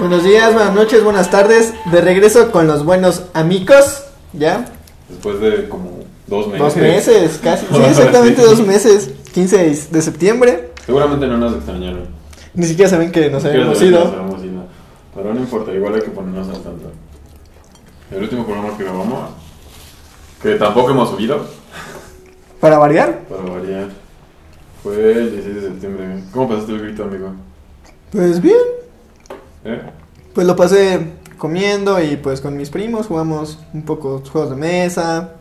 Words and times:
Buenos 0.00 0.24
días, 0.24 0.54
buenas 0.54 0.74
noches, 0.74 1.04
buenas 1.04 1.30
tardes. 1.30 1.74
De 1.92 2.00
regreso 2.00 2.50
con 2.50 2.66
los 2.66 2.86
buenos 2.86 3.24
amigos. 3.34 4.02
¿Ya? 4.32 4.64
Después 5.10 5.38
de 5.40 5.68
como 5.68 6.04
dos 6.26 6.46
meses. 6.46 6.58
Dos 6.60 6.76
meses, 6.76 7.40
casi. 7.42 7.66
Sí, 7.66 7.82
exactamente 7.86 8.40
dos 8.40 8.66
meses. 8.66 9.10
15 9.34 9.88
de 9.90 10.00
septiembre. 10.00 10.70
Seguramente 10.86 11.26
no 11.26 11.36
nos 11.36 11.54
extrañaron. 11.54 12.08
Ni 12.54 12.64
siquiera 12.64 12.88
saben 12.88 13.12
que 13.12 13.28
nos 13.28 13.44
ido. 13.44 13.50
habíamos 13.50 13.78
ido. 13.82 14.64
Pero 15.14 15.34
no 15.34 15.40
importa, 15.40 15.70
igual 15.70 15.94
hay 15.94 16.00
que 16.00 16.10
ponernos 16.10 16.48
al 16.48 16.62
tanto. 16.62 16.92
El 18.10 18.22
último 18.22 18.46
programa 18.46 18.74
que 18.78 18.84
grabamos, 18.84 19.30
que 20.42 20.54
tampoco 20.54 20.92
hemos 20.92 21.10
subido, 21.10 21.44
Para 22.58 22.78
variar. 22.78 23.20
para 23.28 23.42
variar, 23.42 23.88
fue 24.82 25.12
el 25.12 25.30
16 25.32 25.54
de 25.56 25.60
septiembre. 25.60 26.24
¿Cómo 26.32 26.48
pasaste 26.48 26.72
el 26.72 26.80
grito, 26.80 27.04
amigo? 27.04 27.32
Pues 28.10 28.40
bien. 28.40 28.79
¿Eh? 29.64 29.80
Pues 30.34 30.46
lo 30.46 30.56
pasé 30.56 31.00
comiendo 31.38 32.02
y 32.02 32.16
pues 32.16 32.40
con 32.40 32.56
mis 32.56 32.70
primos 32.70 33.06
jugamos 33.06 33.58
un 33.72 33.82
poco 33.82 34.22
juegos 34.30 34.50
de 34.50 34.56
mesa. 34.56 35.34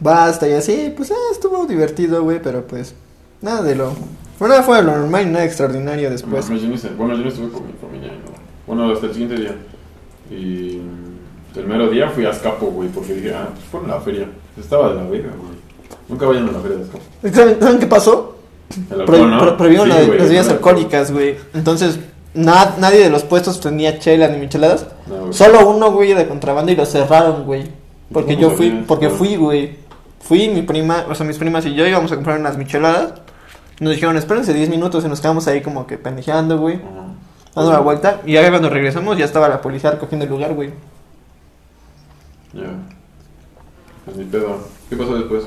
Basta 0.00 0.48
y 0.48 0.52
así. 0.52 0.92
Pues 0.96 1.10
ah, 1.10 1.32
estuvo 1.32 1.66
divertido, 1.66 2.22
güey. 2.22 2.40
Pero 2.42 2.66
pues 2.66 2.94
nada 3.40 3.62
de 3.62 3.76
lo. 3.76 3.92
Bueno, 4.38 4.54
nada 4.54 4.62
fue 4.62 4.82
lo 4.82 4.96
normal 4.96 5.22
y 5.22 5.30
nada 5.30 5.44
extraordinario 5.44 6.10
después. 6.10 6.48
Bueno, 6.48 6.62
yo 7.16 7.22
no 7.22 7.28
estuve 7.28 7.50
con 7.50 7.66
mi 7.66 7.74
familia. 7.74 8.12
¿no? 8.12 8.32
Bueno, 8.66 8.90
hasta 8.92 9.06
el 9.06 9.12
siguiente 9.12 9.36
día. 9.36 9.54
Y 10.30 10.80
mm, 10.80 11.58
el 11.58 11.66
mero 11.66 11.90
día 11.90 12.08
fui 12.08 12.24
a 12.24 12.30
Escapo, 12.30 12.66
güey, 12.66 12.88
porque 12.88 13.14
dije, 13.14 13.34
ah, 13.34 13.48
pues 13.52 13.64
fueron 13.66 13.90
a 13.90 13.94
la 13.96 14.00
feria. 14.00 14.26
Estaba 14.58 14.90
de 14.90 14.94
la 14.96 15.02
verga, 15.02 15.30
güey. 15.36 15.60
Nunca 16.08 16.26
vayan 16.26 16.48
a 16.48 16.52
la 16.52 16.60
feria 16.60 16.76
de 16.78 16.82
Escapo. 16.84 17.04
¿Saben, 17.32 17.60
saben 17.60 17.78
qué 17.78 17.86
pasó? 17.86 18.36
Prohibieron 19.04 19.88
las 19.88 20.08
bebidas 20.08 20.48
alcohólicas, 20.48 21.12
güey. 21.12 21.36
Entonces, 21.54 21.98
na- 22.34 22.74
nadie 22.78 23.00
de 23.00 23.10
los 23.10 23.22
puestos 23.24 23.60
tenía 23.60 23.98
chelas 23.98 24.30
ni 24.30 24.38
micheladas. 24.38 24.86
No. 25.06 25.32
Solo 25.32 25.68
uno, 25.68 25.90
güey, 25.92 26.14
de 26.14 26.26
contrabando 26.28 26.70
y 26.72 26.76
lo 26.76 26.86
cerraron, 26.86 27.44
güey. 27.44 27.64
Porque 28.12 28.34
¿Cómo 28.34 28.48
yo 28.50 28.56
fui, 28.56 28.68
sabías? 28.68 28.84
porque 28.86 29.08
fui, 29.10 29.36
güey. 29.36 29.76
Fui, 30.20 30.48
mi 30.48 30.62
prima, 30.62 31.06
o 31.08 31.14
sea, 31.14 31.24
mis 31.26 31.38
primas 31.38 31.64
y 31.66 31.74
yo 31.74 31.86
íbamos 31.86 32.10
a 32.12 32.14
comprar 32.16 32.38
unas 32.38 32.56
micheladas. 32.56 33.14
Nos 33.80 33.92
dijeron, 33.94 34.16
espérense 34.16 34.52
10 34.52 34.68
minutos 34.68 35.04
y 35.04 35.08
nos 35.08 35.20
quedamos 35.20 35.46
ahí 35.48 35.60
como 35.62 35.86
que 35.86 35.96
pendejeando, 35.96 36.58
güey. 36.58 36.76
Ajá. 36.76 37.06
Dando 37.54 37.72
la 37.72 37.80
vuelta. 37.80 38.20
Y 38.26 38.34
ya 38.34 38.48
cuando 38.50 38.68
regresamos 38.68 39.16
ya 39.16 39.24
estaba 39.24 39.48
la 39.48 39.60
policía 39.62 39.90
recogiendo 39.92 40.24
el 40.24 40.30
lugar, 40.30 40.52
güey. 40.54 40.70
Ya. 42.52 42.66
Pues 44.04 44.16
ni 44.16 44.24
pedo. 44.24 44.58
¿Qué 44.88 44.96
pasó 44.96 45.14
después? 45.14 45.44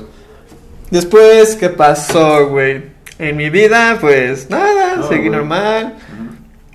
Después, 0.90 1.56
¿qué 1.56 1.68
pasó, 1.70 2.48
güey? 2.48 2.92
En 3.18 3.36
mi 3.36 3.48
vida, 3.50 3.98
pues 4.00 4.50
nada, 4.50 4.96
No, 4.96 5.08
seguí 5.08 5.30
normal. 5.30 5.94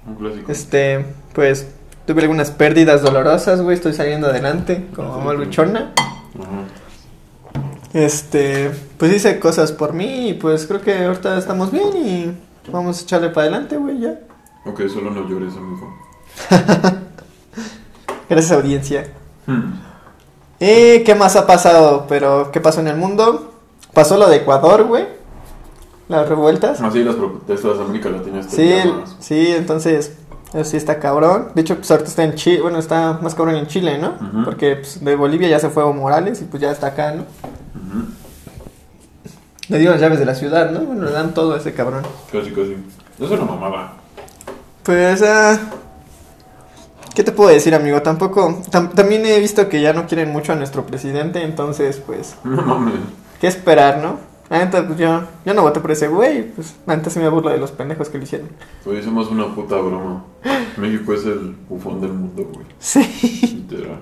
Ujú. 0.10 0.12
Un 0.12 0.16
clásico. 0.16 0.52
Este, 0.52 1.06
pues 1.34 1.68
tuve 2.06 2.22
algunas 2.22 2.52
pérdidas 2.52 3.02
dolorosas, 3.02 3.62
güey. 3.62 3.76
Estoy 3.76 3.94
saliendo 3.94 4.28
adelante 4.28 4.88
como 4.96 5.18
mamá 5.18 5.34
luchona. 5.34 5.94
Ajá. 5.96 6.80
Este, 7.94 8.72
pues 8.98 9.14
hice 9.14 9.40
cosas 9.40 9.72
por 9.72 9.94
mí 9.94 10.30
y 10.30 10.34
pues 10.34 10.68
creo 10.68 10.82
que 10.82 11.06
ahorita 11.06 11.38
estamos 11.38 11.72
bien 11.72 11.88
y 11.98 12.32
vamos 12.72 13.00
a 13.00 13.02
echarle 13.04 13.30
para 13.30 13.48
adelante, 13.48 13.78
güey, 13.78 14.00
ya. 14.00 14.20
Ok, 14.66 14.82
solo 14.94 15.10
no 15.10 15.28
llores, 15.28 15.56
amigo. 15.56 15.98
Gracias, 18.30 18.52
audiencia. 18.52 19.12
Hmm. 19.48 19.74
¿Y 20.60 21.04
qué 21.04 21.16
más 21.16 21.36
ha 21.36 21.48
pasado? 21.48 22.06
Pero, 22.08 22.52
¿qué 22.52 22.62
pasó 22.62 22.82
en 22.82 22.90
el 22.90 22.98
mundo? 22.98 23.54
Pasó 23.94 24.18
lo 24.18 24.30
de 24.30 24.38
Ecuador, 24.38 24.84
güey. 24.84 25.08
Las 26.10 26.28
revueltas. 26.28 26.82
Así 26.82 27.04
las 27.04 27.16
protestas 27.16 27.78
de 27.78 27.84
América 27.86 28.10
Latina 28.10 28.42
Sí, 28.44 28.74
sí, 29.20 29.48
entonces, 29.56 30.14
eso 30.54 30.64
sí 30.72 30.76
está 30.78 31.00
cabrón. 31.00 31.50
De 31.56 31.62
hecho, 31.62 31.76
pues 31.78 31.90
ahorita 31.92 32.10
está 32.10 32.24
en 32.24 32.34
Chile, 32.36 32.62
bueno, 32.62 32.80
está 32.80 33.20
más 33.22 33.36
cabrón 33.36 33.56
en 33.56 33.68
Chile, 33.68 33.98
¿no? 34.00 34.16
Porque 34.44 34.76
pues, 34.78 35.04
de 35.04 35.16
Bolivia 35.16 35.48
ya 35.48 35.60
se 35.60 35.70
fue 35.70 35.84
Evo 35.84 35.94
Morales 35.94 36.42
y 36.42 36.46
pues 36.46 36.62
ya 36.62 36.72
está 36.72 36.88
acá, 36.88 37.12
¿no? 37.14 37.24
Le 39.68 39.78
dieron 39.78 39.94
las 39.94 40.02
llaves 40.02 40.18
de 40.20 40.26
la 40.26 40.34
ciudad, 40.34 40.72
¿no? 40.72 40.80
Bueno, 40.82 41.06
le 41.06 41.12
dan 41.12 41.34
todo 41.36 41.54
a 41.54 41.58
ese 41.58 41.74
cabrón. 41.74 42.02
Casi, 42.32 42.50
casi. 42.50 42.76
Eso 43.20 43.26
es 43.36 43.40
una 43.40 43.44
mamada. 43.46 43.94
Pues, 44.82 45.22
ah, 45.22 45.60
¿qué 47.14 47.24
te 47.24 47.32
puedo 47.32 47.52
decir, 47.52 47.76
amigo? 47.76 48.02
Tampoco, 48.02 48.64
tam- 48.72 48.90
también 48.96 49.24
he 49.28 49.40
visto 49.40 49.70
que 49.70 49.80
ya 49.80 49.94
no 49.94 50.08
quieren 50.08 50.32
mucho 50.32 50.54
a 50.54 50.56
nuestro 50.56 50.88
presidente, 50.88 51.44
entonces, 51.44 52.02
pues, 52.04 52.34
No 52.44 52.64
mames. 52.64 52.96
¿qué 53.40 53.46
esperar, 53.46 54.00
no? 54.02 54.28
La 54.50 54.60
neta, 54.66 54.86
pues 54.88 54.98
yo, 54.98 55.22
yo 55.46 55.54
no 55.54 55.62
voté 55.62 55.80
por 55.80 55.92
ese 55.92 56.08
güey, 56.08 56.44
pues, 56.54 56.76
la 56.88 56.96
neta 56.96 57.10
sí 57.12 57.20
me 57.20 57.30
burlo 57.30 57.52
de 57.52 57.60
los 57.60 57.72
pendejos 57.72 58.10
que 58.10 58.18
le 58.18 58.24
hicieron. 58.24 58.50
Hoy 58.86 59.02
somos 59.04 59.30
una 59.30 59.54
puta 59.54 59.76
broma. 59.76 60.24
México 60.78 61.14
es 61.14 61.26
el 61.26 61.56
bufón 61.70 62.02
del 62.02 62.14
mundo, 62.14 62.48
güey. 62.54 62.66
Sí, 62.80 63.64
Literal. 63.70 64.00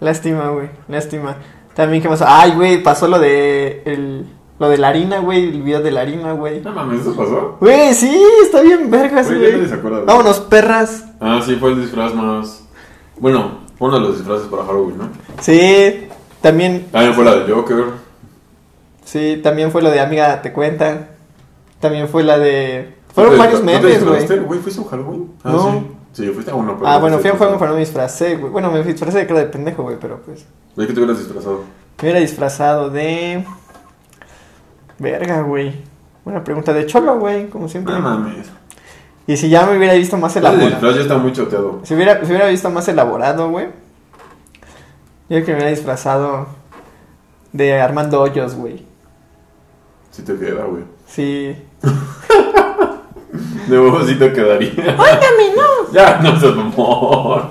lástima, 0.00 0.48
güey, 0.50 0.70
lástima. 0.88 1.36
También, 1.74 2.02
¿qué 2.02 2.08
pasó? 2.08 2.24
Ay, 2.26 2.52
güey, 2.52 2.82
pasó 2.82 3.08
lo 3.08 3.18
de, 3.18 3.82
el, 3.84 4.26
lo 4.58 4.68
de 4.70 4.78
la 4.78 4.88
harina, 4.88 5.18
güey, 5.18 5.50
el 5.50 5.62
video 5.62 5.82
de 5.82 5.90
la 5.90 6.00
harina, 6.00 6.32
güey. 6.32 6.60
No 6.62 6.72
mames, 6.72 7.02
¿eso 7.02 7.14
pasó? 7.14 7.58
Güey, 7.60 7.92
sí, 7.92 8.16
está 8.42 8.62
bien 8.62 8.90
vergas, 8.90 9.26
Güey, 9.26 9.38
ya 9.38 9.44
nadie 9.48 9.56
güey. 9.58 9.68
se 9.68 9.74
acuerda. 9.74 9.96
güey. 9.98 10.06
Vámonos, 10.06 10.40
perras. 10.40 11.04
Ah, 11.20 11.42
sí, 11.44 11.56
fue 11.56 11.72
el 11.72 11.82
disfraz 11.82 12.14
más. 12.14 12.64
Bueno, 13.18 13.58
uno 13.78 13.94
de 13.96 14.00
los 14.00 14.16
disfraces 14.16 14.46
para 14.46 14.64
Halloween, 14.64 14.96
¿no? 14.98 15.08
Sí, 15.40 16.06
también 16.40 16.86
También 16.90 17.12
fue 17.12 17.24
la 17.24 17.34
de 17.36 17.52
Joker. 17.52 17.84
Sí, 19.04 19.40
también 19.42 19.70
fue 19.70 19.82
lo 19.82 19.90
de 19.90 20.00
Amiga 20.00 20.40
Te 20.42 20.52
Cuenta. 20.52 21.08
También 21.80 22.08
fue 22.08 22.22
la 22.22 22.38
de... 22.38 22.94
Fueron 23.14 23.32
¿Tú 23.34 23.36
te 23.38 23.44
varios 23.44 23.62
memes, 23.62 24.04
güey. 24.04 24.60
¿Fuiste 24.60 24.80
a 24.80 24.82
un 24.82 24.88
Halloween? 24.88 25.30
Ah, 25.44 25.50
No. 25.52 25.70
sí. 25.72 25.90
Sí, 26.14 26.28
fuiste 26.28 26.52
a 26.52 26.54
uno, 26.54 26.76
pero. 26.78 26.88
Ah, 26.88 26.98
bueno, 26.98 27.18
fui 27.18 27.28
a 27.28 27.32
un 27.32 27.38
juego, 27.38 27.54
pero 27.58 27.70
no 27.70 27.74
me 27.74 27.80
disfracé, 27.80 28.36
güey. 28.36 28.52
Bueno, 28.52 28.70
me 28.70 28.82
disfracé 28.84 29.18
de 29.18 29.26
cara 29.26 29.40
de 29.40 29.46
pendejo, 29.46 29.82
güey, 29.82 29.96
pero 30.00 30.20
pues... 30.22 30.46
¿De 30.76 30.86
qué 30.86 30.92
te 30.92 31.00
hubieras 31.00 31.18
disfrazado? 31.18 31.62
Me 31.98 32.02
hubiera 32.04 32.20
disfrazado 32.20 32.88
de... 32.88 33.44
Verga, 35.00 35.42
güey. 35.42 35.74
Buena 36.24 36.44
pregunta 36.44 36.72
de 36.72 36.86
cholo, 36.86 37.18
güey, 37.18 37.48
como 37.48 37.68
siempre. 37.68 37.94
No 37.94 38.00
mames. 38.00 38.46
Y 39.26 39.36
si 39.36 39.48
ya 39.48 39.66
me 39.66 39.76
hubiera 39.76 39.94
visto 39.94 40.16
más 40.16 40.36
El 40.36 40.42
elaborado... 40.44 40.70
disfraz 40.70 40.94
ya 40.94 41.00
está 41.02 41.18
muy 41.18 41.32
choteado. 41.32 41.80
Si 41.82 41.94
hubiera, 41.94 42.20
si 42.20 42.26
hubiera 42.26 42.46
visto 42.46 42.70
más 42.70 42.86
elaborado, 42.86 43.50
güey. 43.50 43.66
Yo 43.66 43.70
creo 45.28 45.44
que 45.44 45.50
me 45.52 45.56
hubiera 45.58 45.70
disfrazado 45.70 46.46
de 47.52 47.80
Armando 47.80 48.20
Hoyos, 48.20 48.54
güey. 48.54 48.84
Sí 50.14 50.22
te 50.22 50.38
queda, 50.38 50.64
güey. 50.66 50.84
Sí. 51.08 51.56
De 53.68 53.80
huevo 53.80 54.00
sí 54.04 54.14
te 54.14 54.32
quedaría. 54.32 54.70
¡Óigame, 54.70 55.56
no! 55.56 55.92
Ya, 55.92 56.20
no 56.22 56.38
seas 56.38 56.52
amor. 56.52 57.50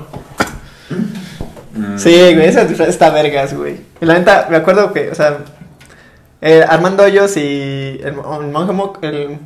Sí, 1.97 2.33
güey, 2.33 2.45
esa 2.45 2.61
está 2.61 3.09
vergas, 3.09 3.53
güey. 3.53 3.81
Y 3.99 4.05
la 4.05 4.13
neta, 4.13 4.47
me 4.49 4.55
acuerdo 4.55 4.93
que, 4.93 5.11
o 5.11 5.15
sea, 5.15 5.39
eh, 6.39 6.63
Armando 6.65 7.03
Hoyos 7.03 7.35
y 7.35 7.99
el, 8.01 8.15
el 8.15 8.51
monje 8.51 8.71
moco, 8.71 8.99
el 9.01 9.39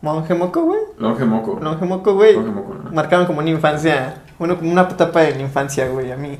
monje 0.00 0.32
moco, 0.34 0.62
güey. 0.62 0.80
Longe 0.98 1.24
moco. 1.26 1.58
El 1.58 1.64
monje 1.64 1.84
moco, 1.84 2.14
güey. 2.14 2.34
Longe 2.34 2.50
moco, 2.50 2.74
¿no? 2.82 2.90
Marcaron 2.92 3.26
como 3.26 3.40
una 3.40 3.50
infancia, 3.50 4.22
bueno, 4.38 4.56
como 4.56 4.72
una 4.72 4.82
etapa 4.82 5.20
de 5.20 5.34
la 5.34 5.40
infancia, 5.42 5.86
güey, 5.88 6.12
a 6.12 6.16
mí. 6.16 6.38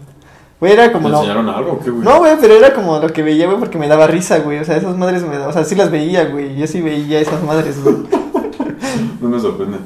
Güey, 0.65 0.73
era 0.73 0.91
como 0.93 1.09
¿Me 1.09 1.13
lo... 1.13 1.19
enseñaron 1.19 1.49
algo 1.51 1.73
o 1.73 1.79
qué, 1.81 1.91
güey? 1.91 2.03
No, 2.03 2.21
güey, 2.21 2.33
pero 2.41 2.55
era 2.55 2.73
como 2.73 2.99
lo 2.99 3.09
que 3.09 3.23
veía, 3.23 3.45
güey, 3.45 3.59
porque 3.59 3.77
me 3.77 3.87
daba 3.87 4.07
risa, 4.07 4.39
güey. 4.39 4.61
O 4.61 4.65
sea, 4.65 4.79
esas 4.79 4.97
madres 4.97 5.23
me 5.23 5.35
daban, 5.37 5.51
o 5.51 5.53
sea, 5.53 5.63
sí 5.65 5.75
las 5.75 5.91
veía, 5.91 6.25
güey. 6.25 6.57
Yo 6.57 6.67
sí 6.67 6.81
veía 6.81 7.21
esas 7.21 7.43
madres, 7.43 7.83
güey. 7.85 7.97
No 9.21 9.29
me 9.29 9.39
sorprende. 9.39 9.77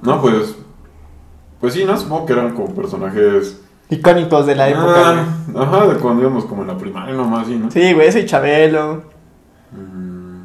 No, 0.00 0.22
pues. 0.22 0.54
Pues 1.60 1.74
sí, 1.74 1.84
no 1.84 1.98
supongo 1.98 2.24
que 2.24 2.32
eran 2.32 2.54
como 2.54 2.74
personajes. 2.74 3.60
Icónicos 3.90 4.46
de 4.46 4.54
la 4.54 4.70
época, 4.70 4.86
güey. 5.12 5.56
Ah, 5.56 5.62
Ajá, 5.62 5.86
de 5.86 5.96
cuando 5.96 6.22
íbamos 6.22 6.46
como 6.46 6.62
en 6.62 6.68
la 6.68 6.78
primaria 6.78 7.14
nomás, 7.14 7.46
sí, 7.46 7.56
¿no? 7.56 7.70
Sí, 7.70 7.92
güey, 7.92 8.08
ese 8.08 8.20
y 8.20 8.26
Chabelo. 8.26 9.02
Mm, 9.72 10.44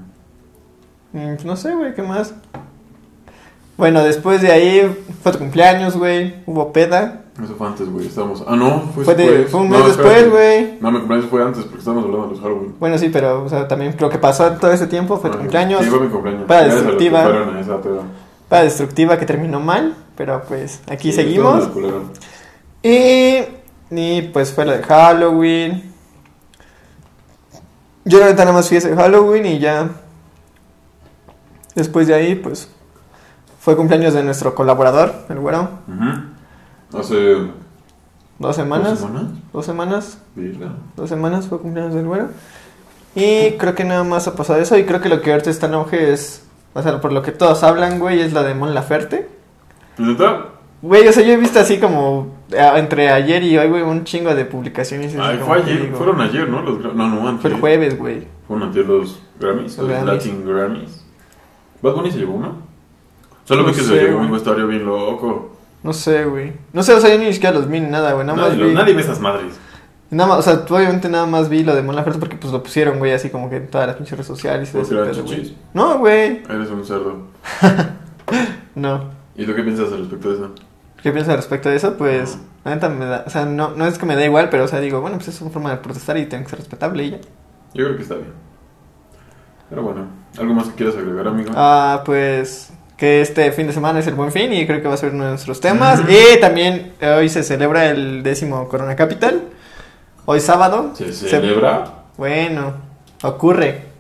Mm, 1.14 1.36
No 1.46 1.56
sé, 1.56 1.74
güey, 1.76 1.94
¿qué 1.96 2.02
más? 2.02 2.34
Bueno, 3.78 4.04
después 4.04 4.42
de 4.42 4.52
ahí 4.52 5.04
fue 5.24 5.32
tu 5.32 5.38
cumpleaños, 5.40 5.96
güey. 5.96 6.36
Hubo 6.46 6.74
peda. 6.74 7.22
Eso 7.44 7.56
fue 7.56 7.68
antes, 7.68 7.90
güey. 7.90 8.08
Estábamos. 8.08 8.44
Ah, 8.48 8.56
no, 8.56 8.82
fue, 8.94 9.04
Fue, 9.04 9.16
de- 9.16 9.46
fue 9.46 9.60
un 9.62 9.70
No, 9.70 9.78
mes 9.78 9.88
después, 9.88 10.30
güey. 10.32 10.78
No, 10.80 10.92
mi 10.92 11.00
cumpleaños 11.00 11.30
fue 11.30 11.44
antes 11.44 11.64
porque 11.64 11.80
estábamos 11.80 12.06
hablando 12.06 12.28
de 12.28 12.34
los 12.34 12.42
Halloween. 12.42 12.76
Bueno, 12.80 12.98
sí, 12.98 13.10
pero 13.10 13.44
o 13.44 13.50
sea, 13.50 13.68
también 13.68 13.96
lo 14.00 14.10
que 14.10 14.18
pasó 14.18 14.52
todo 14.54 14.72
ese 14.72 14.88
tiempo 14.88 15.18
fue 15.18 15.30
tu 15.30 15.36
Ah, 15.38 15.40
cumpleaños. 15.40 15.84
Sí, 15.84 15.90
fue 15.90 16.00
mi 16.00 16.08
cumpleaños. 16.10 16.44
Para 16.48 16.64
destructiva. 16.64 17.26
Para 18.48 18.64
destructiva 18.64 19.18
que 19.18 19.26
terminó 19.26 19.60
mal. 19.60 19.96
Pero 20.16 20.42
pues 20.48 20.80
aquí 20.90 21.12
Sí, 21.12 21.18
seguimos. 21.18 21.70
Y, 22.82 23.40
y 23.92 24.22
pues 24.32 24.54
fue 24.54 24.64
lo 24.66 24.72
de 24.72 24.84
Halloween. 24.84 25.92
Yo 28.06 28.20
la 28.20 28.28
neta 28.28 28.46
nada 28.46 28.56
más 28.56 28.68
fui 28.70 28.78
ese 28.78 28.96
Halloween 28.96 29.46
y 29.46 29.60
ya. 29.60 29.90
Después 31.74 32.08
de 32.08 32.14
ahí, 32.14 32.36
pues 32.36 32.70
fue 33.60 33.76
cumpleaños 33.76 34.14
de 34.14 34.24
nuestro 34.24 34.56
colaborador, 34.56 35.14
el 35.28 35.40
güero. 35.40 35.68
Ujú. 35.88 36.35
Hace. 36.94 37.38
Dos 38.38 38.56
semanas. 38.56 38.90
¿Dos 38.90 39.00
semanas? 39.00 39.32
Dos 39.54 39.66
semanas. 39.66 40.18
Virga. 40.36 40.72
Dos 40.96 41.10
semanas 41.10 41.48
fue 41.48 41.60
cumpleaños 41.60 41.94
del 41.96 42.06
güero. 42.06 42.30
Y 43.16 43.52
creo 43.58 43.76
que 43.76 43.86
nada 43.86 44.04
más 44.04 44.28
ha 44.28 44.36
pasado 44.36 44.60
eso. 44.60 44.78
Y 44.78 44.84
creo 44.86 45.00
que 45.02 45.10
lo 45.10 45.22
que 45.22 45.32
ahorita 45.32 45.50
está 45.50 45.68
en 45.68 45.76
auge 45.76 46.12
es. 46.14 46.44
O 46.74 46.82
sea, 46.82 47.00
por 47.00 47.14
lo 47.14 47.22
que 47.22 47.32
todos 47.32 47.64
hablan, 47.64 48.00
güey, 48.00 48.20
es 48.22 48.34
la 48.34 48.44
de 48.44 48.54
Mon 48.54 48.74
Laferte. 48.74 49.30
¿Neta? 49.98 50.48
Güey, 50.82 51.08
o 51.08 51.12
sea, 51.14 51.24
yo 51.24 51.32
he 51.34 51.38
visto 51.38 51.58
así 51.60 51.80
como 51.80 52.36
a- 52.56 52.78
entre 52.78 53.10
ayer 53.10 53.42
y 53.44 53.58
hoy, 53.58 53.70
güey, 53.70 53.82
un 53.82 54.04
chingo 54.04 54.36
de 54.36 54.44
publicaciones. 54.44 55.16
Ay, 55.18 55.40
fue 55.44 55.58
ayer, 55.60 55.84
digo, 55.84 55.98
fueron 55.98 56.20
ayer, 56.20 56.50
¿no? 56.50 56.62
Los, 56.62 56.94
no, 56.94 57.08
no, 57.08 57.28
antes. 57.28 57.42
Fue 57.44 57.52
el 57.52 57.60
jueves, 57.62 57.98
güey. 57.98 58.28
Fueron 58.48 58.68
antes 58.68 58.86
los 58.86 59.20
Grammys, 59.40 59.78
Los 59.78 59.88
Grammys. 59.88 60.06
Latin 60.14 60.46
Grammys. 60.46 61.06
Bad 61.82 61.94
Bunny 61.94 62.12
se 62.12 62.18
llevó 62.20 62.34
uno. 62.34 62.58
Solo 63.46 63.62
No 63.64 63.68
que 63.70 63.74
sé, 63.76 63.84
se 63.86 63.96
llevó 63.96 64.20
un 64.20 64.32
vestuario 64.32 64.68
bien 64.68 64.86
loco. 64.86 65.56
No 65.86 65.94
sé, 65.94 66.26
güey. 66.26 66.54
No 66.74 66.82
sé, 66.84 66.94
o 66.94 67.00
sea, 67.00 67.12
yo 67.16 67.18
ni 67.24 67.32
siquiera 67.32 67.56
los 67.56 67.70
vi 67.70 67.80
ni 67.80 67.90
nada, 67.90 68.14
güey. 68.14 68.26
Nada 68.26 68.38
Nadie, 68.38 68.50
más 68.52 68.58
lo- 68.60 68.68
vi. 68.68 68.74
nadie 68.74 68.94
ve 68.96 69.02
esas 69.02 69.20
madres. 69.20 69.54
Nada 70.10 70.30
más, 70.30 70.40
o 70.40 70.42
sea, 70.42 70.66
obviamente 70.76 71.10
nada 71.10 71.26
más 71.26 71.48
vi 71.50 71.64
lo 71.64 71.76
de 71.76 71.82
Mon 71.84 71.96
Laferte 71.96 72.20
porque 72.20 72.38
pues 72.38 72.52
lo 72.54 72.62
pusieron, 72.64 73.00
güey, 73.00 73.12
así 73.12 73.30
como 73.30 73.50
que 73.50 73.58
en 73.58 73.68
todas 73.68 73.88
las 73.88 73.96
pinches 73.96 74.14
redes 74.18 74.28
sociales 74.28 74.72
y 74.74 74.78
ese 74.80 74.96
pedo, 74.96 75.24
güey. 75.24 75.56
No, 75.74 75.98
güey. 76.00 76.44
Eres 76.50 76.70
un 76.70 76.84
cerdo. 76.86 77.28
No. 78.76 79.10
¿Y 79.36 79.46
tú 79.46 79.54
qué 79.56 79.64
piensas 79.64 79.92
al 79.92 80.00
respecto 80.00 80.30
de 80.30 80.36
eso? 80.36 80.52
¿Qué 81.02 81.12
piensas 81.12 81.30
al 81.32 81.38
respecto 81.38 81.70
de 81.70 81.76
eso? 81.76 81.96
Pues, 81.98 82.38
la 82.64 82.74
neta 82.76 82.90
me 82.90 83.06
da, 83.06 83.24
o 83.26 83.30
sea, 83.30 83.46
no, 83.46 83.72
no 83.76 83.86
es 83.86 83.98
que 83.98 84.06
me 84.06 84.16
da 84.16 84.26
igual, 84.26 84.50
pero, 84.50 84.64
o 84.66 84.68
sea, 84.68 84.80
digo, 84.80 85.02
bueno, 85.02 85.18
pues 85.18 85.30
es 85.30 85.40
una 85.42 85.52
forma 85.52 85.70
de 85.72 85.78
protestar 85.78 86.18
y 86.18 86.26
tiene 86.26 86.44
que 86.44 86.50
ser 86.50 86.60
respetable 86.60 87.04
y 87.04 87.12
ya. 87.12 87.18
Yo 87.74 87.86
creo 87.86 87.96
que 87.96 88.02
está 88.04 88.16
bien. 88.16 88.34
Pero 89.70 89.84
bueno, 89.84 90.08
¿algo 90.38 90.54
más 90.54 90.68
que 90.68 90.76
quieras 90.76 90.96
agregar, 90.96 91.28
amigo? 91.28 91.52
Ah, 91.56 92.02
pues, 92.06 92.72
que 92.98 93.22
este 93.22 93.52
fin 93.52 93.68
de 93.68 93.74
semana 93.74 94.00
es 94.00 94.08
el 94.08 94.14
buen 94.16 94.32
fin 94.32 94.54
y 94.54 94.66
creo 94.66 94.82
que 94.82 94.88
va 94.88 94.94
a 94.94 94.98
ser 94.98 95.14
uno 95.14 95.24
de 95.26 95.30
nuestros 95.32 95.60
temas. 95.60 96.02
Y 96.08 96.40
también 96.40 96.94
eh, 97.02 97.10
hoy 97.10 97.30
se 97.30 97.44
celebra 97.44 97.90
el 97.90 98.24
décimo 98.24 98.68
Corona 98.68 98.96
Capital. 98.96 99.42
Hoy 100.26 100.40
sábado. 100.40 100.92
¿Se 100.96 101.12
se- 101.14 101.30
celebra? 101.30 102.04
Bueno, 102.18 102.74
ocurre. 103.24 103.94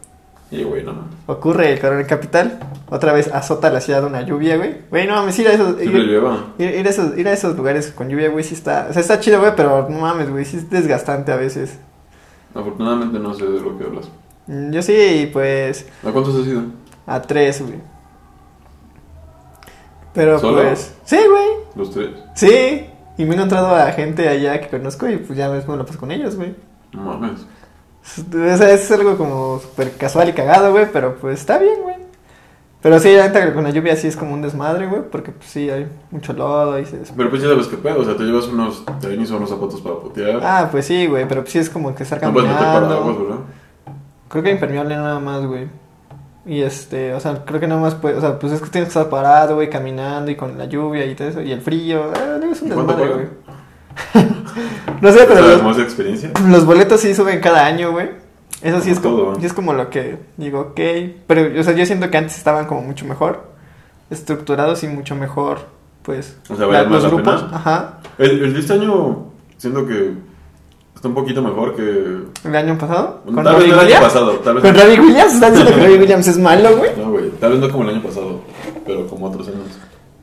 Y 0.51 0.63
bueno, 0.63 0.93
Ocurre 1.27 1.73
el 1.73 1.79
Corona 1.79 2.05
Capital. 2.05 2.59
Otra 2.89 3.11
vez 3.11 3.27
azota 3.33 3.69
la 3.71 3.81
ciudad 3.81 4.03
una 4.05 4.21
lluvia, 4.21 4.57
güey. 4.57 4.75
Güey, 4.91 5.07
no 5.07 5.15
mames, 5.15 5.37
ir 5.39 5.47
a 5.47 5.53
esos. 5.53 5.75
siempre 5.77 6.01
Ir, 6.01 6.07
lleva. 6.07 6.45
ir- 6.59 6.79
ir 6.79 6.87
a 6.87 6.89
esos, 6.89 7.17
ir 7.17 7.27
a 7.27 7.33
esos 7.33 7.57
lugares 7.57 7.91
con 7.91 8.07
lluvia, 8.09 8.29
güey, 8.29 8.43
sí 8.43 8.53
está. 8.53 8.87
O 8.89 8.93
sea, 8.93 9.01
está 9.01 9.19
chido, 9.19 9.39
güey, 9.39 9.53
pero 9.57 9.87
no 9.89 9.99
mames, 9.99 10.29
güey, 10.29 10.45
sí 10.45 10.57
es 10.57 10.69
desgastante 10.69 11.31
a 11.31 11.35
veces. 11.35 11.77
Afortunadamente 12.53 13.19
no 13.19 13.33
sé 13.33 13.45
de 13.45 13.59
lo 13.59 13.77
que 13.77 13.83
hablas. 13.85 14.05
Mm, 14.47 14.71
Yo 14.71 14.81
sí, 14.81 15.29
pues. 15.33 15.87
¿A 16.07 16.11
cuántos 16.11 16.35
has 16.35 16.47
ido? 16.47 16.61
A 17.07 17.21
tres, 17.21 17.61
güey. 17.61 17.79
Pero 20.15 20.39
¿Solo? 20.39 20.63
pues. 20.63 20.95
Sí, 21.03 21.17
güey. 21.17 21.47
Los 21.75 21.91
tres. 21.91 22.09
Sí. 22.33 22.87
Y 23.17 23.25
me 23.25 23.31
he 23.31 23.35
encontrado 23.35 23.75
a 23.75 23.91
gente 23.91 24.27
allá 24.27 24.59
que 24.59 24.69
conozco 24.69 25.07
y 25.07 25.17
pues 25.17 25.37
ya 25.37 25.49
me 25.49 25.61
lo 25.75 25.85
paso 25.85 25.99
con 25.99 26.11
ellos, 26.11 26.35
güey. 26.35 26.55
No 26.93 27.01
mames. 27.01 27.45
O 28.17 28.57
sea, 28.57 28.71
es 28.71 28.91
algo 28.91 29.17
como 29.17 29.59
súper 29.59 29.91
casual 29.93 30.29
y 30.29 30.33
cagado, 30.33 30.71
güey, 30.71 30.87
pero 30.91 31.15
pues 31.15 31.39
está 31.39 31.57
bien, 31.57 31.81
güey. 31.81 31.95
Pero 32.81 32.99
sí, 32.99 33.09
que 33.09 33.53
con 33.53 33.63
la 33.63 33.71
lluvia 33.71 33.95
sí 33.95 34.07
es 34.07 34.15
como 34.15 34.33
un 34.35 34.43
desmadre, 34.43 34.85
güey, 34.85 35.01
porque 35.09 35.31
pues 35.31 35.49
sí 35.49 35.71
hay 35.71 35.87
mucho 36.11 36.33
lodo 36.33 36.77
y 36.77 36.85
se... 36.85 36.97
Pero 37.17 37.29
pues 37.31 37.41
ya 37.41 37.49
sabes 37.49 37.67
qué 37.67 37.77
pedo, 37.77 38.01
o 38.01 38.05
sea, 38.05 38.15
te 38.15 38.23
llevas 38.23 38.47
unos 38.47 38.85
tenis 39.01 39.31
o 39.31 39.37
unos 39.37 39.49
zapatos 39.49 39.81
para 39.81 39.95
putear. 39.95 40.39
Ah, 40.43 40.67
pues 40.71 40.85
sí, 40.85 41.07
güey, 41.07 41.27
pero 41.27 41.41
pues 41.41 41.51
sí 41.53 41.57
es 41.57 41.69
como 41.69 41.95
que 41.95 42.03
estar 42.03 42.21
no 42.21 42.31
puedes 42.31 42.47
meter 42.47 42.63
paraguas, 42.63 42.99
caminando. 42.99 43.23
¿verdad? 43.23 43.43
Creo 44.29 44.43
que 44.43 44.51
impermeable 44.51 44.95
nada 44.97 45.19
más, 45.19 45.43
güey. 45.47 45.67
Y 46.45 46.61
este, 46.61 47.13
o 47.13 47.19
sea, 47.19 47.43
creo 47.43 47.59
que 47.59 47.67
nada 47.67 47.81
más 47.81 47.95
puede, 47.95 48.15
o 48.15 48.21
sea, 48.21 48.37
pues 48.37 48.53
es 48.53 48.61
que 48.61 48.69
tienes 48.69 48.89
que 48.93 48.99
estar 48.99 49.09
parado, 49.09 49.55
güey, 49.55 49.69
caminando 49.69 50.29
y 50.29 50.35
con 50.35 50.57
la 50.57 50.65
lluvia 50.65 51.05
y 51.05 51.15
todo 51.15 51.27
eso, 51.29 51.41
y 51.41 51.51
el 51.51 51.61
frío, 51.61 52.11
ah, 52.15 52.37
no, 52.39 52.51
es 52.51 52.61
un 52.61 52.67
¿Y 52.67 52.71
cuánto 52.71 52.95
desmadre, 52.95 53.13
güey. 53.13 53.27
no 55.01 55.11
sé, 55.11 55.19
pero 55.27 55.39
¿Sabes 55.39 55.63
los, 55.63 55.77
de 55.77 55.83
experiencia? 55.83 56.31
los 56.47 56.65
boletos 56.65 56.99
sí 57.01 57.15
suben 57.15 57.39
cada 57.39 57.65
año, 57.65 57.91
güey. 57.91 58.09
Eso 58.61 58.79
sí 58.81 58.93
Como 58.95 58.95
es 58.95 58.99
como, 58.99 59.39
sí 59.39 59.45
es 59.45 59.53
como 59.53 59.73
lo 59.73 59.89
que 59.89 60.17
digo, 60.37 60.59
ok. 60.61 60.79
Pero, 61.27 61.59
o 61.59 61.63
sea, 61.63 61.73
yo 61.73 61.85
siento 61.85 62.09
que 62.09 62.17
antes 62.17 62.37
estaban 62.37 62.65
como 62.67 62.81
mucho 62.81 63.05
mejor 63.05 63.51
estructurados 64.09 64.83
y 64.83 64.87
mucho 64.87 65.15
mejor, 65.15 65.59
pues, 66.03 66.37
O 66.49 66.55
sea, 66.55 66.67
más 66.67 66.87
los 66.89 67.03
la 67.03 67.09
grupos. 67.09 67.41
pena. 67.43 67.55
Ajá. 67.57 67.99
El, 68.17 68.43
el 68.43 68.53
de 68.53 68.59
este 68.59 68.73
año 68.73 69.25
siento 69.57 69.85
que 69.85 70.13
está 70.95 71.07
un 71.07 71.13
poquito 71.13 71.41
mejor 71.41 71.75
que... 71.75 72.17
¿El 72.47 72.55
año 72.55 72.77
pasado? 72.77 73.21
Tal 73.25 73.35
vez 73.35 73.67
no 73.67 73.81
el 73.81 73.91
año 73.93 74.01
pasado, 74.01 74.31
tal 74.43 74.55
vez 74.55 74.63
¿Con 74.63 74.75
Robbie 74.75 74.99
Williams? 74.99 75.33
¿Estás 75.35 75.51
diciendo 75.53 75.75
que 75.75 75.85
Robbie 75.85 75.99
Williams 76.01 76.27
es 76.27 76.37
malo, 76.39 76.77
güey? 76.77 76.91
No, 76.97 77.11
güey, 77.11 77.29
tal 77.31 77.51
vez 77.51 77.59
no 77.61 77.69
como 77.69 77.83
el 77.83 77.89
año 77.95 78.03
pasado, 78.03 78.41
pero 78.85 79.07
como 79.07 79.27
otros 79.27 79.47
años. 79.47 79.67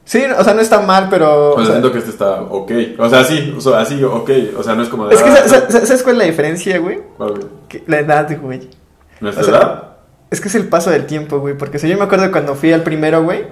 Sí, 0.05 0.21
o 0.37 0.43
sea, 0.43 0.53
no 0.55 0.61
está 0.61 0.81
mal, 0.81 1.07
pero... 1.09 1.51
O 1.53 1.55
sea, 1.55 1.63
o 1.63 1.65
sea, 1.67 1.75
siento 1.75 1.93
que 1.93 1.99
este 1.99 2.11
está 2.11 2.43
ok. 2.43 2.73
O 2.99 3.09
sea, 3.09 3.23
sí, 3.25 3.55
o 3.57 3.61
sea, 3.61 3.81
así, 3.81 4.03
ok. 4.03 4.31
O 4.59 4.63
sea, 4.63 4.75
no 4.75 4.83
es 4.83 4.89
como 4.89 5.07
de... 5.07 5.15
es 5.15 5.23
que, 5.23 5.31
ah, 5.31 5.37
sa- 5.37 5.49
sa- 5.49 5.71
sa- 5.71 5.87
¿sabes 5.87 6.03
cuál 6.03 6.17
es 6.17 6.19
la 6.19 6.25
diferencia, 6.25 6.79
güey? 6.79 7.01
¿cuál, 7.17 7.31
güey? 7.31 7.43
Que 7.69 7.85
La 7.87 8.01
edad, 8.01 8.29
güey. 8.41 8.69
¿Nuestra 9.21 9.43
O 9.43 9.47
sea, 9.47 9.57
edad? 9.57 9.83
Es 10.31 10.41
que 10.41 10.49
es 10.49 10.55
el 10.57 10.67
paso 10.69 10.91
del 10.91 11.07
tiempo, 11.07 11.39
güey. 11.39 11.57
Porque 11.57 11.79
si 11.79 11.89
yo 11.89 11.97
me 11.97 12.05
acuerdo 12.05 12.33
cuando 12.33 12.55
fui 12.57 12.73
al 12.73 12.83
primero, 12.83 13.23
güey. 13.23 13.47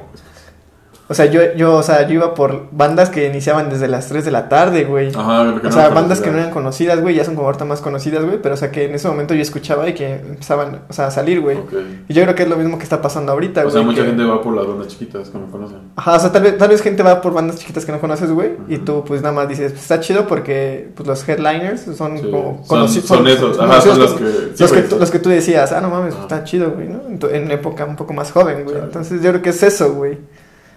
O 1.11 1.15
sea, 1.15 1.27
yo, 1.27 1.41
yo, 1.57 1.75
o 1.77 1.83
sea, 1.83 2.07
yo 2.07 2.15
iba 2.15 2.35
por 2.35 2.69
bandas 2.71 3.11
que 3.11 3.27
iniciaban 3.27 3.69
desde 3.69 3.89
las 3.89 4.07
3 4.07 4.25
de 4.25 4.31
la 4.31 4.49
tarde, 4.49 4.85
güey. 4.85 5.09
Ajá, 5.13 5.41
O 5.41 5.45
no 5.61 5.73
sea, 5.73 5.89
bandas 5.89 6.21
que 6.21 6.31
no 6.31 6.39
eran 6.39 6.53
conocidas, 6.53 7.01
güey, 7.01 7.17
ya 7.17 7.25
son 7.25 7.35
como 7.35 7.49
ahorita 7.49 7.65
más 7.65 7.81
conocidas, 7.81 8.25
güey, 8.25 8.41
pero 8.41 8.55
o 8.55 8.57
sea, 8.57 8.71
que 8.71 8.85
en 8.85 8.95
ese 8.95 9.09
momento 9.09 9.35
yo 9.35 9.43
escuchaba 9.43 9.89
y 9.89 9.95
que 9.95 10.15
empezaban, 10.15 10.83
o 10.89 10.93
sea, 10.93 11.09
a 11.09 11.11
salir, 11.11 11.41
güey. 11.41 11.57
Ok. 11.57 11.73
Y 12.09 12.15
yo 12.15 12.23
creo 12.23 12.37
que 12.37 12.45
es 12.45 12.49
lo 12.49 12.57
mismo 12.57 12.79
que 12.79 12.85
está 12.85 13.03
pasando 13.03 13.33
ahorita, 13.33 13.63
O 13.63 13.65
güey. 13.65 13.73
sea, 13.75 13.83
mucha 13.83 14.03
que- 14.03 14.07
gente 14.07 14.23
va 14.23 14.41
por 14.41 14.55
las 14.55 14.65
bandas 14.69 14.87
chiquitas 14.87 15.29
que 15.31 15.37
no 15.39 15.51
conocen. 15.51 15.79
Ajá, 15.97 16.15
o 16.15 16.21
sea, 16.21 16.31
tal 16.31 16.43
vez, 16.45 16.57
tal 16.57 16.69
vez 16.69 16.81
gente 16.81 17.03
va 17.03 17.21
por 17.21 17.33
bandas 17.33 17.57
chiquitas 17.57 17.85
que 17.85 17.91
no 17.91 17.99
conoces, 18.01 18.31
güey, 18.31 18.53
y 18.69 18.79
tú 18.79 19.03
pues 19.05 19.21
nada 19.21 19.35
más 19.35 19.49
dices, 19.49 19.73
pues 19.73 19.83
está 19.83 19.99
chido 19.99 20.29
porque 20.29 20.91
pues 20.95 21.09
los 21.09 21.29
headliners 21.29 21.81
son 21.97 22.19
Sí, 22.19 22.31
como 22.31 22.63
son- 22.69 22.83
conoci- 22.87 23.03
son 23.03 23.27
esos, 23.27 23.59
ajá, 23.59 23.67
conocidos 23.67 23.97
son 23.97 24.01
los 24.01 24.13
que- 24.15 24.57
sí, 24.57 24.63
los, 24.63 24.73
que 24.73 24.83
tú, 24.83 24.97
los 25.01 25.11
que 25.11 25.19
tú 25.19 25.29
decías, 25.29 25.73
ah, 25.73 25.81
no 25.81 25.91
mames, 25.91 26.15
está 26.15 26.45
chido, 26.45 26.71
güey, 26.71 26.89
¿no? 26.89 27.01
En, 27.09 27.19
tu- 27.19 27.27
en 27.27 27.51
época 27.51 27.85
un 27.85 27.97
poco 27.97 28.13
más 28.15 28.31
joven, 28.31 28.63
güey. 28.63 28.77
Entonces 28.79 29.21
yo 29.23 29.31
creo 29.31 29.43
que 29.43 29.51
es 29.51 29.61
eso, 29.65 29.93
güey. 29.93 30.19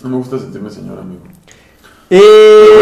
No 0.03 0.09
me 0.09 0.17
gusta 0.17 0.38
sentirme 0.38 0.69
señor, 0.69 1.00
amigo. 1.00 1.21
Y... 2.09 2.17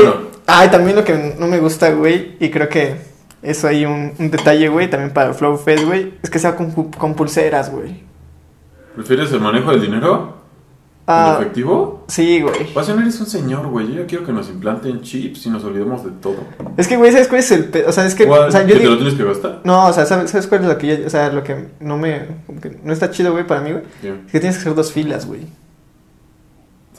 bueno. 0.03 0.31
Ah, 0.47 0.65
y 0.65 0.69
también 0.69 0.95
lo 0.95 1.03
que 1.05 1.35
no 1.39 1.47
me 1.47 1.59
gusta, 1.59 1.91
güey, 1.91 2.35
y 2.39 2.49
creo 2.49 2.67
que 2.67 2.97
eso 3.41 3.67
hay 3.67 3.85
un, 3.85 4.11
un 4.19 4.31
detalle, 4.31 4.67
güey, 4.67 4.89
también 4.89 5.13
para 5.13 5.29
el 5.29 5.35
Flow 5.35 5.55
Fest, 5.57 5.85
güey, 5.85 6.13
es 6.21 6.29
que 6.29 6.39
sea 6.39 6.55
con, 6.55 6.71
con 6.71 7.13
pulseras, 7.13 7.71
güey. 7.71 8.03
¿Prefieres 8.95 9.31
el 9.31 9.39
manejo 9.39 9.71
del 9.71 9.81
dinero? 9.81 10.41
Ah, 11.07 11.35
¿En 11.37 11.41
efectivo? 11.41 12.03
sí, 12.07 12.41
güey. 12.41 12.73
Vas 12.73 12.87
a 12.89 12.93
eres 12.93 13.19
un 13.19 13.25
señor, 13.25 13.67
güey. 13.67 13.93
Yo 13.93 14.05
quiero 14.05 14.25
que 14.25 14.31
nos 14.31 14.49
implanten 14.49 15.01
chips 15.01 15.45
y 15.45 15.49
nos 15.49 15.63
olvidemos 15.63 16.03
de 16.03 16.11
todo. 16.11 16.37
Es 16.77 16.87
que, 16.87 16.95
güey, 16.97 17.11
¿sabes 17.11 17.27
cuál 17.27 17.39
es 17.39 17.51
el 17.51 17.65
pe- 17.65 17.85
O 17.85 17.91
sea, 17.91 18.05
es 18.05 18.13
que... 18.15 18.25
O 18.29 18.51
sea, 18.51 18.61
yo 18.61 18.67
¿Que 18.67 18.73
te 18.73 18.79
digo- 18.79 18.91
lo 18.91 18.97
tienes 18.97 19.15
que 19.15 19.23
gastar? 19.23 19.61
No, 19.63 19.87
o 19.87 19.93
sea, 19.93 20.05
¿sabes, 20.05 20.29
¿sabes 20.31 20.47
cuál 20.47 20.61
es 20.61 20.67
lo 20.67 20.77
que 20.77 20.87
yo- 20.99 21.07
O 21.07 21.09
sea, 21.09 21.31
lo 21.31 21.43
que 21.43 21.67
no 21.79 21.97
me... 21.97 22.27
que 22.61 22.77
no 22.83 22.93
está 22.93 23.09
chido, 23.09 23.31
güey, 23.31 23.47
para 23.47 23.61
mí, 23.61 23.71
güey. 23.71 23.83
Sí. 24.01 24.07
Es 24.27 24.31
que 24.31 24.39
tienes 24.39 24.57
que 24.57 24.61
hacer 24.61 24.75
dos 24.75 24.91
filas, 24.91 25.25
güey. 25.25 25.41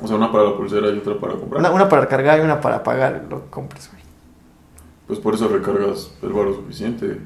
O 0.01 0.07
sea, 0.07 0.17
una 0.17 0.31
para 0.33 0.45
la 0.45 0.57
pulsera 0.57 0.89
y 0.89 0.99
otra 0.99 1.19
para 1.19 1.35
comprar. 1.35 1.61
Una, 1.61 1.71
una 1.71 1.89
para 1.89 2.07
cargar 2.09 2.39
y 2.39 2.43
una 2.43 2.61
para 2.61 2.83
pagar 2.83 3.25
lo 3.29 3.45
que 3.45 3.51
compres, 3.51 3.89
güey. 3.91 4.03
Pues 5.07 5.19
por 5.19 5.35
eso 5.35 5.49
recargas 5.49 6.13
el 6.23 6.31
varo 6.33 6.55
suficiente. 6.55 7.19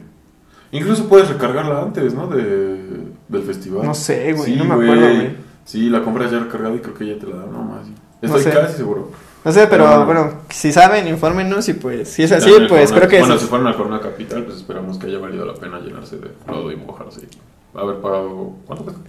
Incluso 0.72 1.08
puedes 1.08 1.28
recargarla 1.28 1.82
antes, 1.82 2.12
¿no? 2.14 2.26
De, 2.26 2.80
del 3.28 3.42
festival. 3.44 3.86
No 3.86 3.94
sé, 3.94 4.32
güey, 4.32 4.52
Sí, 4.52 4.56
no 4.56 4.64
me 4.64 4.74
acuerdo, 4.74 5.06
güey. 5.14 5.36
Sí, 5.64 5.88
la 5.90 6.02
compras 6.02 6.30
ya 6.30 6.38
recargada 6.40 6.74
y 6.74 6.78
creo 6.80 6.94
que 6.94 7.06
ya 7.06 7.18
te 7.18 7.26
la 7.26 7.36
dan. 7.36 7.52
No 7.52 7.80
Estoy 8.22 8.42
sé. 8.42 8.50
casi 8.50 8.76
seguro. 8.78 9.10
No 9.44 9.52
sé, 9.52 9.66
pero 9.68 9.86
No, 9.86 9.98
no. 9.98 10.06
bueno, 10.06 10.32
si 10.50 10.72
saben, 10.72 11.06
infórmenos 11.06 11.68
y 11.68 11.74
pues, 11.74 12.08
si 12.08 12.24
es 12.24 12.32
así, 12.32 12.50
pues 12.68 12.90
Corona- 12.90 12.96
creo 12.96 13.08
que 13.08 13.18
Bueno, 13.20 13.34
eso 13.34 13.38
si 13.38 13.44
es- 13.44 13.50
fueron 13.50 13.66
a 13.68 13.76
Corona 13.76 14.00
Capital, 14.00 14.42
pues 14.44 14.56
esperamos 14.56 14.98
que 14.98 15.06
haya 15.06 15.18
valido 15.18 15.44
la 15.46 15.54
pena 15.54 15.78
llenarse 15.78 16.16
de 16.18 16.30
lodo 16.48 16.72
y 16.72 16.76
mojarse. 16.76 17.28
Haber 17.74 17.96
pagado. 18.00 18.52
¿Cuánto 18.66 18.84
cuesta? 18.84 19.02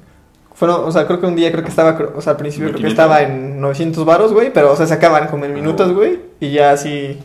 Fueron, 0.58 0.86
o 0.86 0.92
sea, 0.92 1.06
creo 1.06 1.20
que 1.20 1.28
un 1.28 1.36
día 1.36 1.52
creo 1.52 1.64
que 1.64 1.70
estaba, 1.70 1.96
o 2.16 2.20
sea, 2.20 2.32
al 2.32 2.38
principio 2.38 2.70
creo 2.70 2.80
que 2.80 2.84
1500. 2.88 2.92
estaba 2.92 3.22
en 3.22 3.62
900 3.62 4.06
varos, 4.06 4.34
güey, 4.34 4.52
pero, 4.52 4.74
o 4.74 4.76
sea, 4.76 4.88
se 4.88 4.94
acaban 4.96 5.28
como 5.28 5.46
en 5.46 5.54
minutos, 5.54 5.94
güey, 5.94 6.20
y 6.40 6.50
ya 6.52 6.72
así 6.72 7.20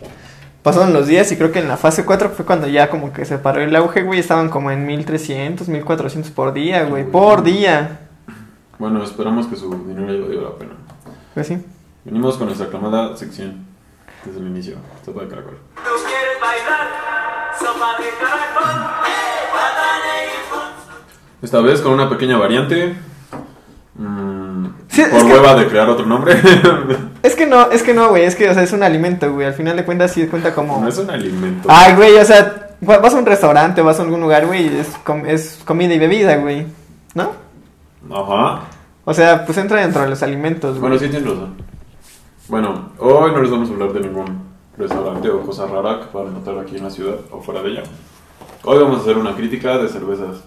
pasaron 0.63 0.93
los 0.93 1.07
días 1.07 1.33
y 1.33 1.37
creo 1.37 1.51
que 1.51 1.61
en 1.61 1.67
la 1.67 1.79
fase 1.79 2.05
4 2.05 2.29
fue 2.29 2.45
cuando 2.45 2.69
ya 2.69 2.91
como 2.91 3.11
que 3.11 3.25
se 3.25 3.39
paró 3.39 3.63
el 3.63 3.75
auge, 3.75 4.03
güey, 4.03 4.21
estaban 4.21 4.51
como 4.51 4.71
en 4.71 4.85
1300, 4.85 5.67
1400 5.67 6.31
por 6.31 6.53
día, 6.53 6.85
güey, 6.85 7.05
por 7.05 7.43
día. 7.43 8.01
Bueno, 8.79 9.03
esperamos 9.03 9.47
que 9.47 9.57
su 9.57 9.71
dinero 9.87 10.11
haya 10.11 10.21
valido 10.21 10.43
la 10.43 10.57
pena. 10.57 10.73
Pues 11.33 11.47
sí. 11.47 11.57
Venimos 12.05 12.37
con 12.37 12.49
nuestra 12.49 12.67
aclamada 12.67 13.17
sección 13.17 13.65
desde 14.27 14.41
el 14.41 14.49
inicio. 14.49 14.77
Sopa 15.07 15.23
de 15.23 15.29
caracol. 15.29 15.57
¿Tú 15.77 15.91
quieres 16.05 16.39
bailar? 16.39 16.89
Sopa 17.59 17.97
de 17.97 18.09
caracol. 18.21 18.43
Esta 21.41 21.61
vez 21.61 21.81
con 21.81 21.93
una 21.93 22.11
pequeña 22.11 22.37
variante. 22.37 22.95
Mm, 23.95 24.67
Sí, 24.89 25.03
por 25.11 25.21
que- 25.27 25.33
hueva 25.33 25.55
de 25.55 25.67
crear 25.69 25.89
otro 25.89 26.07
nombre. 26.07 26.35
Es 27.23 27.37
que 27.37 27.47
no, 27.47 27.71
es 27.71 27.83
que 27.85 27.95
no, 27.95 28.09
güey, 28.09 28.25
es 28.25 28.35
que, 28.35 28.51
o 28.51 28.55
sea, 28.55 28.65
es 28.65 28.73
un 28.73 28.83
alimento, 28.83 29.33
güey, 29.33 29.47
al 29.47 29.55
final 29.55 29.77
de 29.77 29.85
cuentas 29.85 30.11
sí 30.11 30.27
cuenta 30.27 30.53
como... 30.55 30.81
no 30.81 30.89
es 30.89 30.99
un 30.99 31.09
alimento. 31.09 31.69
Ay, 31.71 31.95
güey, 31.95 32.17
o 32.19 32.25
sea, 32.25 32.71
va- 32.89 32.99
vas 32.99 33.15
a 33.15 33.19
un 33.19 33.27
restaurante, 33.27 33.81
vas 33.81 34.01
a 34.01 34.03
algún 34.03 34.21
lugar, 34.21 34.45
güey, 34.47 34.67
es, 34.77 34.89
com- 35.05 35.25
es 35.25 35.61
comida 35.65 35.95
y 35.95 36.01
bebida, 36.01 36.37
güey, 36.39 36.67
¿no? 37.15 37.31
Ajá. 38.13 38.63
O 39.05 39.15
sea, 39.15 39.45
pues 39.47 39.57
entra 39.59 39.81
dentro 39.83 40.03
de 40.03 40.09
los 40.11 40.21
alimentos, 40.25 40.71
güey. 40.71 40.81
Bueno, 40.81 40.99
sí 40.99 41.09
tienes 41.09 41.29
razón. 41.31 41.55
Bueno, 42.49 42.91
hoy 42.99 43.31
no 43.31 43.41
les 43.41 43.51
vamos 43.53 43.71
a 43.71 43.73
hablar 43.73 43.93
de 43.93 44.01
ningún 44.01 44.43
restaurante 44.77 45.31
o 45.31 45.43
cosa 45.43 45.67
rara 45.67 46.01
que 46.01 46.07
puedan 46.07 46.31
encontrar 46.31 46.59
aquí 46.59 46.77
en 46.77 46.85
la 46.85 46.91
ciudad 46.91 47.15
o 47.31 47.41
fuera 47.41 47.63
de 47.63 47.71
ella. 47.71 47.83
Hoy 48.65 48.79
vamos 48.83 48.99
a 48.99 49.03
hacer 49.03 49.17
una 49.17 49.35
crítica 49.37 49.79
de 49.79 49.89
cervezas. 49.89 50.43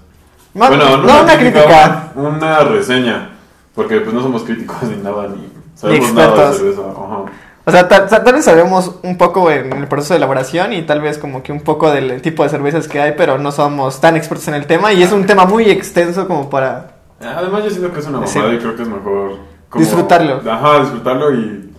Bueno, 0.53 0.97
no, 0.97 1.21
una 1.23 1.37
crítica. 1.37 2.11
Una 2.15 2.59
reseña. 2.65 3.29
Porque 3.75 3.99
pues 3.99 4.13
no 4.13 4.21
somos 4.21 4.43
críticos 4.43 4.83
ni 4.83 5.03
nada, 5.03 5.27
ni 5.27 5.49
sabemos 5.75 6.13
nada 6.13 6.27
de 6.27 6.33
expertos. 6.33 6.57
cerveza. 6.57 6.81
Ajá. 6.91 7.25
O 7.67 7.71
sea, 7.71 7.87
tal, 7.87 8.07
tal 8.07 8.33
vez 8.33 8.45
sabemos 8.45 8.91
un 9.01 9.17
poco 9.17 9.49
en 9.49 9.73
el 9.73 9.87
proceso 9.87 10.13
de 10.13 10.17
elaboración 10.19 10.71
y 10.73 10.83
tal 10.83 11.01
vez 11.01 11.17
como 11.17 11.41
que 11.41 11.51
un 11.51 11.61
poco 11.61 11.91
del 11.91 12.21
tipo 12.21 12.43
de 12.43 12.49
cervezas 12.49 12.87
que 12.87 13.01
hay, 13.01 13.13
pero 13.17 13.39
no 13.39 13.51
somos 13.51 13.99
tan 13.99 14.15
expertos 14.15 14.47
en 14.49 14.53
el 14.53 14.67
tema 14.67 14.93
y 14.93 15.01
es 15.01 15.11
un 15.11 15.25
tema 15.25 15.45
muy 15.45 15.69
extenso 15.69 16.27
como 16.27 16.47
para... 16.47 16.97
Además, 17.19 17.63
yo 17.63 17.69
siento 17.71 17.91
que 17.91 17.99
es 18.01 18.05
una 18.05 18.19
mamada 18.19 18.53
y 18.53 18.59
creo 18.59 18.75
que 18.75 18.83
es 18.83 18.87
mejor. 18.87 19.37
Disfrutarlo. 19.75 20.41
Ajá, 20.49 20.81
disfrutarlo 20.81 21.33
y 21.33 21.73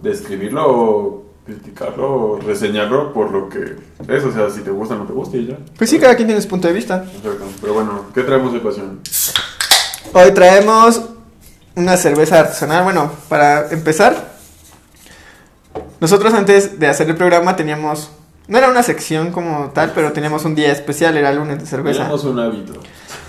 describirlo 0.00 0.64
o 0.66 1.26
criticarlo 1.44 2.14
o 2.14 2.40
reseñarlo 2.40 3.12
por 3.12 3.30
lo 3.30 3.50
que 3.50 3.76
es. 4.08 4.24
O 4.24 4.32
sea, 4.32 4.48
si 4.48 4.62
te 4.62 4.70
gusta 4.70 4.94
o 4.94 4.98
no 4.98 5.04
te 5.04 5.12
gusta 5.12 5.36
y 5.36 5.48
ya. 5.48 5.58
Pues 5.76 5.90
sí, 5.90 5.98
cada 5.98 6.16
quien 6.16 6.26
tiene 6.26 6.40
su 6.40 6.48
punto 6.48 6.68
de 6.68 6.74
vista. 6.74 7.04
Exacto. 7.04 7.44
Pero 7.60 7.74
bueno, 7.74 8.04
¿qué 8.14 8.22
traemos 8.22 8.54
de 8.54 8.60
pasión? 8.60 9.00
Hoy 10.14 10.30
traemos 10.32 11.02
una 11.78 11.96
cerveza 11.96 12.40
artesanal. 12.40 12.84
Bueno, 12.84 13.10
para 13.28 13.70
empezar, 13.70 14.14
nosotros 16.00 16.34
antes 16.34 16.78
de 16.78 16.88
hacer 16.88 17.08
el 17.08 17.16
programa 17.16 17.56
teníamos... 17.56 18.10
No 18.48 18.56
era 18.56 18.68
una 18.70 18.82
sección 18.82 19.30
como 19.30 19.70
tal, 19.74 19.92
pero 19.94 20.12
teníamos 20.12 20.44
un 20.44 20.54
día 20.54 20.72
especial, 20.72 21.16
era 21.16 21.32
lunes 21.32 21.58
de 21.58 21.66
cerveza. 21.66 22.00
Tenemos 22.00 22.24
un 22.24 22.40
hábito. 22.40 22.80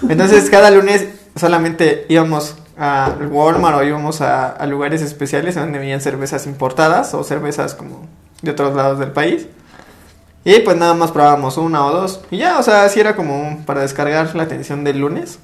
Entonces 0.07 0.49
cada 0.51 0.71
lunes 0.71 1.07
solamente 1.35 2.05
íbamos 2.09 2.55
al 2.77 3.27
Walmart 3.27 3.77
o 3.77 3.83
íbamos 3.83 4.21
a, 4.21 4.47
a 4.47 4.65
lugares 4.65 5.01
especiales 5.01 5.55
donde 5.55 5.77
venían 5.77 5.99
cervezas 5.99 6.47
importadas 6.47 7.13
o 7.13 7.23
cervezas 7.25 7.75
como 7.75 8.07
de 8.41 8.51
otros 8.51 8.75
lados 8.75 8.99
del 8.99 9.11
país. 9.11 9.47
Y 10.45 10.59
pues 10.59 10.77
nada 10.77 10.93
más 10.93 11.11
probábamos 11.11 11.57
una 11.57 11.85
o 11.85 11.91
dos. 11.91 12.21
Y 12.31 12.37
ya, 12.37 12.57
o 12.57 12.63
sea, 12.63 12.85
así 12.85 12.99
era 12.99 13.15
como 13.15 13.61
para 13.65 13.81
descargar 13.81 14.33
la 14.35 14.43
atención 14.43 14.85
del 14.85 14.99
lunes. 14.99 15.39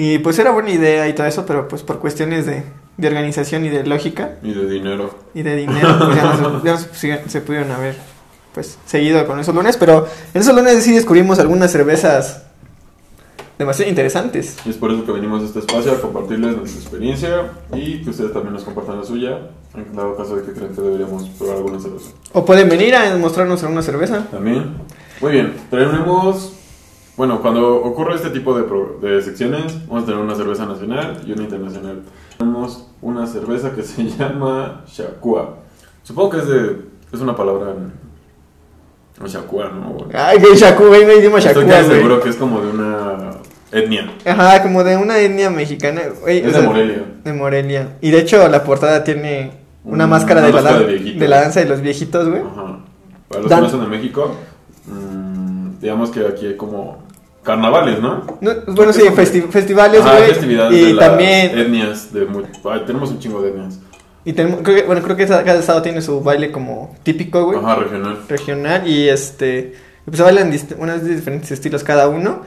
Y 0.00 0.18
pues 0.20 0.38
era 0.38 0.52
buena 0.52 0.70
idea 0.70 1.08
y 1.08 1.12
todo 1.12 1.26
eso, 1.26 1.44
pero 1.44 1.66
pues 1.66 1.82
por 1.82 1.98
cuestiones 1.98 2.46
de, 2.46 2.62
de 2.96 3.08
organización 3.08 3.64
y 3.64 3.68
de 3.68 3.84
lógica 3.84 4.36
Y 4.44 4.54
de 4.54 4.68
dinero. 4.68 5.10
y 5.34 5.42
de 5.42 5.56
dinero, 5.56 5.98
pues 5.98 6.14
ya 6.16 6.22
no, 6.22 6.78
se, 6.78 7.08
ya 7.08 7.18
se 7.24 7.28
se 7.28 7.40
pudieron 7.40 7.72
haber 7.72 7.96
pues 8.54 8.78
seguido 8.86 9.26
con 9.26 9.40
esos 9.40 9.52
lunes. 9.54 9.76
Pero 9.76 10.06
en 10.34 10.40
esos 10.40 10.54
lunes 10.54 10.84
sí 10.84 10.92
descubrimos 10.92 11.40
algunas 11.40 11.72
cervezas 11.72 12.44
demasiado 13.58 13.88
interesantes. 13.88 14.56
Y 14.64 14.70
es 14.70 14.76
por 14.76 14.92
eso 14.92 15.04
que 15.04 15.10
venimos 15.10 15.42
a 15.42 15.46
este 15.46 15.58
espacio 15.58 15.90
a 15.90 16.00
compartirles 16.00 16.56
nuestra 16.56 16.80
experiencia 16.80 17.50
y 17.74 18.00
que 18.04 18.10
ustedes 18.10 18.32
también 18.32 18.54
nos 18.54 18.62
compartan 18.62 18.98
la 19.00 19.04
suya. 19.04 19.38
En 19.74 19.96
dado 19.96 20.16
caso 20.16 20.36
de 20.36 20.44
que 20.44 20.52
crean 20.52 20.74
que 20.76 20.80
deberíamos 20.80 21.28
probar 21.30 21.56
alguna 21.56 21.80
cerveza. 21.80 22.10
O 22.34 22.44
pueden 22.44 22.68
venir 22.68 22.94
a 22.94 23.16
mostrarnos 23.16 23.62
alguna 23.64 23.82
cerveza. 23.82 24.26
También. 24.30 24.76
Muy 25.20 25.32
bien, 25.32 25.54
tenemos. 25.70 26.52
Bueno, 27.18 27.42
cuando 27.42 27.76
ocurre 27.82 28.14
este 28.14 28.30
tipo 28.30 28.56
de, 28.56 28.62
pro- 28.62 28.98
de 29.02 29.20
secciones, 29.20 29.86
vamos 29.88 30.04
a 30.04 30.06
tener 30.06 30.20
una 30.20 30.34
cerveza 30.36 30.64
nacional 30.64 31.20
y 31.26 31.32
una 31.32 31.42
internacional. 31.42 32.00
Tenemos 32.38 32.86
una 33.02 33.26
cerveza 33.26 33.72
que 33.74 33.82
se 33.82 34.04
llama 34.18 34.84
Shakua. 34.86 35.56
Supongo 36.04 36.30
que 36.30 36.38
es 36.38 36.48
de. 36.48 36.76
Es 37.12 37.20
una 37.20 37.34
palabra 37.36 37.72
en. 37.72 37.92
en 39.20 39.26
Shakua, 39.26 39.70
¿no? 39.70 39.96
Ay, 40.14 40.38
que 40.38 40.54
Shaku, 40.54 40.84
güey, 40.86 41.04
me 41.04 41.16
idioma 41.16 41.38
Estoy 41.38 41.54
Shaku, 41.64 41.68
casi 41.68 41.90
seguro 41.90 42.20
que 42.20 42.28
es 42.28 42.36
como 42.36 42.60
de 42.60 42.70
una 42.70 43.30
etnia. 43.72 44.10
Ajá, 44.24 44.62
como 44.62 44.84
de 44.84 44.96
una 44.96 45.18
etnia 45.18 45.50
mexicana. 45.50 46.02
Es 46.26 46.44
de 46.44 46.50
sea, 46.52 46.62
Morelia. 46.62 47.02
De 47.24 47.32
Morelia. 47.32 47.96
Y 48.00 48.10
de 48.12 48.20
hecho, 48.20 48.46
la 48.48 48.62
portada 48.62 49.02
tiene 49.04 49.50
una 49.84 50.06
máscara, 50.06 50.40
una 50.40 50.46
de, 50.46 50.52
la 50.52 50.62
máscara 50.62 50.86
de 50.86 50.98
de 51.14 51.28
la 51.28 51.40
danza 51.40 51.58
de 51.60 51.66
los 51.66 51.80
viejitos, 51.80 52.28
güey. 52.28 52.42
Ajá. 52.42 52.78
Para 53.28 53.40
los 53.42 53.50
Dan- 53.50 53.58
que 53.60 53.64
no 53.66 53.70
son 53.70 53.80
de 53.80 53.86
México, 53.96 54.36
mm, 54.86 55.80
digamos 55.80 56.10
que 56.10 56.26
aquí 56.26 56.46
hay 56.46 56.56
como 56.56 57.07
carnavales, 57.42 58.00
¿no? 58.00 58.24
No, 58.40 58.50
bueno, 58.68 58.92
sí, 58.92 59.02
festi- 59.02 59.48
festivales, 59.48 60.00
Ajá, 60.02 60.16
güey. 60.18 60.28
festividades 60.30 60.78
Y 60.78 60.92
de 60.92 60.98
también. 60.98 61.58
etnias. 61.58 62.12
De 62.12 62.26
ay, 62.70 62.82
tenemos 62.86 63.10
un 63.10 63.18
chingo 63.18 63.40
de 63.42 63.50
etnias. 63.50 63.78
Y 64.24 64.32
tenemos, 64.34 64.60
creo 64.62 64.76
que, 64.76 64.82
bueno, 64.82 65.02
creo 65.02 65.16
que 65.16 65.26
cada 65.26 65.58
estado 65.58 65.80
tiene 65.80 66.02
su 66.02 66.20
baile 66.20 66.50
como 66.52 66.94
típico, 67.02 67.44
güey. 67.46 67.58
Ajá, 67.58 67.76
regional. 67.76 68.18
Regional. 68.28 68.86
Y 68.88 69.08
este. 69.08 69.74
Pues 70.04 70.16
se 70.18 70.22
bailan 70.22 70.52
unos 70.78 71.04
diferentes 71.04 71.50
estilos 71.50 71.84
cada 71.84 72.08
uno. 72.08 72.42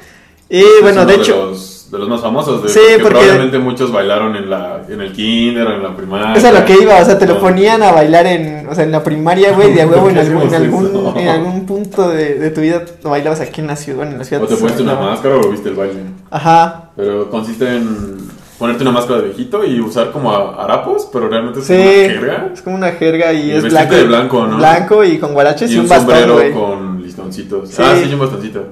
Y 0.49 0.59
Es 0.59 0.65
bueno, 0.81 1.05
de 1.05 1.15
hecho. 1.15 1.47
los, 1.51 1.70
de 1.91 1.97
los 1.99 2.07
más 2.07 2.21
famosos. 2.21 2.63
De, 2.63 2.69
Sí, 2.69 2.79
que 2.79 2.99
porque- 3.03 3.15
probablemente 3.19 3.59
muchos 3.59 3.91
bailaron 3.91 4.35
en, 4.37 4.49
la, 4.49 4.81
en 4.87 5.01
el 5.01 5.11
kinder 5.11 5.67
o 5.67 5.73
en 5.75 5.83
la 5.83 5.95
primaria. 5.95 6.33
Eso 6.35 6.47
es 6.47 6.53
lo 6.53 6.65
que 6.65 6.73
iba, 6.81 6.97
o 6.99 7.05
sea, 7.05 7.17
te 7.19 7.27
lo 7.27 7.39
ponían 7.39 7.83
a 7.83 7.91
bailar 7.91 8.25
en, 8.27 8.67
o 8.69 8.73
sea, 8.73 8.83
en 8.85 8.91
la 8.91 9.03
primaria, 9.03 9.51
güey, 9.53 9.73
de 9.73 9.85
huevo 9.85 10.09
en 10.09 10.15
¿Por 10.15 10.23
qué 10.25 10.29
algún, 10.29 10.47
en 10.47 10.55
algún, 10.55 11.13
en 11.17 11.27
algún 11.27 11.65
punto 11.65 12.09
de, 12.09 12.35
de 12.35 12.49
tu 12.51 12.61
vida 12.61 12.83
bailabas 13.03 13.41
aquí 13.41 13.59
en 13.61 13.67
la 13.67 13.75
ciudad, 13.75 13.97
bueno, 13.97 14.13
en 14.13 14.17
la 14.19 14.23
ciudad. 14.23 14.43
O 14.43 14.47
te 14.47 14.55
pusiste 14.55 14.83
una 14.83 14.95
máscara 14.95 15.35
o 15.35 15.49
viste 15.49 15.69
el 15.69 15.75
baile. 15.75 15.99
Ajá, 16.29 16.91
Pero 16.95 17.29
consiste 17.29 17.67
en 17.67 18.17
ponerte 18.57 18.83
una 18.83 18.91
máscara 18.91 19.19
de 19.21 19.25
viejito 19.29 19.65
y 19.65 19.81
usar 19.81 20.11
como 20.11 20.31
harapos, 20.31 21.09
pero 21.11 21.27
realmente 21.27 21.59
es 21.59 21.65
sí, 21.65 21.73
como 21.73 21.83
una 21.89 21.91
jerga. 22.13 22.49
es 22.53 22.61
como 22.61 22.75
una 22.75 22.91
jerga 22.91 23.33
y, 23.33 23.47
Y 23.47 23.51
es 23.51 23.63
blanco. 23.63 23.95
de 23.95 24.03
blanco, 24.03 24.45
¿no? 24.47 24.57
Blanco 24.57 25.03
y 25.03 25.17
con 25.17 25.33
guaraches 25.33 25.71
y, 25.71 25.75
Y 25.75 25.79
un 25.79 25.89
bastón, 25.89 26.09
sombrero 26.15 26.33
güey. 26.35 26.51
con 26.53 27.01
listoncitos. 27.01 27.69
Sí. 27.69 27.81
Ah, 27.83 27.95
sí, 28.01 28.13
un 28.13 28.19
bastoncito. 28.19 28.63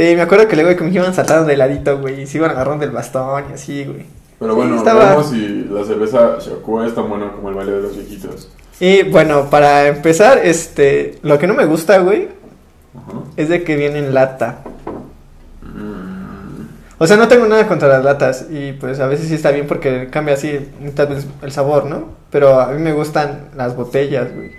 Sí, 0.00 0.16
me 0.16 0.22
acuerdo 0.22 0.48
que 0.48 0.56
luego 0.56 0.74
que 0.78 0.88
iban 0.88 1.12
saltando 1.12 1.44
de 1.44 1.58
ladito, 1.58 1.98
güey, 2.00 2.22
y 2.22 2.26
se 2.26 2.38
iban 2.38 2.52
agarrando 2.52 2.86
del 2.86 2.90
bastón 2.94 3.44
y 3.50 3.52
así, 3.52 3.84
güey. 3.84 4.06
Pero 4.38 4.52
Sí, 4.52 4.56
bueno, 4.56 4.76
estaba- 4.76 5.04
veremos 5.04 5.28
si 5.28 5.66
la 5.70 5.84
cerveza 5.84 6.38
Shakua 6.40 6.86
es 6.86 6.94
tan 6.94 7.06
buena 7.10 7.30
como 7.32 7.50
el 7.50 7.54
baile 7.54 7.72
de 7.72 7.82
los 7.82 7.94
viejitos. 7.96 8.50
Y 8.80 9.02
bueno, 9.02 9.50
para 9.50 9.88
empezar, 9.88 10.38
este, 10.42 11.18
lo 11.20 11.38
que 11.38 11.46
no 11.46 11.52
me 11.52 11.66
gusta, 11.66 11.98
güey, 11.98 12.28
Ajá. 12.96 13.18
es 13.36 13.50
de 13.50 13.62
que 13.62 13.76
viene 13.76 13.98
en 13.98 14.14
lata. 14.14 14.60
Mm, 15.62 16.66
O 16.98 17.06
sea, 17.06 17.18
no 17.18 17.28
tengo 17.28 17.46
nada 17.46 17.66
contra 17.68 17.88
las 17.88 18.02
latas 18.02 18.46
y 18.50 18.72
pues 18.72 19.00
a 19.00 19.06
veces 19.06 19.28
sí 19.28 19.34
está 19.34 19.50
bien 19.50 19.66
porque 19.66 20.08
cambia 20.10 20.34
así 20.34 20.68
tal 20.94 21.08
vez 21.08 21.26
el 21.42 21.52
sabor, 21.52 21.84
¿no? 21.84 22.04
Pero 22.30 22.58
a 22.58 22.68
mí 22.72 22.80
me 22.82 22.92
gustan 22.94 23.48
las 23.56 23.76
botellas, 23.76 24.34
güey. 24.34 24.50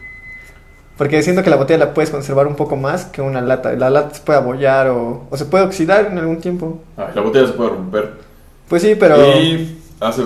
Porque 1.01 1.23
siento 1.23 1.41
que 1.41 1.49
la 1.49 1.55
botella 1.55 1.79
la 1.79 1.93
puedes 1.95 2.11
conservar 2.11 2.45
un 2.45 2.55
poco 2.55 2.77
más 2.77 3.05
que 3.05 3.23
una 3.23 3.41
lata. 3.41 3.73
La 3.73 3.89
lata 3.89 4.13
se 4.13 4.21
puede 4.21 4.37
abollar 4.37 4.89
o, 4.89 5.23
o 5.31 5.35
se 5.35 5.45
puede 5.45 5.63
oxidar 5.63 6.05
en 6.11 6.19
algún 6.19 6.39
tiempo. 6.39 6.79
ay, 6.95 7.07
la 7.15 7.21
botella 7.21 7.47
se 7.47 7.53
puede 7.53 7.71
romper. 7.71 8.13
Pues 8.69 8.83
sí, 8.83 8.93
pero... 8.93 9.17
Y 9.39 9.81
hace, 9.99 10.25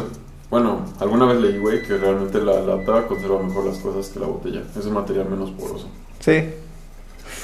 bueno, 0.50 0.82
alguna 1.00 1.28
vez 1.28 1.40
leí, 1.40 1.60
güey, 1.60 1.82
que 1.82 1.96
realmente 1.98 2.42
la 2.42 2.60
lata 2.60 3.08
conserva 3.08 3.42
mejor 3.42 3.68
las 3.68 3.78
cosas 3.78 4.10
que 4.10 4.20
la 4.20 4.28
botella. 4.28 4.64
Es 4.78 4.86
un 4.86 4.96
material 4.96 5.30
menos 5.30 5.50
poroso. 5.52 5.88
Sí. 6.20 6.44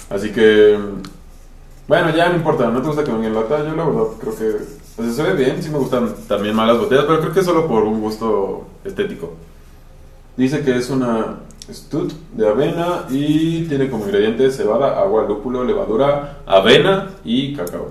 Así 0.09 0.31
que, 0.33 0.77
bueno, 1.87 2.13
ya 2.13 2.27
no 2.27 2.35
importa, 2.35 2.69
no 2.69 2.81
te 2.81 2.87
gusta 2.87 3.05
que 3.05 3.13
venga 3.13 3.27
en 3.27 3.33
lata. 3.33 3.59
Yo 3.59 3.73
la 3.73 3.85
verdad 3.85 4.07
creo 4.19 4.35
que 4.35 4.45
o 5.01 5.03
sea, 5.05 5.13
se 5.13 5.23
ve 5.23 5.41
bien, 5.41 5.63
sí 5.63 5.69
me 5.69 5.77
gustan 5.77 6.13
también 6.27 6.53
más 6.53 6.67
las 6.67 6.79
botellas, 6.79 7.05
pero 7.07 7.21
creo 7.21 7.31
que 7.31 7.39
es 7.39 7.45
solo 7.45 7.65
por 7.65 7.83
un 7.83 8.01
gusto 8.01 8.67
estético. 8.83 9.31
Dice 10.35 10.61
que 10.65 10.75
es 10.75 10.89
una 10.89 11.37
stout 11.73 12.11
de 12.33 12.47
avena 12.47 13.05
y 13.09 13.63
tiene 13.67 13.89
como 13.89 14.05
ingredientes 14.05 14.57
cebada, 14.57 14.99
agua, 14.99 15.23
lúpulo, 15.27 15.63
levadura, 15.63 16.37
avena 16.45 17.09
y 17.23 17.55
cacao. 17.55 17.89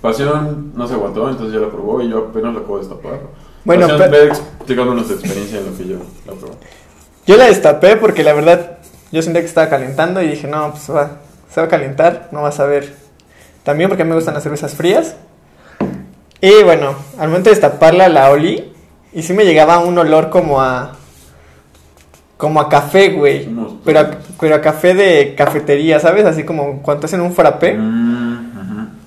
Pasión 0.00 0.72
no 0.76 0.86
se 0.86 0.94
aguantó, 0.94 1.28
entonces 1.28 1.54
ya 1.54 1.60
la 1.60 1.70
probó 1.72 2.00
y 2.02 2.08
yo 2.08 2.28
apenas 2.30 2.54
la 2.54 2.60
puedo 2.60 2.78
destapar. 2.80 3.18
Bueno, 3.64 3.88
Pasión, 3.88 4.10
pe- 4.10 4.16
ve 4.18 4.26
explicándonos 4.28 5.06
tu 5.08 5.14
experiencia 5.14 5.58
en 5.58 5.66
lo 5.66 5.76
que 5.76 5.86
yo 5.88 5.96
la 6.26 6.32
probé. 6.34 6.54
Yo 7.26 7.36
la 7.36 7.46
destapé 7.46 7.96
porque 7.96 8.22
la 8.22 8.32
verdad 8.32 8.78
yo 9.10 9.22
sentía 9.22 9.42
que 9.42 9.48
estaba 9.48 9.68
calentando 9.68 10.22
y 10.22 10.28
dije, 10.28 10.46
no, 10.46 10.70
pues 10.70 10.88
va, 10.94 11.18
se 11.52 11.60
va 11.60 11.66
a 11.66 11.70
calentar, 11.70 12.28
no 12.32 12.42
vas 12.42 12.60
a 12.60 12.66
ver. 12.66 12.94
También 13.64 13.88
porque 13.90 14.02
a 14.02 14.04
mí 14.04 14.10
me 14.10 14.14
gustan 14.16 14.34
las 14.34 14.42
cervezas 14.44 14.74
frías. 14.74 15.16
Y 16.40 16.62
bueno, 16.62 16.94
al 17.18 17.28
momento 17.28 17.50
de 17.50 17.56
destaparla 17.56 18.08
la 18.08 18.30
olí 18.30 18.72
y 19.12 19.22
sí 19.22 19.32
me 19.32 19.44
llegaba 19.44 19.78
un 19.80 19.98
olor 19.98 20.30
como 20.30 20.60
a... 20.62 20.92
Como 22.38 22.60
a 22.60 22.68
café, 22.70 23.10
güey. 23.10 23.46
Pero, 23.84 24.00
a- 24.00 24.10
pero 24.40 24.54
a 24.54 24.60
café 24.62 24.94
de 24.94 25.34
cafetería, 25.36 26.00
¿sabes? 26.00 26.24
Así 26.24 26.44
como 26.44 26.80
cuando 26.80 27.04
hacen 27.04 27.20
un 27.20 27.32
frappé. 27.34 27.74
Mm. 27.74 28.38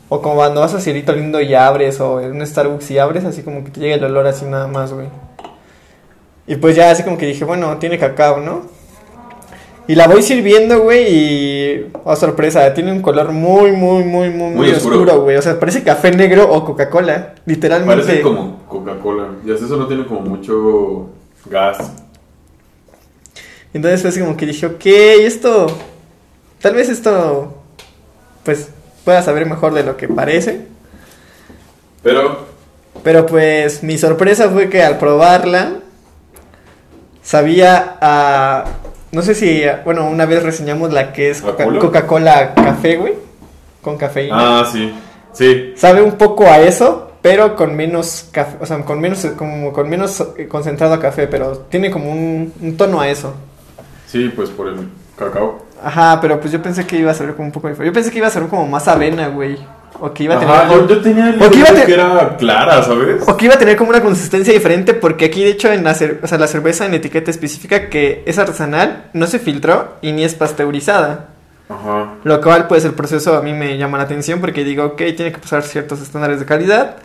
O 0.10 0.22
como 0.22 0.36
cuando 0.36 0.60
vas 0.60 0.74
a 0.74 0.82
Cielito 0.82 1.14
Lindo 1.14 1.40
y 1.40 1.54
abres, 1.56 2.02
o 2.02 2.20
en 2.20 2.34
un 2.34 2.46
Starbucks 2.46 2.92
y 2.92 2.98
abres, 3.00 3.24
así 3.24 3.44
como 3.44 3.64
que 3.64 3.72
te 3.72 3.80
llega 3.80 3.96
el 3.96 4.04
olor 4.04 4.28
así 4.28 4.44
nada 4.44 4.68
más, 4.68 4.92
güey. 4.92 5.08
Y 6.46 6.58
pues 6.58 6.76
ya 6.76 6.92
así 6.92 7.04
como 7.04 7.18
que 7.18 7.26
dije, 7.28 7.46
bueno, 7.46 7.78
tiene 7.78 7.98
cacao, 7.98 8.42
¿no? 8.42 8.64
Y 9.88 9.96
la 9.96 10.08
voy 10.08 10.22
sirviendo, 10.22 10.82
güey, 10.82 11.06
y... 11.10 11.92
Oh, 12.04 12.16
sorpresa, 12.18 12.74
tiene 12.74 12.92
un 12.92 13.02
color 13.02 13.32
muy, 13.32 13.72
muy, 13.72 14.04
muy, 14.04 14.30
muy, 14.30 14.54
muy, 14.54 14.72
oscuro, 14.72 15.22
güey. 15.22 15.38
O 15.38 15.42
sea, 15.42 15.58
parece 15.58 15.82
café 15.82 16.12
negro 16.12 16.52
o 16.52 16.66
Coca-Cola, 16.66 17.36
literalmente. 17.46 18.04
Parece 18.04 18.22
como 18.22 18.60
Coca-Cola. 18.68 19.28
Y 19.46 19.52
así 19.54 19.64
eso 19.64 19.78
no 19.78 19.88
tiene 19.88 20.06
como 20.06 20.22
mucho 20.22 21.08
gas. 21.50 22.01
Entonces 23.74 24.02
fue 24.02 24.10
así 24.10 24.20
como 24.20 24.38
que 24.38 24.46
dije, 24.46 24.66
ok, 24.66 24.86
esto... 24.86 25.68
Tal 26.62 26.76
vez 26.76 26.90
esto... 26.90 27.58
Pues 28.44 28.70
pueda 29.06 29.22
saber 29.22 29.46
mejor 29.46 29.74
de 29.74 29.84
lo 29.84 29.98
que 29.98 30.08
parece. 30.08 30.66
Pero, 32.04 32.46
Pero 33.04 33.26
pues 33.26 33.84
mi 33.84 33.98
sorpresa 33.98 34.50
fue 34.50 34.70
que 34.70 34.84
al 34.84 34.98
probarla 34.98 35.74
sabía 37.24 37.98
a... 38.02 38.66
No 39.12 39.22
sé 39.22 39.36
si, 39.36 39.64
bueno, 39.84 40.08
una 40.10 40.26
vez 40.26 40.42
reseñamos 40.44 40.94
la 40.94 41.12
que 41.12 41.30
es 41.32 41.42
Coca- 41.42 41.66
¿Coca-Cola? 41.80 42.54
Café, 42.56 42.96
güey. 42.96 43.14
Con 43.82 43.98
cafeína. 43.98 44.62
ah, 44.62 44.70
sí. 44.72 44.94
Sí. 45.34 45.74
Sabe 45.76 46.02
un 46.02 46.14
poco 46.14 46.46
a 46.48 46.60
eso, 46.62 47.12
pero 47.22 47.56
con 47.56 47.76
menos 47.76 48.28
café, 48.32 48.58
o 48.62 48.66
sea, 48.66 48.78
con 48.86 49.00
menos, 49.02 49.26
como 49.38 49.74
con 49.74 49.90
menos 49.90 50.24
eh, 50.38 50.48
concentrado 50.48 50.94
a 50.94 51.00
café, 51.00 51.28
pero 51.28 51.58
tiene 51.70 51.90
como 51.92 52.12
un, 52.12 52.54
un 52.62 52.78
tono 52.78 53.02
a 53.02 53.10
eso. 53.10 53.34
Sí, 54.12 54.32
pues 54.36 54.50
por 54.50 54.68
el 54.68 54.76
cacao. 55.18 55.66
Ajá, 55.84 56.20
pero 56.22 56.40
pues 56.40 56.52
yo 56.52 56.62
pensé 56.62 56.86
que 56.86 56.98
iba 56.98 57.12
a 57.12 57.14
ser 57.14 57.34
como 57.34 57.48
un 57.48 57.52
poco 57.52 57.68
diferente. 57.70 57.90
Yo 57.92 57.94
pensé 57.94 58.12
que 58.12 58.18
iba 58.18 58.28
a 58.28 58.32
ser 58.32 58.44
como 58.48 58.68
más 58.68 58.88
avena, 58.88 59.28
güey. 59.30 59.58
O 60.00 60.12
que 60.14 60.24
iba 60.24 60.36
a 60.36 60.40
tener 60.40 60.54
Ajá, 60.56 60.64
algo- 60.68 60.88
yo, 60.88 60.96
yo 60.96 61.02
tenía 61.02 61.30
el 61.30 61.42
o 61.42 61.50
que 61.52 61.60
iba 61.60 61.70
a 61.70 61.86
que 61.86 61.94
era 61.94 62.36
clara, 62.38 62.82
¿sabes? 62.84 63.24
O 63.28 63.38
que 63.38 63.46
iba 63.46 63.54
a 63.56 63.58
tener 63.60 63.76
como 63.78 63.92
una 63.92 64.02
consistencia 64.02 64.52
diferente 64.54 64.94
porque 64.96 65.26
aquí 65.26 65.44
de 65.44 65.50
hecho 65.52 65.72
en 65.72 65.84
la, 65.84 65.94
cer- 65.94 66.20
o 66.24 66.28
sea, 66.28 66.38
la 66.38 66.48
cerveza 66.48 66.86
en 66.86 66.94
etiqueta 66.96 67.30
especifica 67.30 67.90
que 67.90 68.24
es 68.26 68.40
artesanal, 68.40 69.10
no 69.14 69.28
se 69.28 69.38
filtró 69.40 69.98
y 70.02 70.12
ni 70.12 70.24
es 70.24 70.34
pasteurizada. 70.34 71.28
Ajá. 71.70 72.16
Lo 72.24 72.42
cual 72.42 72.68
pues 72.68 72.84
el 72.86 72.94
proceso 72.94 73.38
a 73.38 73.42
mí 73.42 73.54
me 73.54 73.78
llama 73.78 73.98
la 73.98 74.06
atención 74.06 74.40
porque 74.42 74.64
digo, 74.64 74.84
ok, 74.86 74.98
tiene 75.16 75.32
que 75.32 75.38
pasar 75.40 75.64
ciertos 75.64 76.02
estándares 76.02 76.40
de 76.40 76.46
calidad. 76.46 76.96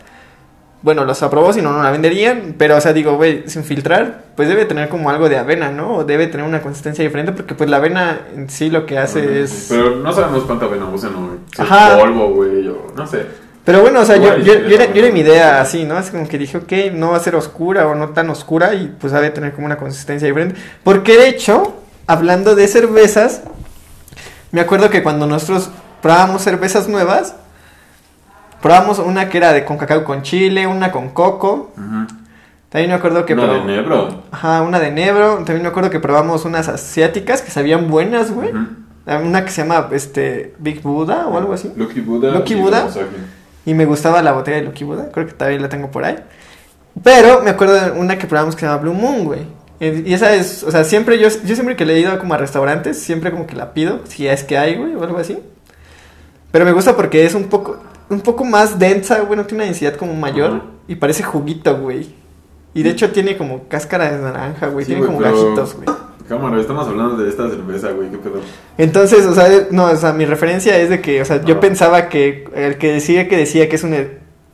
Bueno, 0.81 1.05
los 1.05 1.23
aprobó, 1.23 1.51
si 1.53 1.61
no, 1.61 1.73
no 1.73 1.81
la 1.81 1.91
venderían. 1.91 2.55
Pero, 2.57 2.77
o 2.77 2.81
sea, 2.81 2.93
digo, 2.93 3.15
güey, 3.15 3.43
sin 3.47 3.63
filtrar, 3.63 4.25
pues 4.35 4.47
debe 4.47 4.65
tener 4.65 4.89
como 4.89 5.09
algo 5.09 5.27
de 5.27 5.37
avena, 5.37 5.71
¿no? 5.71 5.97
O 5.97 6.03
debe 6.03 6.27
tener 6.27 6.45
una 6.45 6.61
consistencia 6.61 7.03
diferente 7.03 7.31
porque 7.31 7.55
pues 7.55 7.69
la 7.69 7.77
avena 7.77 8.21
en 8.35 8.49
sí 8.49 8.69
lo 8.69 8.85
que 8.85 8.97
hace 8.97 9.41
es... 9.41 9.67
Pero 9.69 9.95
no 9.97 10.13
sabemos 10.13 10.43
cuánta 10.43 10.65
avena 10.65 10.85
usan, 10.85 11.13
¿no? 11.13 11.37
Si 11.55 11.61
es 11.61 11.71
Ajá. 11.71 11.97
polvo, 11.97 12.33
güey, 12.33 12.67
o 12.67 12.93
no 12.95 13.07
sé. 13.07 13.25
Pero 13.65 13.81
bueno, 13.81 13.99
o 13.99 14.05
sea, 14.05 14.15
yo, 14.15 14.27
Igual 14.27 14.43
yo, 14.43 14.53
yo 14.53 14.75
era, 14.75 14.93
yo 14.93 15.03
era 15.03 15.13
mi 15.13 15.19
idea 15.19 15.59
así, 15.59 15.83
¿no? 15.83 15.99
Es 15.99 16.09
como 16.09 16.25
que 16.27 16.37
dije, 16.37 16.57
ok, 16.57 16.71
no 16.93 17.09
va 17.09 17.17
a 17.17 17.19
ser 17.19 17.35
oscura 17.35 17.87
o 17.87 17.95
no 17.95 18.09
tan 18.09 18.29
oscura 18.29 18.73
y 18.73 18.95
pues 18.97 19.11
debe 19.11 19.29
tener 19.31 19.51
como 19.53 19.65
una 19.65 19.75
consistencia 19.77 20.25
diferente. 20.25 20.55
Porque 20.85 21.17
de 21.17 21.27
hecho, 21.27 21.75
hablando 22.05 22.55
de 22.55 22.65
cervezas, 22.67 23.41
me 24.51 24.61
acuerdo 24.61 24.89
que 24.89 25.03
cuando 25.03 25.27
nosotros 25.27 25.69
probábamos 26.01 26.43
cervezas 26.43 26.87
nuevas, 26.87 27.35
probábamos 28.67 28.99
una 28.99 29.29
que 29.29 29.37
era 29.37 29.53
de 29.53 29.65
con 29.65 29.77
cacao 29.77 30.03
con 30.03 30.21
chile, 30.21 30.67
una 30.67 30.91
con 30.91 31.09
coco. 31.09 31.71
Ujú. 31.77 32.07
También 32.69 32.89
me 32.91 32.95
acuerdo 32.95 33.25
que... 33.25 33.33
Una 33.33 33.43
de 33.43 33.49
probamos- 33.49 33.65
Nebro. 33.65 34.23
Ajá, 34.31 34.61
una 34.61 34.79
de 34.79 34.91
Nebro. 34.91 35.35
También 35.37 35.61
me 35.63 35.69
acuerdo 35.69 35.89
que 35.89 35.99
probamos 35.99 36.43
unas 36.45 36.67
asiáticas 36.67 37.41
que 37.41 37.49
sabían 37.51 37.89
buenas, 37.89 38.31
güey. 38.31 38.49
Ujú. 38.49 38.65
Una 39.25 39.45
que 39.45 39.51
se 39.51 39.61
llama 39.61 39.87
este 39.93 40.53
Big 40.59 40.81
Buddha 40.81 41.27
o 41.27 41.37
algo 41.37 41.53
así. 41.53 41.71
Lucky 41.75 42.01
Buddha. 42.01 42.31
Lucky 42.31 42.55
Buddha. 42.55 42.87
Y 43.65 43.73
me 43.73 43.85
gustaba 43.85 44.21
la 44.21 44.33
botella 44.33 44.57
de 44.57 44.63
Lucky 44.63 44.83
Buddha, 44.83 45.09
creo 45.13 45.25
que 45.25 45.33
todavía 45.33 45.59
la 45.59 45.69
tengo 45.69 45.89
por 45.91 46.03
ahí. 46.03 46.17
Pero 47.03 47.41
me 47.41 47.49
acuerdo 47.49 47.73
de 47.75 47.91
una 47.91 48.17
que 48.17 48.27
probamos 48.27 48.55
que 48.55 48.61
se 48.61 48.65
llama 48.65 48.81
Blue 48.81 48.93
Moon, 48.93 49.23
güey. 49.25 49.41
Eh, 49.79 50.03
Y 50.05 50.13
esa 50.13 50.33
es, 50.33 50.63
o 50.63 50.71
sea, 50.71 50.83
siempre 50.83 51.19
yo, 51.19 51.27
yo 51.29 51.55
siempre 51.55 51.75
que 51.77 51.85
le 51.85 51.95
he 51.95 51.99
ido 51.99 52.17
como 52.19 52.33
a 52.33 52.37
restaurantes, 52.37 52.99
siempre 52.99 53.31
como 53.31 53.45
que 53.47 53.55
la 53.55 53.73
pido, 53.73 54.01
si 54.07 54.27
es 54.27 54.43
que 54.43 54.57
hay, 54.57 54.75
güey, 54.75 54.95
o 54.95 55.03
algo 55.03 55.19
así. 55.19 55.37
Pero 56.51 56.65
me 56.65 56.71
gusta 56.71 56.95
porque 56.95 57.25
es 57.25 57.33
un 57.35 57.45
poco, 57.45 57.77
un 58.09 58.21
poco 58.21 58.43
más 58.45 58.79
densa, 58.79 59.19
güey, 59.21 59.37
no 59.37 59.45
tiene 59.45 59.63
una 59.63 59.71
densidad 59.71 59.95
como 59.95 60.13
mayor 60.13 60.61
y 60.87 60.95
parece 60.95 61.23
juguito, 61.23 61.77
güey. 61.77 62.15
Y 62.73 62.83
de 62.83 62.91
hecho 62.91 63.11
tiene 63.11 63.37
como 63.37 63.67
cáscara 63.67 64.11
de 64.11 64.19
naranja, 64.21 64.67
güey, 64.67 64.85
Sí, 64.85 64.91
tiene 64.93 65.05
güey, 65.05 65.15
como 65.15 65.23
pero- 65.23 65.43
gajitos, 65.55 65.75
güey. 65.75 65.97
Cámara, 66.27 66.59
estamos 66.59 66.85
hablando 66.85 67.15
de 67.15 67.29
esta 67.29 67.49
cerveza, 67.49 67.91
güey, 67.91 68.09
qué 68.11 68.17
pedo. 68.17 68.41
Entonces, 68.77 69.25
o 69.25 69.33
sea, 69.33 69.47
no, 69.71 69.85
o 69.85 69.95
sea, 69.95 70.11
mi 70.11 70.25
referencia 70.25 70.77
es 70.77 70.89
de 70.89 70.99
que, 70.99 71.21
o 71.21 71.25
sea, 71.25 71.41
yo 71.45 71.53
Ajá. 71.53 71.61
pensaba 71.61 72.09
que 72.09 72.49
el 72.53 72.77
que 72.77 72.91
decía 72.91 73.29
que 73.29 73.37
decía 73.37 73.69
que 73.69 73.77
es 73.77 73.83
un 73.85 73.95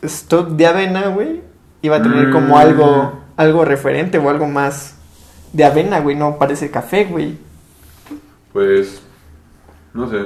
stop 0.04 0.50
de 0.52 0.68
avena, 0.68 1.08
güey, 1.08 1.42
iba 1.82 1.96
a 1.98 2.04
tener 2.04 2.30
como 2.32 2.56
Mm. 2.56 2.60
algo, 2.60 3.14
algo 3.38 3.66
referente 3.66 4.20
o 4.20 4.30
algo 4.30 4.48
más 4.48 4.96
de 5.52 5.64
avena, 5.66 6.00
güey, 6.00 6.16
no 6.16 6.38
parece 6.38 6.70
café, 6.70 7.06
güey. 7.06 7.38
Pues, 8.54 9.02
no 9.96 10.08
sé, 10.10 10.18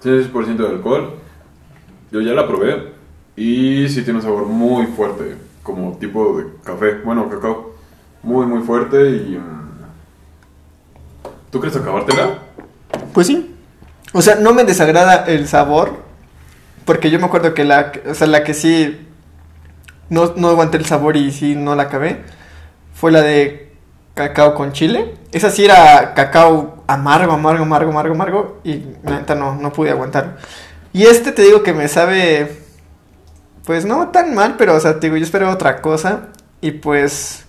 tiene 0.00 0.18
6% 0.18 0.62
de 0.62 0.68
alcohol. 0.68 1.14
Yo 2.10 2.20
ya 2.20 2.32
la 2.32 2.46
probé 2.46 2.92
y 3.36 3.88
sí 3.88 4.02
tiene 4.02 4.18
un 4.18 4.22
sabor 4.22 4.46
muy 4.46 4.86
fuerte, 4.86 5.36
como 5.62 5.96
tipo 5.98 6.38
de 6.38 6.46
café, 6.64 7.00
bueno, 7.04 7.28
cacao. 7.28 7.74
Muy, 8.22 8.46
muy 8.46 8.62
fuerte 8.62 9.10
y... 9.10 9.38
mm, 9.38 9.66
¿Tú 11.50 11.60
crees 11.60 11.76
acabártela? 11.76 12.38
Pues 13.12 13.26
sí. 13.28 13.54
O 14.12 14.22
sea, 14.22 14.36
no 14.36 14.54
me 14.54 14.64
desagrada 14.64 15.24
el 15.26 15.46
sabor, 15.48 15.96
porque 16.84 17.10
yo 17.10 17.18
me 17.18 17.26
acuerdo 17.26 17.54
que 17.54 17.64
la, 17.64 17.92
o 18.08 18.14
sea, 18.14 18.26
la 18.26 18.44
que 18.44 18.54
sí 18.54 19.06
no, 20.08 20.32
no 20.36 20.48
aguanté 20.48 20.78
el 20.78 20.86
sabor 20.86 21.16
y 21.16 21.30
sí 21.32 21.54
no 21.54 21.74
la 21.74 21.84
acabé, 21.84 22.22
fue 22.94 23.12
la 23.12 23.20
de 23.20 23.72
cacao 24.14 24.54
con 24.54 24.72
chile. 24.72 25.14
Esa 25.32 25.50
sí 25.50 25.64
era 25.64 26.14
cacao 26.14 26.82
amargo, 26.86 27.32
amargo, 27.32 27.64
amargo, 27.64 27.90
amargo, 27.90 28.14
amargo, 28.14 28.60
y 28.64 28.82
neta 29.02 29.34
no, 29.34 29.56
no 29.56 29.72
pude 29.72 29.90
aguantarlo. 29.90 30.32
Y 30.96 31.02
este 31.04 31.30
te 31.32 31.42
digo 31.42 31.62
que 31.62 31.74
me 31.74 31.88
sabe, 31.88 32.56
pues 33.66 33.84
no 33.84 34.08
tan 34.08 34.34
mal, 34.34 34.54
pero 34.56 34.74
o 34.74 34.80
sea, 34.80 34.98
te 34.98 35.08
digo, 35.08 35.18
yo 35.18 35.24
esperaba 35.24 35.52
otra 35.52 35.82
cosa, 35.82 36.28
y 36.62 36.70
pues... 36.70 37.42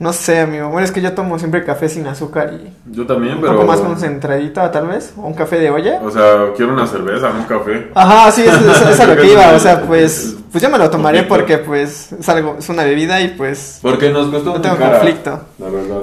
No 0.00 0.12
sé, 0.12 0.40
amigo. 0.40 0.68
Bueno, 0.68 0.84
es 0.84 0.90
que 0.90 1.00
yo 1.00 1.12
tomo 1.12 1.38
siempre 1.38 1.62
café 1.64 1.88
sin 1.88 2.04
azúcar 2.08 2.54
y 2.54 2.72
Yo 2.92 3.06
también, 3.06 3.36
un 3.36 3.40
pero... 3.42 3.52
poco 3.52 3.66
más 3.68 3.78
concentradito, 3.78 4.60
tal 4.72 4.88
vez. 4.88 5.12
O 5.16 5.20
un 5.28 5.34
café 5.34 5.60
de 5.60 5.70
olla. 5.70 6.00
O 6.02 6.10
sea, 6.10 6.46
quiero 6.56 6.72
una 6.72 6.88
cerveza, 6.88 7.30
no 7.30 7.38
un 7.38 7.44
café. 7.44 7.88
Ajá, 7.94 8.32
sí, 8.32 8.42
es 8.42 8.98
a 8.98 9.06
lo 9.06 9.14
que 9.22 9.32
iba. 9.32 9.52
O 9.54 9.60
sea, 9.60 9.82
pues, 9.82 10.02
es- 10.24 10.36
pues 10.50 10.60
yo 10.60 10.68
me 10.70 10.78
lo 10.78 10.90
tomaré 10.90 11.18
conflicto. 11.28 11.36
porque, 11.54 11.58
pues, 11.58 12.10
es 12.10 12.28
algo, 12.28 12.56
es 12.58 12.68
una 12.68 12.82
bebida 12.82 13.20
y, 13.20 13.28
pues, 13.28 13.78
Porque 13.80 14.10
nos 14.10 14.26
costó 14.28 14.54
No 14.54 14.60
tengo 14.60 14.76
cara, 14.76 14.98
conflicto. 14.98 15.40
La 15.60 15.68
verdad. 15.68 16.00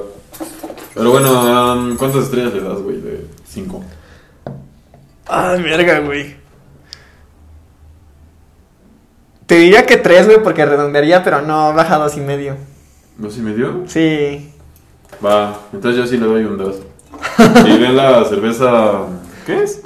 Pero 0.94 1.10
bueno, 1.10 1.74
um, 1.74 1.96
¿cuántas 1.98 2.22
estrellas 2.22 2.54
le 2.54 2.62
das, 2.62 2.78
güey? 2.80 3.02
De 3.02 3.26
5. 3.48 3.84
Ay, 5.30 5.62
verga, 5.62 6.00
güey. 6.00 6.36
Te 9.46 9.56
diría 9.56 9.84
que 9.86 9.96
tres, 9.96 10.26
güey, 10.26 10.42
porque 10.42 10.64
redondearía, 10.64 11.24
pero 11.24 11.42
no, 11.42 11.72
baja 11.74 11.96
dos 11.98 12.16
y 12.16 12.20
medio. 12.20 12.56
¿Dos 13.18 13.36
y 13.36 13.40
medio? 13.40 13.82
Sí. 13.86 14.52
Va, 15.24 15.58
entonces 15.72 16.00
yo 16.00 16.06
sí 16.06 16.16
le 16.16 16.26
doy 16.26 16.44
un 16.44 16.56
2. 16.56 16.76
Y 17.66 17.78
ven 17.78 17.96
la 17.96 18.24
cerveza. 18.24 19.06
¿Qué 19.44 19.62
es? 19.64 19.82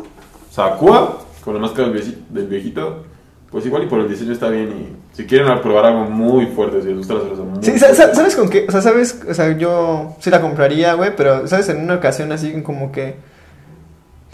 Sakua, 0.51 1.21
con 1.45 1.55
la 1.55 1.61
máscara 1.61 1.89
del 1.89 2.47
viejito. 2.47 3.05
Pues 3.51 3.65
igual 3.67 3.85
y 3.85 3.87
por 3.87 4.01
el 4.01 4.09
diseño 4.09 4.33
está 4.33 4.49
bien. 4.49 4.97
Y 5.13 5.17
si 5.17 5.27
quieren 5.27 5.61
probar 5.63 5.87
algo 5.87 6.05
muy 6.05 6.47
fuerte, 6.47 6.83
si 6.83 6.89
les 6.89 6.99
gusta 6.99 7.15
la 7.15 7.21
cerveza 7.21 7.43
muy 7.43 7.65
Sí, 7.65 7.71
fuerte. 7.79 8.15
¿sabes 8.15 8.37
con 8.37 8.49
qué? 8.51 8.67
O 8.69 8.73
sea, 8.73 8.83
¿sabes? 8.83 9.23
O 9.29 9.33
sea, 9.33 9.57
yo 9.57 10.17
sí 10.21 10.29
la 10.31 10.41
compraría, 10.41 10.95
güey, 10.95 11.15
pero, 11.17 11.47
¿sabes? 11.47 11.69
En 11.69 11.81
una 11.81 11.95
ocasión 11.95 12.33
así 12.33 12.63
como 12.63 12.93
que... 12.93 13.17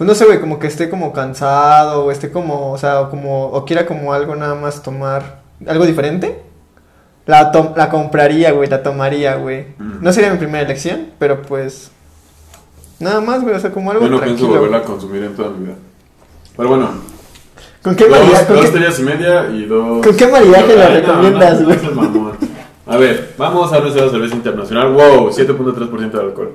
Pues 0.01 0.09
no 0.09 0.15
sé, 0.15 0.25
güey, 0.25 0.41
como 0.41 0.59
que 0.59 0.67
esté 0.67 0.89
como 0.89 1.13
cansado 1.13 2.07
o 2.07 2.11
esté 2.11 2.31
como, 2.31 2.73
o 2.73 2.79
sea, 2.79 3.03
o 3.03 3.11
como, 3.11 3.49
o 3.49 3.67
quiera 3.67 3.85
como 3.85 4.15
algo 4.15 4.35
nada 4.35 4.55
más 4.55 4.83
tomar, 4.83 5.43
algo 5.67 5.85
diferente. 5.85 6.41
La, 7.27 7.53
to- 7.53 7.75
la 7.77 7.91
compraría, 7.91 8.53
güey, 8.53 8.67
la 8.71 8.83
tomaría, 8.83 9.35
güey. 9.37 9.67
Mm. 9.77 9.99
No 10.03 10.11
sería 10.15 10.33
mi 10.33 10.39
primera 10.39 10.65
elección, 10.65 11.09
pero 11.19 11.43
pues... 11.43 11.91
Nada 12.99 13.21
más, 13.21 13.43
güey, 13.43 13.55
o 13.55 13.61
sea, 13.61 13.71
como 13.73 13.91
algo 13.91 14.05
Yo 14.07 14.11
no 14.11 14.17
pienso 14.23 14.37
tranquilo. 14.37 14.59
volverla 14.61 14.79
a 14.79 14.83
consumir 14.85 15.23
en 15.23 15.37
toda 15.37 15.51
mi 15.51 15.65
vida. 15.67 15.75
Pero 16.57 16.69
bueno, 16.71 16.89
¿Con 17.83 17.95
qué 17.95 18.09
dos, 18.09 18.19
maridaje, 18.19 18.47
con 18.47 18.57
dos 18.57 18.65
qué- 18.65 18.69
estrellas 18.71 18.99
y 19.01 19.03
media 19.03 19.51
y 19.51 19.67
dos. 19.67 20.07
¿Con 20.07 20.17
qué 20.17 20.27
maridaje 20.29 20.77
la 20.77 20.89
no, 20.89 20.95
recomiendas, 20.95 21.61
no, 21.61 21.67
güey? 21.67 21.79
no 21.83 21.91
mamón. 21.93 22.33
A 22.87 22.97
ver, 22.97 23.35
vamos 23.37 23.71
a 23.71 23.81
nuestra 23.81 24.09
cerveza 24.09 24.35
internacional. 24.35 24.93
Wow, 24.95 25.29
7.3% 25.29 26.11
de 26.11 26.21
alcohol. 26.21 26.53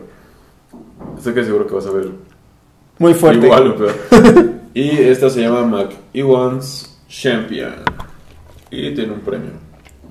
Estoy 1.16 1.36
que 1.36 1.44
seguro 1.44 1.68
que 1.68 1.76
vas 1.76 1.86
a 1.86 1.92
ver 1.92 2.10
Muy 3.00 3.14
fuerte. 3.14 3.46
igual 3.46 3.72
o 3.72 3.76
peor. 3.76 3.96
y 4.74 4.90
esta 4.90 5.30
se 5.30 5.42
llama 5.42 5.64
McEwan's 5.66 6.98
Champion. 7.08 7.76
Y 8.72 8.94
tiene 8.94 9.14
un 9.14 9.22
premio 9.22 9.52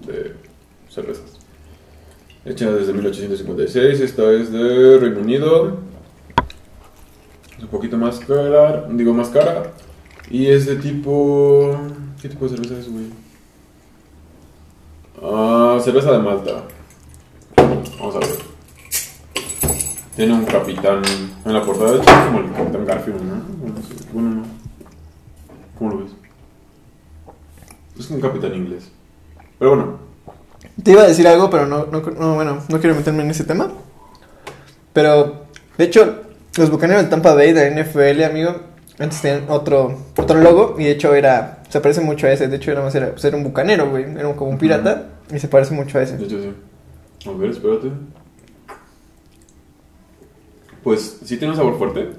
de 0.06 0.34
cervezas. 0.88 1.38
Hecha 2.44 2.70
desde 2.70 2.92
1856. 2.92 4.00
Esta 4.00 4.30
es 4.32 4.52
de 4.52 4.98
Reino 4.98 5.20
Unido. 5.20 5.78
Es 7.56 7.62
un 7.62 7.68
poquito 7.68 7.96
más 7.96 8.20
cara. 8.20 8.86
Digo, 8.90 9.14
más 9.14 9.28
cara. 9.28 9.72
Y 10.30 10.46
es 10.46 10.66
de 10.66 10.76
tipo. 10.76 11.76
¿Qué 12.20 12.28
tipo 12.28 12.46
de 12.46 12.56
cerveza 12.56 12.78
es, 12.78 12.90
güey? 12.90 13.06
Ah, 15.22 15.78
cerveza 15.82 16.12
de 16.12 16.18
Malta. 16.18 16.64
Vamos 17.98 18.16
a 18.16 18.18
ver. 18.18 18.43
Tiene 20.16 20.32
un 20.32 20.44
capitán 20.44 21.02
en 21.44 21.52
la 21.52 21.62
portada, 21.62 21.92
de 21.92 21.98
hecho, 21.98 22.10
es 22.10 22.26
como 22.26 22.38
el 22.38 22.52
capitán 22.52 22.86
Garfield, 22.86 23.22
¿no? 23.22 23.42
Bueno, 24.12 24.30
no. 24.30 24.42
¿Cómo 25.78 25.90
lo 25.90 25.98
ves? 25.98 26.12
Es 27.98 28.10
un 28.10 28.20
capitán 28.20 28.54
inglés. 28.54 28.90
Pero 29.58 29.70
bueno, 29.70 29.98
Te 30.82 30.92
iba 30.92 31.02
a 31.02 31.08
decir 31.08 31.26
algo, 31.26 31.50
pero 31.50 31.66
no, 31.66 31.86
no, 31.86 32.00
no, 32.00 32.34
bueno, 32.34 32.60
no 32.68 32.80
quiero 32.80 32.94
meterme 32.94 33.22
en 33.22 33.30
ese 33.30 33.44
tema. 33.44 33.72
Pero, 34.92 35.46
de 35.76 35.84
hecho, 35.84 36.22
los 36.56 36.70
bucaneros 36.70 37.02
del 37.02 37.10
Tampa 37.10 37.34
Bay 37.34 37.52
de 37.52 37.70
la 37.70 37.82
NFL, 37.82 38.22
amigo, 38.22 38.54
antes 38.98 39.20
tenían 39.20 39.46
otro, 39.48 39.98
otro 40.16 40.40
logo 40.40 40.76
y 40.78 40.84
de 40.84 40.92
hecho 40.92 41.14
era, 41.14 41.62
se 41.68 41.80
parece 41.80 42.00
mucho 42.00 42.28
a 42.28 42.32
ese. 42.32 42.46
De 42.46 42.56
hecho, 42.56 42.70
era 42.70 42.82
más, 42.82 42.94
era, 42.94 43.10
pues, 43.10 43.24
era 43.24 43.36
un 43.36 43.42
bucanero, 43.42 43.90
güey, 43.90 44.04
era 44.04 44.32
como 44.36 44.50
un 44.52 44.58
pirata 44.58 45.06
y 45.32 45.40
se 45.40 45.48
parece 45.48 45.74
mucho 45.74 45.98
a 45.98 46.02
ese. 46.02 46.16
de 46.16 46.24
hecho 46.24 46.40
sí. 46.40 46.54
A 47.28 47.32
ver, 47.32 47.50
espérate. 47.50 47.90
Pues 50.84 51.18
sí 51.24 51.36
tiene 51.38 51.52
un 51.52 51.56
sabor 51.58 51.78
fuerte. 51.78 52.10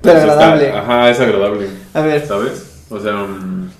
Pero 0.00 0.18
está- 0.18 0.32
agradable. 0.32 0.72
ajá, 0.72 1.10
es 1.10 1.20
agradable. 1.20 1.68
A 1.92 2.00
ver, 2.00 2.26
¿Sabes? 2.26 2.84
O 2.88 3.00
sea, 3.00 3.12
mm, 3.12 3.70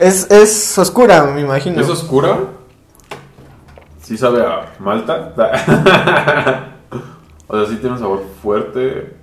Es, 0.00 0.28
es 0.30 0.76
oscura, 0.78 1.22
me 1.24 1.40
imagino. 1.40 1.80
¿Es 1.80 1.88
oscura? 1.88 2.36
Sí 4.02 4.16
sabe 4.18 4.42
a 4.44 4.74
malta. 4.80 5.32
o 7.48 7.56
sea, 7.56 7.66
sí 7.68 7.76
tiene 7.76 7.94
un 7.94 8.00
sabor 8.00 8.22
fuerte. 8.42 9.14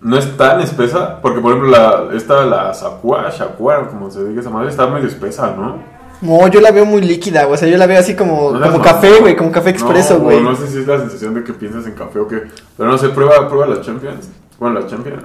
No 0.00 0.16
es 0.16 0.36
tan 0.36 0.60
espesa, 0.60 1.20
porque 1.20 1.40
por 1.40 1.52
ejemplo 1.52 1.70
la, 1.70 2.08
esta, 2.16 2.44
la 2.44 2.74
Sakua, 2.74 3.30
Shakua, 3.30 3.88
como 3.88 4.10
se 4.10 4.24
diga 4.24 4.40
esa 4.40 4.50
madre, 4.50 4.70
está 4.70 4.86
medio 4.88 5.06
espesa, 5.06 5.54
¿no? 5.56 5.78
No, 6.22 6.48
yo 6.48 6.60
la 6.60 6.70
veo 6.70 6.84
muy 6.86 7.02
líquida, 7.02 7.44
güey. 7.44 7.54
O 7.54 7.56
sea, 7.58 7.68
yo 7.68 7.76
la 7.76 7.86
veo 7.86 7.98
así 7.98 8.14
como, 8.14 8.52
No 8.52 8.70
como 8.72 8.82
café, 8.82 9.18
güey, 9.20 9.36
como 9.36 9.50
café 9.52 9.70
expreso, 9.70 10.18
güey. 10.20 10.40
No, 10.40 10.54
sé 10.56 10.68
si 10.68 10.78
es 10.78 10.86
la 10.86 10.98
sensación 11.00 11.34
de 11.34 11.42
que 11.44 11.52
piensas 11.52 11.84
en 11.86 11.92
café 11.94 12.18
o 12.20 12.28
qué. 12.28 12.42
Pero 12.76 12.88
no 12.90 12.96
sé, 12.96 13.08
prueba, 13.10 13.48
prueba 13.48 13.66
la 13.66 13.80
Champions. 13.82 14.30
Bueno, 14.58 14.80
la 14.80 14.86
Champions. 14.86 15.24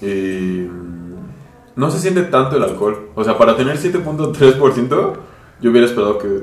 Y. 0.00 0.68
No 1.74 1.90
se 1.90 1.98
siente 1.98 2.22
tanto 2.24 2.56
el 2.56 2.62
alcohol. 2.64 3.08
O 3.14 3.24
sea, 3.24 3.38
para 3.38 3.56
tener 3.56 3.78
7.3%, 3.78 5.12
yo 5.60 5.70
hubiera 5.70 5.86
esperado 5.86 6.18
que 6.18 6.42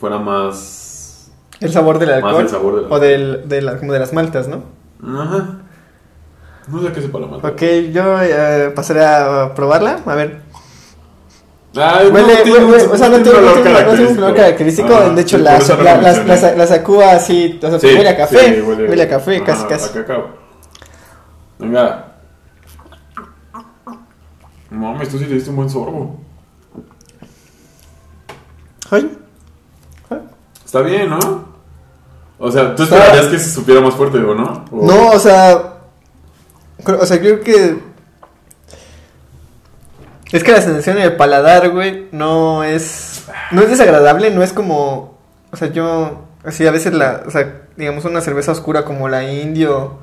fuera 0.00 0.18
más. 0.18 1.30
El 1.60 1.72
sabor 1.72 1.98
del 2.00 2.08
Más 2.08 2.16
alcohol. 2.16 2.42
el 2.42 2.48
sabor 2.48 2.76
del 2.76 2.86
O 2.92 2.98
del, 2.98 3.48
de 3.48 3.62
la- 3.62 3.78
como 3.78 3.92
de 3.92 3.98
las 4.00 4.12
maltas, 4.12 4.48
¿no? 4.48 4.64
Ajá. 5.02 5.58
No 6.68 6.82
sé 6.82 6.92
qué 6.92 7.00
sepa 7.00 7.20
la 7.20 7.28
malta. 7.28 7.48
Ok, 7.48 7.62
yo 7.92 8.20
eh, 8.20 8.72
pasaré 8.74 9.04
a 9.04 9.52
probarla. 9.54 10.00
A 10.04 10.14
ver. 10.16 10.40
Ay, 11.76 12.08
Huele, 12.08 12.34
no, 12.36 12.42
tiene 12.42 12.58
huele- 12.66 12.88
o 12.90 12.96
sea, 12.96 13.08
no 13.08 13.16
tiene, 13.22 13.32
no 13.32 13.38
olor 13.38 13.62
tiene- 13.62 13.82
no 13.84 13.90
tiene 13.92 14.06
un 14.12 14.18
olor 14.18 14.34
característico. 14.34 15.00
De 15.10 15.22
hecho, 15.22 15.36
sí, 15.38 15.42
la, 15.42 15.58
la, 15.58 15.96
la, 16.00 16.24
la, 16.24 16.54
la 16.54 16.66
sacúa 16.66 17.12
así, 17.12 17.58
o 17.62 17.68
sea, 17.68 17.78
Sí, 17.80 17.86
huele 17.88 18.08
a 18.08 18.16
café. 18.16 18.54
sí, 18.54 18.60
huele, 18.62 19.02
a 19.02 19.08
café, 19.08 19.42
casi, 19.44 19.64
casi. 19.66 19.90
A 19.90 19.92
cacao. 20.02 20.28
Venga. 21.58 22.12
Mames, 24.70 25.08
tú 25.08 25.18
sí 25.18 25.26
le 25.26 25.34
diste 25.34 25.50
un 25.50 25.56
buen 25.56 25.70
sorbo. 25.70 26.18
Ay. 28.90 29.18
Ay. 30.10 30.18
Está 30.64 30.80
bien, 30.80 31.10
¿no? 31.10 31.44
O 32.38 32.50
sea, 32.52 32.74
tú 32.74 32.82
esperarías 32.82 33.26
que 33.26 33.38
se 33.38 33.50
supiera 33.50 33.80
más 33.80 33.94
fuerte, 33.94 34.18
¿o 34.18 34.34
no? 34.34 34.64
O- 34.70 34.86
No, 34.86 35.08
o 35.10 35.18
sea. 35.18 35.74
O 37.00 37.06
sea, 37.06 37.18
creo 37.18 37.40
que. 37.40 37.78
Es 40.32 40.42
que 40.42 40.52
la 40.52 40.60
sensación 40.60 40.96
en 40.98 41.04
el 41.04 41.16
paladar, 41.16 41.70
güey, 41.70 42.08
no 42.12 42.64
es. 42.64 43.24
No 43.52 43.62
es 43.62 43.68
desagradable, 43.70 44.30
no 44.30 44.42
es 44.42 44.52
como. 44.52 45.18
O 45.52 45.56
sea, 45.56 45.68
yo. 45.70 46.24
Así 46.44 46.66
a 46.66 46.70
veces 46.70 46.92
la. 46.94 47.22
O 47.26 47.30
sea, 47.30 47.62
digamos 47.76 48.04
una 48.04 48.20
cerveza 48.20 48.52
oscura 48.52 48.84
como 48.84 49.08
la 49.08 49.22
indio. 49.30 49.98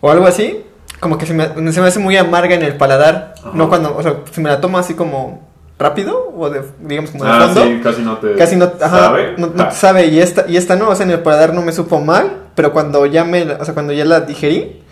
O 0.00 0.10
algo 0.10 0.26
así. 0.26 0.64
Como 1.00 1.18
que 1.18 1.26
se 1.26 1.34
me, 1.34 1.48
se 1.72 1.80
me 1.80 1.86
hace 1.88 1.98
muy 1.98 2.16
amarga 2.16 2.54
en 2.54 2.62
el 2.62 2.76
paladar. 2.76 3.34
Ajá. 3.38 3.50
No 3.54 3.68
cuando. 3.68 3.96
O 3.96 4.02
sea, 4.02 4.16
si 4.30 4.40
me 4.40 4.48
la 4.50 4.60
tomo 4.60 4.78
así 4.78 4.94
como. 4.94 5.48
Rápido. 5.76 6.32
O 6.36 6.48
de. 6.50 6.62
Digamos 6.80 7.10
como 7.10 7.24
de 7.24 7.30
Ah, 7.30 7.40
fondo. 7.52 7.64
sí, 7.64 7.80
casi 7.82 8.02
no 8.02 8.18
te. 8.18 8.34
Casi 8.36 8.54
no, 8.56 8.70
ajá, 8.80 8.98
¿Sabe? 8.98 9.34
no, 9.38 9.48
no 9.48 9.64
Ah. 9.64 9.68
te 9.70 9.74
sabe 9.74 10.06
y 10.06 10.20
esta 10.20 10.44
y 10.48 10.56
esta 10.56 10.76
no, 10.76 10.88
o 10.90 10.94
sea, 10.94 11.04
en 11.04 11.10
el 11.12 11.18
paladar 11.20 11.52
no 11.52 11.62
me 11.62 11.72
supo 11.72 12.00
mal, 12.00 12.42
pero 12.54 12.72
cuando 12.72 13.04
ya 13.06 13.24
me, 13.24 13.42
o 13.42 13.64
sea, 13.64 13.74
cuando 13.74 13.92
ya 13.92 14.04
la 14.04 14.20
digerí 14.20 14.83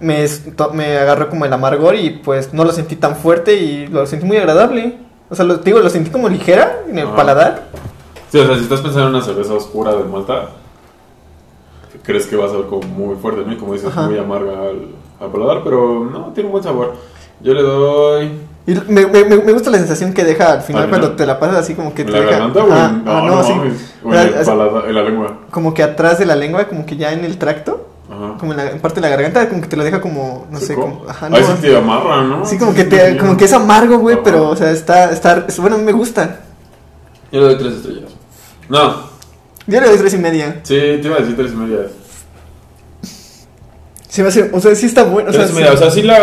me 0.00 0.26
me 0.74 0.98
agarró 0.98 1.28
como 1.28 1.44
el 1.44 1.52
amargor 1.52 1.94
y 1.96 2.10
pues 2.10 2.52
no 2.54 2.64
lo 2.64 2.72
sentí 2.72 2.96
tan 2.96 3.16
fuerte 3.16 3.54
y 3.54 3.86
lo 3.88 4.06
sentí 4.06 4.24
muy 4.26 4.36
agradable. 4.36 4.98
O 5.30 5.34
sea, 5.34 5.44
lo 5.44 5.56
digo, 5.58 5.80
lo 5.80 5.90
sentí 5.90 6.10
como 6.10 6.28
ligera 6.28 6.78
en 6.88 6.98
el 6.98 7.06
Ajá. 7.08 7.16
paladar. 7.16 7.62
Sí, 8.30 8.38
o 8.38 8.46
sea, 8.46 8.56
si 8.56 8.62
estás 8.62 8.80
pensando 8.80 9.08
en 9.08 9.14
una 9.14 9.24
cerveza 9.24 9.54
oscura 9.54 9.92
de 9.94 10.04
Malta, 10.04 10.50
crees 12.02 12.26
que 12.26 12.36
va 12.36 12.46
a 12.46 12.48
ser 12.50 12.62
como 12.66 12.82
muy 12.88 13.16
fuerte, 13.16 13.42
¿no? 13.44 13.52
Y 13.52 13.56
como 13.56 13.72
dices, 13.74 13.88
Ajá. 13.90 14.02
muy 14.02 14.18
amarga 14.18 14.52
al, 14.52 14.88
al 15.20 15.30
paladar, 15.30 15.60
pero 15.64 16.04
no, 16.10 16.32
tiene 16.34 16.46
un 16.48 16.52
buen 16.52 16.64
sabor. 16.64 16.94
Yo 17.40 17.54
le 17.54 17.62
doy. 17.62 18.30
Y 18.66 18.74
me, 18.88 19.06
me, 19.06 19.24
me- 19.24 19.52
gusta 19.52 19.70
la 19.70 19.78
sensación 19.78 20.12
que 20.12 20.24
deja 20.24 20.52
al 20.52 20.60
final 20.62 20.82
Al 20.84 20.88
cuando 20.90 21.12
te 21.12 21.24
la 21.24 21.38
pasas 21.38 21.56
así 21.56 21.74
como 21.74 21.94
que 21.94 22.02
¿En 22.02 22.08
te 22.08 22.12
la 22.12 22.18
deja 22.20 22.30
garganta 22.32 22.64
o 22.64 22.66
en.? 22.66 22.72
Ajá, 22.72 22.92
No, 23.04 23.12
ah, 23.12 23.22
no, 23.26 23.42
sí. 23.42 23.52
O 24.04 24.12
en, 24.12 24.18
el 24.20 24.34
paladar- 24.34 24.88
en 24.88 24.94
la 24.94 25.02
lengua. 25.02 25.38
como 25.50 25.72
que 25.72 25.82
atrás 25.82 26.18
de 26.18 26.26
la 26.26 26.36
lengua, 26.36 26.64
como 26.66 26.84
que 26.84 26.96
ya 26.96 27.12
en 27.12 27.24
el 27.24 27.38
tracto, 27.38 27.86
Ajá. 28.18 28.34
como 28.38 28.52
en 28.52 28.56
la 28.58 28.70
en 28.70 28.80
parte 28.80 28.96
de 29.00 29.02
la 29.02 29.08
garganta, 29.10 29.48
como 29.48 29.60
que 29.62 29.68
te 29.68 29.76
lo 29.76 29.84
deja 29.84 30.00
como 30.00 30.46
no 30.50 30.58
sé, 30.58 30.74
como 30.74 31.04
ajá, 31.08 31.28
no, 31.28 31.36
Ahí 31.36 31.44
sí 31.44 31.52
te 31.62 31.76
amarra, 31.76 32.22
¿no? 32.22 32.44
Sí, 32.44 32.58
como 32.58 32.74
que 32.74 32.84
te, 32.84 33.16
como 33.16 33.36
que 33.36 33.44
es 33.44 33.52
amargo, 33.52 33.98
güey, 33.98 34.18
pero, 34.24 34.48
o 34.50 34.56
sea, 34.56 34.70
está, 34.72 35.10
está, 35.12 35.44
es- 35.46 35.58
bueno, 35.58 35.76
a 35.76 35.78
mí 35.78 35.84
me 35.84 35.92
gusta. 35.92 36.40
Yo 37.30 37.40
le 37.40 37.46
doy 37.46 37.58
tres 37.58 37.74
estrellas. 37.74 38.10
No, 38.68 38.94
Yo 39.66 39.80
le 39.80 39.86
doy 39.88 39.98
tres 39.98 40.14
y 40.14 40.18
media. 40.18 40.60
sí, 40.64 40.74
te 40.74 41.00
iba 41.04 41.16
a 41.16 41.20
decir 41.20 41.36
tres 41.36 41.52
y 41.52 41.56
media. 41.56 41.78
Sí, 44.08 44.22
va 44.22 44.28
a 44.28 44.32
ser, 44.32 44.50
o 44.52 44.60
sea, 44.60 44.74
sí 44.74 44.86
está 44.86 45.04
bueno. 45.04 45.30
O 45.30 45.32
sea, 45.32 45.46
media, 45.46 45.68
sí- 45.70 45.74
o 45.74 45.76
sea, 45.76 45.90
sí 45.90 46.02
la 46.02 46.18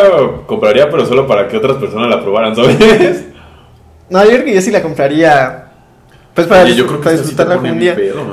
compraría, 0.48 0.90
pero 0.90 1.06
solo 1.06 1.28
para 1.28 1.48
que 1.48 1.58
otras 1.58 1.78
personas 1.78 2.10
la 2.10 2.22
probaran, 2.22 2.56
¿sabes? 2.56 2.78
No, 4.10 4.24
yo 4.24 4.30
creo 4.30 4.46
que 4.46 4.54
yo 4.56 4.62
sí 4.62 4.72
la 4.72 4.82
compraría. 4.82 5.65
Pues 6.36 6.48
para, 6.48 6.64
Oye, 6.64 6.76
yo 6.76 6.86
creo 6.86 7.00
que 7.00 7.04
para 7.06 7.16
esta 7.16 7.28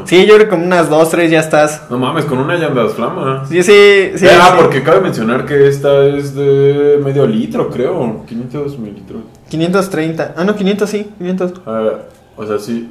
sí 0.07 0.27
yo 0.27 0.35
creo 0.35 0.39
que 0.39 0.49
con 0.49 0.63
unas 0.65 0.91
dos, 0.91 1.09
tres 1.09 1.31
ya 1.31 1.39
estás. 1.39 1.89
No 1.89 2.01
mames, 2.01 2.25
con 2.25 2.39
una 2.39 2.59
ya 2.59 2.67
andas 2.67 2.95
flama. 2.95 3.45
Sí, 3.47 3.63
sí, 3.63 4.11
sí. 4.17 4.27
ah, 4.29 4.55
sí. 4.57 4.59
porque 4.61 4.83
cabe 4.83 5.01
mencionar 5.01 5.47
que 5.47 5.69
esta 5.69 6.05
es 6.07 6.35
de 6.35 7.01
medio 7.03 7.25
litro, 7.29 7.71
creo. 7.71 8.25
500 8.27 8.77
mililitros. 8.81 9.23
530. 9.51 10.35
Ah, 10.37 10.43
no, 10.43 10.57
500 10.57 10.91
sí, 10.91 11.13
500. 11.17 11.53
Ah, 11.65 11.93
o 12.37 12.45
sea, 12.45 12.59
sí. 12.59 12.91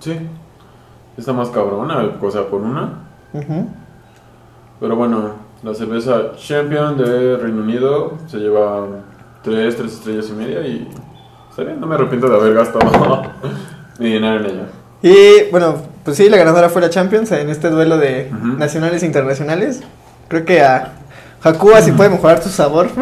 Sí. 0.00 0.16
Está 1.16 1.32
más 1.32 1.50
cabrona, 1.50 2.10
o 2.20 2.30
sea, 2.32 2.42
con 2.46 2.64
una. 2.64 3.04
Pero 4.80 4.96
bueno, 4.96 5.34
la 5.62 5.74
cerveza 5.74 6.32
Champion 6.36 6.98
de 6.98 7.36
Reino 7.36 7.62
Unido 7.62 8.18
se 8.26 8.38
lleva 8.38 8.84
3, 9.44 9.76
3 9.76 9.92
estrellas 9.92 10.28
y 10.28 10.32
media 10.32 10.66
y. 10.66 10.88
Está 11.48 11.62
bien, 11.62 11.78
no 11.80 11.86
me 11.86 11.94
arrepiento 11.94 12.28
de 12.28 12.36
haber 12.36 12.54
gastado 12.54 12.90
ella. 14.00 14.66
Y 15.02 15.50
bueno, 15.50 15.82
pues 16.04 16.16
sí, 16.16 16.28
la 16.28 16.36
ganadora 16.36 16.68
fue 16.68 16.82
la 16.82 16.90
Champions 16.90 17.30
en 17.32 17.48
este 17.48 17.70
duelo 17.70 17.98
de 17.98 18.30
nacionales 18.58 19.02
e 19.02 19.06
internacionales. 19.06 19.80
Creo 20.28 20.44
que 20.44 20.62
a 20.62 20.92
Hakua 21.42 21.80
si 21.80 21.92
puede 21.92 22.10
mejorar 22.10 22.42
su 22.42 22.48
sabor. 22.48 22.88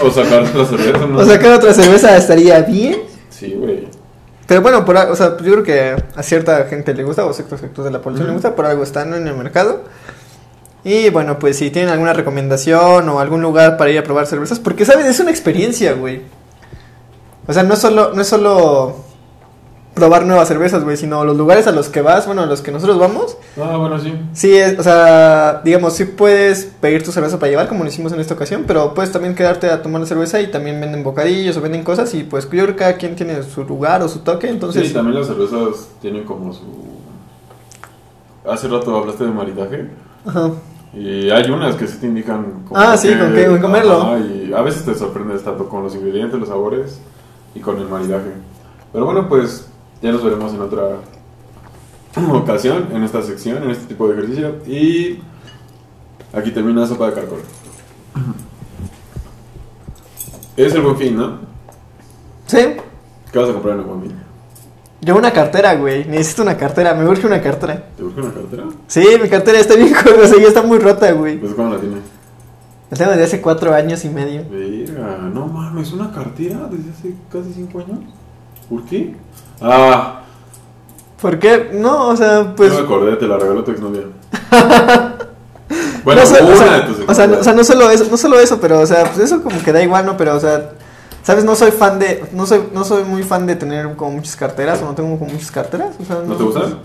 O 0.00 0.08
sacar 0.08 0.42
otra 0.42 0.64
cerveza, 0.66 1.04
¿no? 1.04 1.18
o 1.18 1.24
sacar 1.24 1.52
otra 1.52 1.74
cerveza 1.74 2.16
estaría 2.16 2.60
bien. 2.60 2.96
Sí, 3.28 3.56
güey. 3.58 3.88
Pero 4.46 4.62
bueno, 4.62 4.84
por, 4.84 4.96
o 4.96 5.16
sea, 5.16 5.36
yo 5.38 5.52
creo 5.52 5.62
que 5.64 5.96
a 6.14 6.22
cierta 6.22 6.64
gente 6.66 6.94
le 6.94 7.02
gusta, 7.02 7.24
o 7.24 7.32
ciertos 7.32 7.58
sectores 7.58 7.86
de 7.86 7.90
la 7.90 8.00
población 8.00 8.28
le 8.28 8.34
gusta, 8.34 8.54
por 8.54 8.66
algo 8.66 8.84
están 8.84 9.12
en 9.14 9.26
el 9.26 9.34
mercado. 9.34 9.82
Y 10.84 11.10
bueno, 11.10 11.38
pues 11.38 11.56
si 11.56 11.70
tienen 11.70 11.90
alguna 11.90 12.12
recomendación 12.12 13.08
o 13.08 13.18
algún 13.18 13.42
lugar 13.42 13.76
para 13.76 13.90
ir 13.90 13.98
a 13.98 14.04
probar 14.04 14.26
cervezas, 14.26 14.60
porque 14.60 14.84
sabes, 14.84 15.06
es 15.06 15.18
una 15.18 15.30
experiencia, 15.30 15.94
güey. 15.94 16.22
O 17.46 17.52
sea, 17.52 17.62
no 17.62 17.74
es 17.74 17.80
solo, 17.80 18.12
no 18.14 18.22
es 18.22 18.28
solo 18.28 19.03
probar 19.94 20.26
nuevas 20.26 20.48
cervezas, 20.48 20.82
güey, 20.82 20.96
sino 20.96 21.24
los 21.24 21.36
lugares 21.36 21.66
a 21.68 21.72
los 21.72 21.88
que 21.88 22.02
vas, 22.02 22.26
bueno, 22.26 22.42
a 22.42 22.46
los 22.46 22.60
que 22.62 22.72
nosotros 22.72 22.98
vamos. 22.98 23.36
Ah, 23.56 23.76
bueno, 23.76 23.98
sí. 24.00 24.12
Sí, 24.32 24.56
es, 24.56 24.76
o 24.78 24.82
sea, 24.82 25.60
digamos, 25.64 25.92
sí 25.92 26.04
puedes 26.04 26.64
pedir 26.64 27.04
tu 27.04 27.12
cerveza 27.12 27.38
para 27.38 27.50
llevar, 27.50 27.68
como 27.68 27.84
lo 27.84 27.88
hicimos 27.90 28.12
en 28.12 28.18
esta 28.20 28.34
ocasión, 28.34 28.64
pero 28.66 28.92
puedes 28.92 29.12
también 29.12 29.34
quedarte 29.36 29.70
a 29.70 29.82
tomar 29.82 30.00
la 30.00 30.06
cerveza 30.08 30.40
y 30.40 30.48
también 30.50 30.80
venden 30.80 31.04
bocadillos 31.04 31.56
o 31.56 31.60
venden 31.60 31.84
cosas 31.84 32.12
y 32.14 32.24
pues 32.24 32.44
yo 32.44 32.50
creo 32.50 32.66
que 32.68 32.74
cada 32.76 32.94
quien 32.96 33.14
tiene 33.14 33.40
su 33.44 33.62
lugar 33.64 34.02
o 34.02 34.08
su 34.08 34.18
toque, 34.20 34.48
entonces... 34.48 34.88
sí, 34.88 34.92
también 34.94 35.16
las 35.18 35.28
cervezas 35.28 35.88
tienen 36.02 36.24
como 36.24 36.52
su... 36.52 36.62
Hace 38.48 38.68
rato 38.68 38.96
hablaste 38.96 39.24
de 39.24 39.30
maridaje 39.30 39.88
Ajá. 40.26 40.50
y 40.92 41.30
hay 41.30 41.50
unas 41.50 41.76
que 41.76 41.86
sí 41.86 41.98
te 41.98 42.06
indican... 42.06 42.64
como 42.68 42.78
Ah, 42.80 42.96
sí, 42.96 43.14
con 43.16 43.32
qué- 43.32 43.58
comerlo. 43.60 44.02
Ajá, 44.02 44.18
y 44.18 44.52
a 44.54 44.60
veces 44.60 44.84
te 44.84 44.94
sorprendes 44.94 45.42
tanto 45.42 45.68
con 45.68 45.82
los 45.82 45.94
ingredientes, 45.94 46.38
los 46.38 46.48
sabores 46.48 46.98
y 47.54 47.60
con 47.60 47.78
el 47.78 47.88
maridaje. 47.88 48.32
Pero 48.92 49.04
bueno, 49.06 49.28
pues 49.28 49.66
ya 50.04 50.12
nos 50.12 50.22
veremos 50.22 50.52
en 50.52 50.60
otra 50.60 50.98
ocasión, 52.30 52.88
en 52.92 53.04
esta 53.04 53.22
sección, 53.22 53.62
en 53.62 53.70
este 53.70 53.86
tipo 53.86 54.06
de 54.06 54.12
ejercicio. 54.12 54.56
Y 54.66 55.18
aquí 56.30 56.50
termina 56.50 56.82
la 56.82 56.86
sopa 56.86 57.06
de 57.06 57.14
caracol. 57.14 57.40
Es 60.58 60.74
el 60.74 60.82
buen 60.82 60.96
fin, 60.98 61.16
¿no? 61.16 61.38
Sí, 62.46 62.58
¿Qué 63.32 63.38
vas 63.38 63.48
a 63.48 63.54
comprar 63.54 63.76
en 63.76 63.80
el 63.80 63.86
buen 63.86 64.02
fin? 64.02 64.12
yo 65.00 65.16
una 65.16 65.32
cartera, 65.32 65.74
güey, 65.74 66.04
necesito 66.06 66.42
una 66.42 66.56
cartera, 66.56 66.94
me 66.94 67.08
urge 67.08 67.26
una 67.26 67.40
cartera. 67.40 67.88
¿Te 67.96 68.02
busca 68.02 68.20
una 68.20 68.32
cartera? 68.32 68.64
Sí, 68.86 69.06
mi 69.22 69.28
cartera 69.30 69.58
está 69.58 69.74
bien, 69.74 69.94
o 70.22 70.26
sea, 70.26 70.38
ya 70.38 70.48
está 70.48 70.62
muy 70.62 70.78
rota, 70.78 71.10
güey. 71.12 71.38
Pues 71.38 71.54
¿cómo 71.54 71.72
la 71.72 71.80
tienes? 71.80 72.00
La 72.90 72.96
tengo 72.98 73.10
desde 73.12 73.24
hace 73.24 73.40
cuatro 73.40 73.74
años 73.74 74.04
y 74.04 74.10
medio. 74.10 74.44
Verga, 74.50 75.16
no 75.32 75.46
mames, 75.46 75.92
una 75.92 76.12
cartera 76.12 76.68
desde 76.70 76.90
hace 76.90 77.14
casi 77.32 77.54
cinco 77.54 77.80
años. 77.80 78.00
¿Por 78.68 78.84
qué? 78.84 79.14
Ah, 79.60 80.22
¿Por 81.20 81.38
qué? 81.38 81.70
No, 81.72 82.08
o 82.08 82.16
sea, 82.16 82.54
pues... 82.54 82.72
no 82.72 82.80
me 82.80 82.84
acordé, 82.84 83.16
te 83.16 83.26
la 83.26 83.38
regaló 83.38 83.64
tu 83.64 83.70
exnovia. 83.70 84.02
bueno, 86.04 86.22
no, 86.22 86.30
una 86.30 86.54
o 86.54 86.56
sea, 86.56 86.72
de 86.72 86.82
tus 86.82 87.08
o 87.08 87.14
sea, 87.14 87.26
no, 87.26 87.38
o 87.38 87.42
sea, 87.42 87.52
no 87.54 87.64
solo 87.64 87.90
eso, 87.90 88.06
no 88.10 88.16
solo 88.16 88.38
eso, 88.38 88.60
pero 88.60 88.80
o 88.80 88.86
sea, 88.86 89.04
pues 89.04 89.18
eso 89.18 89.42
como 89.42 89.62
que 89.62 89.72
da 89.72 89.82
igual, 89.82 90.04
¿no? 90.04 90.16
Pero 90.16 90.34
o 90.34 90.40
sea, 90.40 90.72
sabes, 91.22 91.44
no 91.44 91.54
soy 91.54 91.70
fan 91.70 91.98
de 91.98 92.24
no 92.32 92.46
soy 92.46 92.64
no 92.72 92.84
soy 92.84 93.04
muy 93.04 93.22
fan 93.22 93.46
de 93.46 93.56
tener 93.56 93.94
como 93.96 94.12
muchas 94.12 94.36
carteras 94.36 94.82
o 94.82 94.86
no 94.86 94.94
tengo 94.94 95.18
como 95.18 95.32
muchas 95.32 95.50
carteras, 95.50 95.96
o 96.00 96.04
sea, 96.04 96.16
¿No 96.26 96.36
te 96.36 96.42
gustan? 96.42 96.78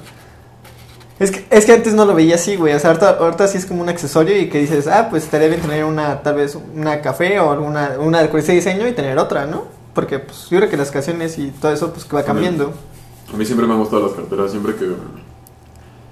Es 1.20 1.32
que, 1.32 1.46
es 1.50 1.66
que 1.66 1.74
antes 1.74 1.94
no 1.94 2.06
lo 2.06 2.16
veía 2.16 2.36
así, 2.36 2.56
güey. 2.56 2.74
O 2.74 2.80
sea, 2.80 2.92
ahorita, 2.92 3.10
ahorita 3.20 3.48
sí 3.50 3.58
es 3.58 3.66
como 3.66 3.82
un 3.82 3.90
accesorio 3.90 4.38
y 4.40 4.48
que 4.48 4.60
dices, 4.60 4.88
ah, 4.88 5.08
pues 5.10 5.24
estaría 5.26 5.50
bien 5.50 5.60
tener 5.60 5.84
una, 5.84 6.22
tal 6.22 6.36
vez, 6.36 6.56
una 6.56 7.02
café 7.02 7.42
o 7.42 7.52
alguna, 7.52 7.98
una 8.00 8.24
de 8.24 8.40
ese 8.40 8.54
diseño 8.54 8.88
y 8.88 8.94
tener 8.94 9.18
otra, 9.18 9.46
¿no? 9.46 9.79
Porque 10.00 10.18
pues 10.20 10.50
yo 10.50 10.58
creo 10.60 10.70
que 10.70 10.78
las 10.78 10.92
ocasiones 10.92 11.38
y 11.38 11.52
todo 11.52 11.74
eso 11.74 11.92
pues 11.92 12.06
que 12.06 12.16
va 12.16 12.24
cambiando. 12.24 12.72
A 13.34 13.36
mí 13.36 13.46
siempre 13.46 13.68
me 13.68 13.74
han 13.74 13.80
gustado 13.80 14.04
las 14.04 14.14
carteras, 14.14 14.50
siempre 14.50 14.74
que, 14.76 14.86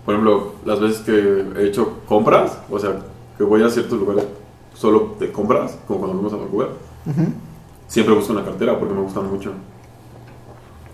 por 0.03 0.13
ejemplo, 0.13 0.55
las 0.65 0.81
veces 0.81 0.99
que 0.99 1.45
he 1.57 1.67
hecho 1.67 1.99
compras, 2.05 2.57
o 2.69 2.77
sea, 2.77 2.97
que 3.37 3.45
voy 3.45 3.63
a 3.63 3.69
ciertos 3.69 3.97
lugares 3.97 4.25
solo 4.73 5.15
de 5.21 5.31
compras, 5.31 5.77
como 5.87 5.99
cuando 5.99 6.17
fuimos 6.17 6.33
a 6.33 6.35
Vancouver, 6.35 6.67
Ujú. 7.05 7.27
siempre 7.87 8.13
busco 8.13 8.33
una 8.33 8.43
cartera 8.43 8.77
porque 8.77 8.93
me 8.93 8.99
gustan 8.99 9.31
mucho. 9.31 9.53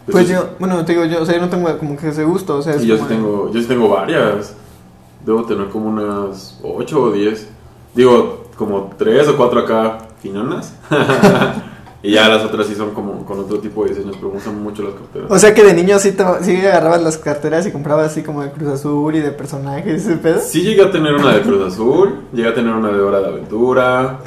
Pues 0.06 0.30
Entonces, 0.30 0.52
yo, 0.52 0.56
bueno, 0.60 0.86
te 0.86 0.92
digo, 0.94 1.06
yo, 1.06 1.24
o 1.24 1.26
sea, 1.26 1.34
yo 1.34 1.42
no 1.42 1.50
tengo 1.50 1.76
como 1.80 1.98
que 1.98 2.10
ese 2.10 2.24
gusto, 2.26 2.58
o 2.58 2.62
sea, 2.62 2.76
es 2.76 2.84
Y 2.84 2.88
yo 2.88 2.98
sí, 2.98 3.06
tengo, 3.08 3.52
yo 3.52 3.60
sí 3.60 3.68
tengo 3.68 3.90
varias. 3.90 4.56
Debo 5.26 5.44
tener 5.46 5.70
como 5.70 5.88
unas 5.90 6.60
8 6.62 7.02
o 7.02 7.12
10. 7.12 7.48
Digo, 7.96 8.44
como 8.56 8.92
3 9.00 9.30
o 9.30 9.36
4 9.38 9.60
acá 9.62 9.98
finanas. 10.22 10.76
y 12.04 12.12
ya 12.12 12.28
las 12.30 12.44
otras 12.44 12.68
sí 12.68 12.76
son 12.76 12.92
como 12.92 13.26
con 13.26 13.40
otro 13.40 13.60
tipo 13.60 13.84
de 13.84 13.90
diseños, 13.92 14.16
pero 14.18 14.28
me 14.28 14.34
gustan 14.36 14.62
mucho 14.62 14.84
las 14.84 14.94
carteras. 14.94 15.32
O 15.32 15.40
sea 15.40 15.54
que 15.56 15.64
de 15.64 15.74
niño 15.74 15.98
sí, 16.00 16.12
te, 16.12 16.24
sí 16.42 16.58
agarrabas 16.58 17.02
las 17.02 17.18
carteras 17.18 17.66
y 17.66 17.72
comprabas 17.72 18.12
así 18.12 18.22
como 18.22 18.44
de 18.44 18.52
Cruz 18.52 18.68
Azul 18.74 19.16
y 19.16 19.22
de 19.22 19.32
personajes, 19.32 20.06
ese 20.06 20.18
pedo. 20.18 20.40
Sí 20.40 20.62
llegué 20.62 20.84
a 20.84 20.92
tener 20.92 21.14
una 21.16 21.34
de 21.34 21.42
Cruz 21.42 21.74
Azul, 21.74 22.20
llegué 22.32 22.50
a 22.50 22.54
tener 22.54 22.74
una 22.74 22.90
de 22.92 23.00
Hora 23.02 23.20
de 23.22 23.28
Aventura. 23.28 24.20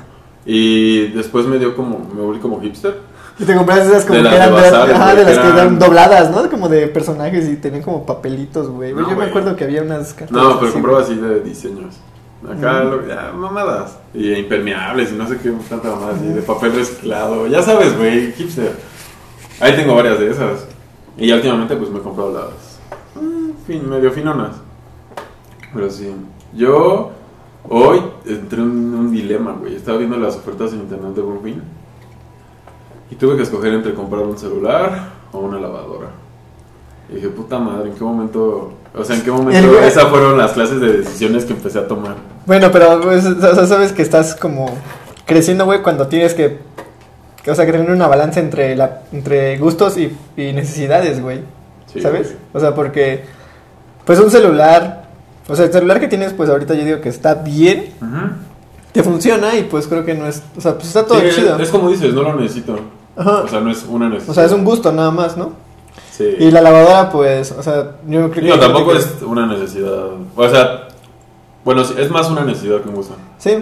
Y 0.48 1.08
después 1.08 1.44
me 1.46 1.58
dio 1.58 1.74
como, 1.74 1.98
me 2.14 2.22
volví 2.22 2.38
como 2.38 2.60
hipster. 2.60 2.98
Y 3.38 3.44
te 3.44 3.54
comprabas 3.54 3.86
esas 3.86 4.04
como 4.06 4.22
De 4.22 4.28
que 4.30 4.34
eran 4.36 4.54
de, 4.54 4.60
Bazar, 4.62 4.90
ajá, 4.92 5.14
de 5.14 5.24
las 5.24 5.38
que 5.38 5.48
eran- 5.48 5.78
dobladas, 5.78 6.30
¿no? 6.30 6.48
Como 6.48 6.68
de 6.70 6.86
personajes 6.86 7.48
y 7.48 7.56
tenían 7.56 7.82
como 7.82 8.06
papelitos, 8.06 8.68
güey. 8.70 8.94
No, 8.94 9.00
yo 9.02 9.08
me 9.08 9.14
güey. 9.16 9.28
acuerdo 9.28 9.56
que 9.56 9.64
había 9.64 9.82
unas 9.82 10.14
carteras. 10.14 10.42
No, 10.42 10.54
pero 10.54 10.66
así, 10.68 10.72
compraba 10.72 11.00
así 11.02 11.14
de 11.16 11.40
diseños. 11.40 11.96
Acá, 12.50 12.84
lo- 12.84 13.06
ya, 13.06 13.32
mamadas. 13.34 13.98
Y 14.14 14.32
impermeables 14.34 15.12
y 15.12 15.14
no 15.16 15.26
sé 15.26 15.38
qué, 15.38 15.50
tanta 15.68 15.90
mamada 15.90 16.14
así, 16.14 16.26
de 16.26 16.42
papel 16.42 16.72
reciclado. 16.74 17.46
Ya 17.48 17.62
sabes, 17.62 17.96
güey, 17.96 18.32
hipster. 18.32 18.72
Ahí 19.60 19.74
tengo 19.74 19.94
varias 19.94 20.18
de 20.20 20.30
esas. 20.30 20.66
Y 21.18 21.28
ya 21.28 21.36
últimamente, 21.36 21.74
pues 21.76 21.90
me 21.90 21.98
he 21.98 22.02
comprado 22.02 22.32
las. 22.32 22.78
mm, 23.22 23.50
fin, 23.66 23.88
medio 23.88 24.10
finonas. 24.12 24.56
Pero 25.74 25.90
sí. 25.90 26.14
Yo 26.54 27.10
hoy 27.68 28.00
entré 28.26 28.60
en 28.62 28.68
un 28.94 29.10
dilema, 29.10 29.52
güey. 29.52 29.74
Estaba 29.76 29.98
viendo 29.98 30.16
las 30.16 30.36
ofertas 30.36 30.72
en 30.72 30.80
internet 30.80 31.14
de 31.14 31.22
Buen 31.22 31.42
Fin. 31.42 31.62
Y 33.10 33.14
tuve 33.16 33.36
que 33.36 33.42
escoger 33.42 33.72
entre 33.72 33.94
comprar 33.94 34.22
un 34.22 34.36
celular 34.38 35.10
o 35.32 35.38
una 35.38 35.58
lavadora. 35.58 36.08
Y 37.10 37.16
dije, 37.16 37.28
puta 37.28 37.58
madre, 37.58 37.90
¿en 37.90 37.94
qué 37.96 38.04
momento? 38.04 38.72
O 38.94 39.04
sea, 39.04 39.16
¿en 39.16 39.22
qué 39.22 39.30
momento 39.30 39.78
El 39.78 39.84
esas 39.84 40.04
fueron 40.08 40.36
las 40.38 40.52
clases 40.52 40.80
de 40.80 40.98
decisiones 40.98 41.44
que 41.44 41.52
empecé 41.52 41.78
a 41.78 41.86
tomar? 41.86 42.16
Bueno, 42.46 42.70
pero 42.72 43.00
pues, 43.00 43.26
o 43.26 43.54
sea, 43.54 43.66
sabes 43.66 43.92
que 43.92 44.02
estás 44.02 44.34
como 44.34 44.70
creciendo, 45.26 45.64
güey, 45.64 45.82
cuando 45.82 46.06
tienes 46.06 46.32
que, 46.34 46.58
que, 47.42 47.50
o 47.50 47.54
sea, 47.54 47.66
que 47.66 47.72
tener 47.72 47.90
una 47.90 48.06
balanza 48.06 48.40
entre 48.40 48.76
la 48.76 49.02
entre 49.12 49.58
gustos 49.58 49.98
y, 49.98 50.16
y 50.36 50.52
necesidades, 50.52 51.20
güey. 51.20 51.40
Sí, 51.92 52.00
¿Sabes? 52.00 52.28
güey. 52.28 52.38
O 52.54 52.60
sea, 52.60 52.74
porque 52.74 53.24
pues 54.04 54.20
un 54.20 54.30
celular, 54.30 55.06
o 55.48 55.56
sea, 55.56 55.64
el 55.66 55.72
celular 55.72 55.98
que 55.98 56.06
tienes 56.08 56.32
pues 56.32 56.48
ahorita 56.48 56.74
yo 56.74 56.84
digo 56.84 57.00
que 57.00 57.08
está 57.08 57.34
bien, 57.34 57.92
Ujú. 58.00 58.28
te 58.92 59.02
funciona 59.02 59.56
y 59.56 59.64
pues 59.64 59.88
creo 59.88 60.04
que 60.04 60.14
no 60.14 60.26
es, 60.28 60.42
o 60.56 60.60
sea, 60.60 60.74
pues 60.74 60.86
está 60.86 61.04
todo 61.04 61.18
Sí, 61.20 61.26
chido. 61.34 61.58
Es 61.58 61.70
como 61.70 61.90
dices, 61.90 62.14
no 62.14 62.22
lo 62.22 62.36
necesito. 62.36 62.78
Ajá. 63.16 63.42
O 63.42 63.48
sea, 63.48 63.60
no 63.60 63.70
es 63.72 63.84
una 63.88 64.08
necesidad. 64.08 64.30
O 64.30 64.34
sea, 64.34 64.44
es 64.44 64.52
un 64.52 64.64
gusto 64.64 64.92
nada 64.92 65.10
más, 65.10 65.36
¿no? 65.36 65.52
Sí. 66.12 66.36
Y 66.38 66.50
la 66.50 66.60
lavadora 66.62 67.10
pues, 67.10 67.50
o 67.52 67.62
sea, 67.62 67.96
yo 68.06 68.30
creo 68.30 68.54
que 68.54 68.60
tampoco 68.60 68.92
es 68.92 69.16
una 69.22 69.46
necesidad. 69.46 70.04
O 70.36 70.48
sea, 70.48 70.85
bueno, 71.66 71.82
es 71.82 72.10
más 72.12 72.30
una 72.30 72.44
necesidad 72.44 72.80
que 72.80 72.88
un 72.88 72.94
gusto. 72.94 73.16
Sí, 73.38 73.56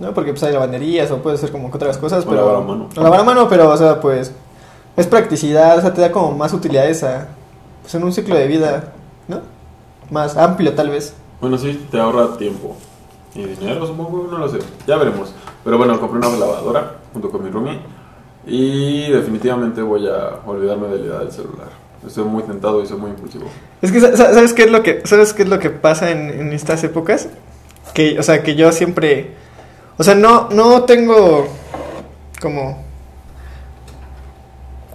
¿no? 0.00 0.12
Porque 0.12 0.32
pues 0.32 0.42
hay 0.42 0.52
lavanderías 0.52 1.08
o 1.12 1.18
puede 1.18 1.36
ser 1.36 1.52
como 1.52 1.70
que 1.70 1.76
otras 1.76 1.98
cosas, 1.98 2.26
O 2.26 2.28
pero... 2.28 2.44
lavar 2.44 2.56
a 2.56 2.66
mano. 2.66 2.88
Lavar 2.96 3.20
a 3.20 3.22
mano, 3.22 3.48
pero, 3.48 3.70
o 3.70 3.76
sea, 3.76 4.00
pues... 4.00 4.32
Es 4.96 5.06
practicidad, 5.06 5.78
o 5.78 5.80
sea, 5.80 5.94
te 5.94 6.00
da 6.00 6.10
como 6.10 6.36
más 6.36 6.52
utilidades 6.52 7.04
a... 7.04 7.28
Pues 7.82 7.94
en 7.94 8.02
un 8.02 8.12
ciclo 8.12 8.34
de 8.34 8.48
vida, 8.48 8.92
¿no? 9.28 9.40
Más 10.10 10.36
amplio, 10.36 10.74
tal 10.74 10.90
vez. 10.90 11.14
Bueno, 11.40 11.56
sí, 11.56 11.86
te 11.92 12.00
ahorra 12.00 12.36
tiempo. 12.36 12.74
Y 13.36 13.44
dinero, 13.44 13.86
supongo, 13.86 14.26
no 14.28 14.38
lo 14.38 14.48
sé. 14.48 14.58
Ya 14.88 14.96
veremos. 14.96 15.32
Pero 15.62 15.78
bueno, 15.78 16.00
compré 16.00 16.18
una 16.18 16.36
lavadora 16.36 16.96
junto 17.12 17.30
con 17.30 17.44
mi 17.44 17.50
roomie. 17.50 17.78
Y 18.46 19.12
definitivamente 19.12 19.80
voy 19.80 20.08
a 20.08 20.40
olvidarme 20.44 20.88
de 20.88 20.98
la 20.98 21.04
idea 21.06 21.18
del 21.20 21.30
celular. 21.30 21.83
Estoy 22.06 22.24
muy 22.24 22.42
tentado 22.42 22.82
y 22.82 22.86
soy 22.86 22.98
muy 22.98 23.10
impulsivo. 23.10 23.46
Es 23.80 23.90
que, 23.90 24.00
sa- 24.00 24.16
sa- 24.16 24.34
¿sabes 24.34 24.52
qué 24.52 24.64
es 24.64 24.70
lo 24.70 24.82
que, 24.82 25.00
¿sabes 25.04 25.32
qué 25.32 25.42
es 25.44 25.48
lo 25.48 25.58
que 25.58 25.70
pasa 25.70 26.10
en, 26.10 26.28
en 26.28 26.52
estas 26.52 26.84
épocas? 26.84 27.28
Que, 27.94 28.18
o 28.18 28.22
sea, 28.22 28.42
que 28.42 28.54
yo 28.56 28.70
siempre... 28.72 29.32
O 29.96 30.02
sea, 30.04 30.14
no, 30.14 30.48
no 30.50 30.82
tengo 30.84 31.48
como... 32.40 32.82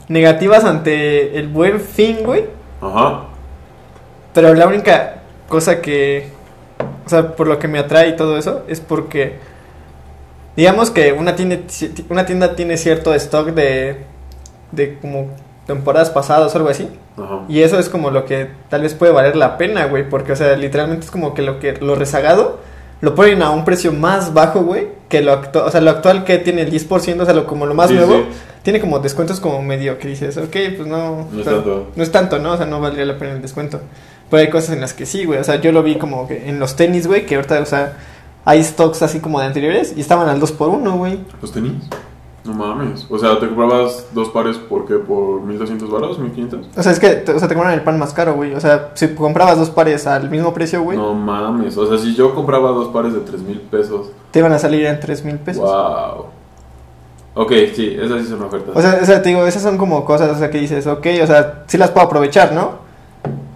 Negativas 0.08 0.64
ante 0.64 1.38
el 1.38 1.48
buen 1.48 1.80
fin, 1.80 2.20
güey. 2.26 2.46
Ajá. 2.82 3.26
Pero 4.34 4.54
la 4.56 4.68
única 4.68 5.22
cosa 5.48 5.82
que, 5.82 6.30
o 7.06 7.10
sea, 7.10 7.36
por 7.36 7.48
lo 7.48 7.60
que 7.60 7.68
me 7.68 7.80
atrae 7.80 8.10
y 8.10 8.16
todo 8.16 8.38
eso, 8.38 8.64
es 8.68 8.80
porque, 8.80 9.38
digamos 10.56 10.90
que 10.90 11.14
una 11.14 11.36
tienda, 11.36 11.58
una 12.10 12.26
tienda 12.26 12.56
tiene 12.56 12.78
cierto 12.78 13.14
stock 13.14 13.50
de, 13.50 13.98
de 14.72 14.98
como 15.00 15.28
temporadas 15.70 16.10
pasadas 16.10 16.54
o 16.54 16.58
algo 16.58 16.70
así. 16.70 16.90
Ajá. 17.18 17.42
Y 17.48 17.62
eso 17.62 17.80
es 17.80 17.88
como 17.88 18.10
lo 18.12 18.26
que 18.26 18.50
tal 18.70 18.82
vez 18.82 18.94
puede 18.96 19.12
valer 19.14 19.36
la 19.36 19.58
pena, 19.58 19.86
güey, 19.86 20.10
porque, 20.10 20.32
o 20.32 20.36
sea, 20.36 20.58
literalmente 20.58 21.06
es 21.06 21.12
como 21.12 21.34
que 21.34 21.42
lo 21.44 21.60
que 21.60 21.74
lo 21.74 21.96
rezagado 21.96 22.60
lo 23.02 23.16
ponen 23.16 23.42
a 23.44 23.52
un 23.52 23.64
precio 23.64 23.94
más 23.94 24.34
bajo, 24.34 24.62
güey, 24.62 24.88
que 25.08 25.22
lo 25.22 25.32
actual, 25.32 25.66
o 25.68 25.72
sea, 25.72 25.80
lo 25.80 25.92
actual 25.92 26.26
que 26.26 26.38
tiene 26.40 26.64
el 26.64 26.72
10%, 26.72 27.22
o 27.22 27.26
sea, 27.26 27.34
lo, 27.34 27.46
como 27.48 27.66
lo 27.66 27.74
más 27.74 27.88
Sí, 27.90 27.94
nuevo, 27.96 28.14
sí. 28.18 28.24
tiene 28.64 28.82
como 28.82 29.00
descuentos 29.00 29.40
como 29.40 29.62
medio 29.62 29.98
que 30.00 30.08
dices, 30.10 30.36
ok, 30.38 30.56
pues 30.76 30.86
no, 30.88 31.28
No 31.32 31.40
es 31.40 31.46
pero- 31.46 31.58
tanto. 31.58 31.88
no 31.96 32.04
es 32.04 32.12
tanto, 32.12 32.40
¿no? 32.40 32.52
O 32.54 32.58
sea, 32.58 32.66
no 32.66 32.82
valdría 32.82 33.06
la 33.06 33.18
pena 33.18 33.32
el 33.34 33.42
descuento. 33.42 33.80
Pero 34.30 34.42
hay 34.42 34.50
cosas 34.50 34.72
en 34.76 34.82
las 34.82 34.94
que 34.94 35.06
sí, 35.06 35.24
güey, 35.24 35.40
o 35.40 35.44
sea, 35.46 35.56
yo 35.62 35.72
lo 35.72 35.82
vi 35.82 35.96
como 35.98 36.28
que 36.28 36.50
en 36.50 36.60
los 36.60 36.76
tenis, 36.76 37.08
güey, 37.08 37.26
que 37.26 37.36
ahorita, 37.36 37.60
o 37.62 37.66
sea, 37.66 37.94
hay 38.46 38.64
stocks 38.64 39.02
así 39.02 39.20
como 39.20 39.40
de 39.40 39.46
anteriores 39.46 39.94
y 39.96 40.02
estaban 40.02 40.28
al 40.28 40.40
2 40.40 40.52
por 40.52 40.68
1 40.70 40.98
güey. 40.98 41.20
¿Los 41.42 41.52
tenis? 41.54 41.74
No 42.50 42.56
mames. 42.56 43.06
O 43.10 43.18
sea, 43.20 43.40
te 43.40 43.48
comprabas 43.48 44.08
dos 44.14 44.30
pares, 44.30 44.58
¿por 44.58 44.86
qué? 44.88 44.96
¿Por 44.96 45.42
1200 45.42 45.90
baros? 45.92 46.20
¿1500? 46.20 46.62
O 46.76 46.84
sea, 46.84 46.92
es 46.92 47.00
que, 47.00 47.10
te- 47.10 47.32
o 47.34 47.40
sea, 47.40 47.48
te 47.48 47.56
cobran 47.56 47.74
el 47.74 47.82
pan 47.82 48.00
más 48.00 48.14
caro, 48.14 48.34
güey. 48.34 48.54
O 48.56 48.60
sea, 48.60 48.90
si 48.96 49.10
comprabas 49.10 49.58
dos 49.58 49.70
pares 49.70 50.08
al 50.08 50.30
mismo 50.30 50.54
precio, 50.54 50.82
güey, 50.82 50.98
No 50.98 51.14
mames. 51.14 51.78
O 51.78 51.88
sea, 51.88 51.98
si 51.98 52.16
yo 52.16 52.34
compraba 52.34 52.70
dos 52.72 52.88
pares 52.90 53.14
de 53.14 53.20
3000 53.20 53.60
pesos. 53.62 54.12
te 54.32 54.40
iban 54.40 54.52
a 54.54 54.60
salir 54.60 54.86
en 54.86 55.00
3 55.00 55.24
mil 55.24 55.36
pesos. 55.38 55.64
Wow. 55.64 56.26
Ok, 57.36 57.52
sí, 57.76 57.96
esas 58.02 58.22
sí 58.24 58.28
son 58.28 58.44
ofertas. 58.44 58.76
O 58.76 58.82
sea, 58.82 59.00
o 59.02 59.06
sea, 59.06 59.22
te 59.22 59.30
digo, 59.30 59.46
esas 59.46 59.62
son 59.62 59.78
como 59.78 60.04
cosas, 60.04 60.30
o 60.36 60.38
sea, 60.40 60.50
que 60.50 60.58
dices, 60.58 60.88
ok, 60.88 61.06
o 61.24 61.28
sea, 61.28 61.64
sí 61.68 61.78
las 61.78 61.92
puedo 61.92 62.06
aprovechar, 62.08 62.52
¿no? 62.54 62.72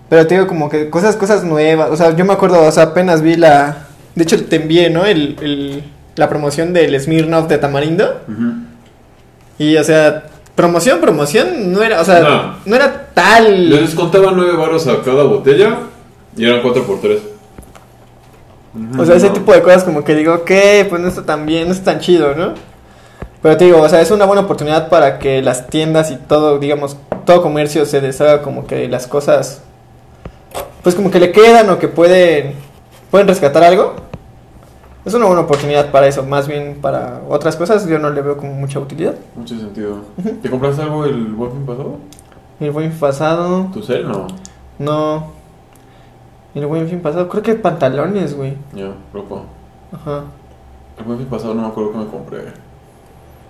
Pero 0.10 0.28
te 0.28 0.36
digo, 0.36 0.48
como 0.48 0.70
que 0.70 0.90
cosas, 0.90 1.16
cosas 1.18 1.44
nuevas, 1.44 1.90
o 1.90 1.96
sea, 1.98 2.16
yo 2.16 2.24
me 2.24 2.34
acuerdo, 2.34 2.62
o 2.66 2.72
sea, 2.72 2.84
apenas 2.84 3.22
vi 3.24 3.36
la, 3.36 3.88
de 4.16 4.24
hecho 4.24 4.46
te 4.46 4.58
envié, 4.58 4.90
¿no? 4.90 5.06
El, 5.06 5.38
el- 5.42 5.84
la 6.16 6.30
promoción 6.30 6.74
del 6.74 6.98
Smirnoff 7.02 7.48
de 7.48 7.58
Tamarindo, 7.58 8.06
Ujú. 8.28 8.54
Y, 9.58 9.78
o 9.78 9.84
sea, 9.84 10.24
promoción, 10.56 11.00
promoción, 11.00 11.72
no 11.72 11.84
era, 11.84 12.02
o 12.02 12.06
sea, 12.06 12.20
no, 12.20 12.56
No. 12.66 12.76
era 12.76 13.10
tal... 13.14 13.70
Les 13.70 13.82
descontaban 13.82 14.36
9 14.36 14.56
baros 14.56 14.88
a 14.88 15.02
cada 15.02 15.24
botella 15.24 15.78
y 16.36 16.46
eran 16.46 16.62
4 16.62 16.84
por 16.84 17.00
3 17.02 17.20
O 18.98 19.06
sea, 19.06 19.16
ese 19.16 19.30
tipo 19.30 19.54
de 19.54 19.62
cosas 19.62 19.84
como 19.84 20.04
que 20.04 20.16
digo, 20.16 20.34
ok, 20.34 20.52
pues 20.90 21.02
no 21.02 21.08
está 21.08 21.24
tan 21.24 21.46
bien, 21.46 21.68
no 21.68 21.74
está 21.74 21.92
tan 21.92 22.02
chido, 22.02 22.36
¿no? 22.36 22.54
Pero 23.42 23.58
te 23.58 23.66
digo, 23.66 23.82
o 23.82 23.90
sea, 23.90 24.02
es 24.02 24.10
una 24.10 24.26
buena 24.26 24.44
oportunidad 24.44 24.90
para 24.90 25.20
que 25.20 25.42
las 25.42 25.68
tiendas 25.68 26.12
y 26.12 26.16
todo, 26.16 26.60
digamos, 26.60 26.98
todo 27.26 27.42
comercio 27.42 27.86
se 27.86 28.00
deshaga 28.00 28.42
como 28.42 28.66
que 28.66 28.88
las 28.88 29.06
cosas, 29.06 29.62
pues 30.82 30.96
como 30.96 31.12
que 31.12 31.20
le 31.20 31.32
quedan 31.32 31.70
o 31.70 31.78
que 31.78 31.88
pueden, 31.90 32.54
pueden 33.12 33.28
rescatar 33.28 33.64
algo. 33.64 33.96
Es 35.06 35.14
una 35.14 35.26
buena 35.26 35.42
oportunidad 35.42 35.92
para 35.92 36.08
eso, 36.08 36.24
más 36.24 36.48
bien 36.48 36.78
para 36.82 37.22
otras 37.28 37.56
cosas 37.58 37.86
yo 37.88 38.00
no 38.00 38.10
le 38.10 38.22
veo 38.22 38.38
como 38.38 38.54
mucha 38.54 38.80
utilidad. 38.80 39.16
Mucho 39.36 39.58
sentido. 39.58 39.98
¿Te 40.42 40.50
compraste 40.50 40.82
algo 40.82 41.04
el 41.06 41.26
buen 41.34 41.52
fin 41.52 41.66
pasado? 41.66 41.98
El 42.60 42.72
buen 42.72 42.90
fin 42.90 43.00
pasado, 43.00 43.68
¿Tu 43.74 43.82
cel? 43.84 44.08
No. 44.08 44.28
no. 44.80 45.32
El 46.56 46.66
buen 46.68 46.88
fin 46.88 47.02
pasado, 47.02 47.28
creo 47.28 47.44
que 47.44 47.56
pantalones, 47.56 48.36
güey. 48.38 48.54
Ya, 48.74 48.92
ropa. 49.14 49.42
Ajá. 49.92 50.22
El 50.98 51.04
buen 51.04 51.18
fin 51.18 51.28
pasado 51.28 51.54
no 51.54 51.64
me 51.64 51.68
acuerdo 51.68 51.92
que 51.92 51.98
me 51.98 52.08
compré. 52.08 52.40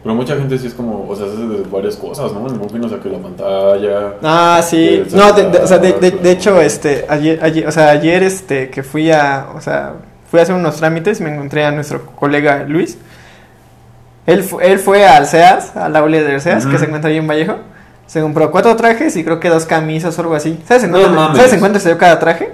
Pero 0.01 0.15
mucha 0.15 0.35
gente 0.35 0.57
sí 0.57 0.67
es 0.67 0.73
como, 0.73 1.07
o 1.07 1.15
sea, 1.15 1.27
se 1.27 1.33
hace 1.33 1.47
de 1.47 1.63
varias 1.69 1.95
cosas, 1.97 2.33
¿no? 2.33 2.47
El 2.47 2.53
buen 2.55 2.69
fin, 2.69 2.83
o 2.83 2.89
sea, 2.89 2.99
que 2.99 3.09
la 3.09 3.19
pantalla. 3.19 4.13
Ah, 4.23 4.59
sí. 4.63 5.03
No, 5.13 5.31
de, 5.33 5.49
de- 5.51 5.59
o 5.59 5.67
sea, 5.67 5.77
de, 5.77 5.93
de 5.93 6.31
hecho, 6.31 6.59
este, 6.59 7.05
ayer, 7.07 7.39
ayer, 7.43 7.67
o 7.67 7.71
sea, 7.71 7.89
ayer, 7.91 8.23
este, 8.23 8.69
que 8.69 8.81
fui 8.83 9.11
a, 9.11 9.49
o 9.55 9.61
sea, 9.61 9.93
fui 10.33 10.39
a 10.39 10.43
hacer 10.43 10.55
unos 10.55 10.77
trámites, 10.77 11.21
me 11.21 11.31
encontré 11.31 11.63
a 11.63 11.69
nuestro 11.69 12.07
colega 12.07 12.63
Luis. 12.67 12.97
Él, 14.25 14.43
él 14.63 14.79
fue 14.79 15.05
al 15.05 15.27
SEAS, 15.27 15.77
al 15.77 15.95
aula 15.95 16.17
del 16.23 16.41
SEAS, 16.41 16.65
que 16.65 16.79
se 16.79 16.85
encuentra 16.85 17.11
ahí 17.11 17.17
en 17.17 17.27
Vallejo. 17.27 17.57
Se 18.07 18.19
compró 18.19 18.49
cuatro 18.49 18.75
trajes 18.75 19.15
y 19.15 19.23
creo 19.23 19.39
que 19.39 19.47
dos 19.49 19.67
camisas 19.67 20.17
o 20.17 20.21
algo 20.21 20.33
así. 20.33 20.59
¿Sabes 20.67 20.85
en 20.85 20.89
cuánto, 20.89 21.09
mames. 21.11 21.37
¿sabes 21.37 21.53
en 21.53 21.59
cuánto 21.59 21.79
se 21.79 21.89
dio 21.89 21.99
cada 21.99 22.17
traje? 22.17 22.51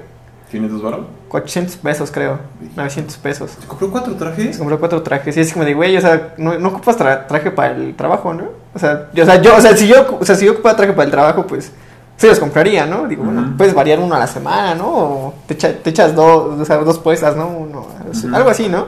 ¿500 0.51 0.81
baros? 0.81 0.99
800 1.29 1.77
pesos, 1.77 2.11
creo. 2.11 2.37
900 2.75 3.15
pesos. 3.15 3.51
¿Se 3.57 3.65
compró 3.65 3.89
cuatro 3.91 4.13
trajes? 4.15 4.55
Se 4.55 4.59
compró 4.59 4.77
cuatro 4.77 5.01
trajes. 5.01 5.37
Y 5.37 5.39
es 5.39 5.53
como 5.53 5.63
de, 5.63 5.73
güey, 5.73 5.95
o 5.95 6.01
sea, 6.01 6.33
no, 6.37 6.59
no 6.59 6.67
ocupas 6.67 6.97
tra- 6.99 7.27
traje 7.27 7.49
para 7.49 7.71
el 7.75 7.95
trabajo, 7.95 8.33
¿no? 8.33 8.43
O 8.75 8.79
sea, 8.79 9.07
yo, 9.13 9.23
o 9.23 9.25
sea, 9.25 9.41
yo, 9.41 9.55
o 9.55 9.61
sea, 9.61 9.77
si 9.77 9.87
yo, 9.87 10.17
o 10.19 10.25
sea, 10.25 10.35
si 10.35 10.45
yo 10.45 10.51
ocupara 10.51 10.75
traje 10.75 10.91
para 10.91 11.05
el 11.05 11.11
trabajo, 11.11 11.47
pues 11.47 11.71
sí 12.19 12.27
los 12.27 12.39
compraría, 12.39 12.85
¿no? 12.85 13.07
Digo, 13.07 13.23
bueno, 13.23 13.55
puedes 13.57 13.73
variar 13.73 13.99
uno 13.99 14.13
a 14.13 14.19
la 14.19 14.27
semana, 14.27 14.75
¿no? 14.75 14.87
O 14.89 15.33
te, 15.47 15.55
echa- 15.55 15.73
te 15.81 15.89
echas 15.89 16.13
dos, 16.13 16.59
o 16.59 16.65
sea, 16.65 16.77
dos 16.77 16.99
puestas, 16.99 17.35
¿no? 17.35 17.47
Uno, 17.47 17.87
algo 18.33 18.49
así, 18.51 18.69
¿no? 18.69 18.87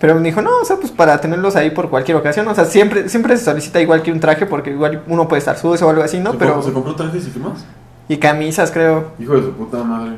Pero 0.00 0.16
me 0.16 0.22
dijo, 0.22 0.42
no, 0.42 0.50
o 0.60 0.64
sea, 0.64 0.76
pues 0.78 0.90
para 0.90 1.20
tenerlos 1.20 1.54
ahí 1.54 1.70
por 1.70 1.88
cualquier 1.88 2.16
ocasión. 2.16 2.48
O 2.48 2.54
sea, 2.56 2.64
siempre, 2.64 3.08
siempre 3.08 3.36
se 3.36 3.44
solicita 3.44 3.80
igual 3.80 4.02
que 4.02 4.10
un 4.10 4.18
traje 4.18 4.46
porque 4.46 4.70
igual 4.70 5.02
uno 5.06 5.28
puede 5.28 5.38
estar 5.38 5.56
sucio 5.56 5.86
o 5.86 5.90
algo 5.90 6.02
así, 6.02 6.18
¿no? 6.18 6.32
¿Se 6.32 6.38
Pero, 6.38 6.60
¿Se 6.60 6.72
compró 6.72 6.96
trajes 6.96 7.24
y 7.28 7.30
qué 7.30 7.38
más? 7.38 7.64
y 8.08 8.16
camisas, 8.16 8.72
creo. 8.72 9.12
Hijo 9.20 9.34
de 9.34 9.42
su 9.42 9.52
puta 9.52 9.78
madre. 9.84 10.16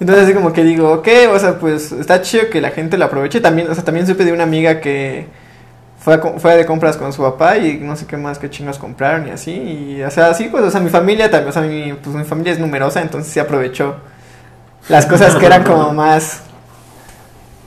Entonces 0.00 0.24
así 0.24 0.34
como 0.34 0.52
que 0.52 0.64
digo, 0.64 0.90
ok, 0.94 1.08
o 1.32 1.38
sea, 1.38 1.58
pues 1.60 1.92
está 1.92 2.22
chido 2.22 2.50
que 2.50 2.60
la 2.60 2.70
gente 2.70 2.98
lo 2.98 3.04
aproveche. 3.04 3.40
También, 3.40 3.70
o 3.70 3.74
sea, 3.74 3.84
también 3.84 4.06
supe 4.06 4.24
de 4.24 4.32
una 4.32 4.42
amiga 4.42 4.80
que 4.80 5.26
fue, 6.00 6.18
fue 6.38 6.56
de 6.56 6.64
compras 6.64 6.96
con 6.96 7.12
su 7.12 7.20
papá 7.20 7.58
y 7.58 7.78
no 7.78 7.94
sé 7.94 8.06
qué 8.06 8.16
más, 8.16 8.38
qué 8.38 8.48
chingos 8.48 8.78
compraron 8.78 9.28
y 9.28 9.30
así. 9.32 9.52
Y, 9.52 10.02
o 10.02 10.10
sea, 10.10 10.30
así, 10.30 10.44
pues, 10.44 10.64
o 10.64 10.70
sea, 10.70 10.80
mi 10.80 10.88
familia 10.88 11.30
también, 11.30 11.50
o 11.50 11.52
sea, 11.52 11.62
mi, 11.62 11.92
pues, 11.92 12.16
mi 12.16 12.24
familia 12.24 12.54
es 12.54 12.58
numerosa, 12.58 13.02
entonces 13.02 13.30
sí 13.30 13.38
aprovechó 13.38 13.96
las 14.88 15.04
cosas 15.04 15.34
que 15.36 15.44
eran 15.44 15.62
como 15.62 15.92
más 15.92 16.40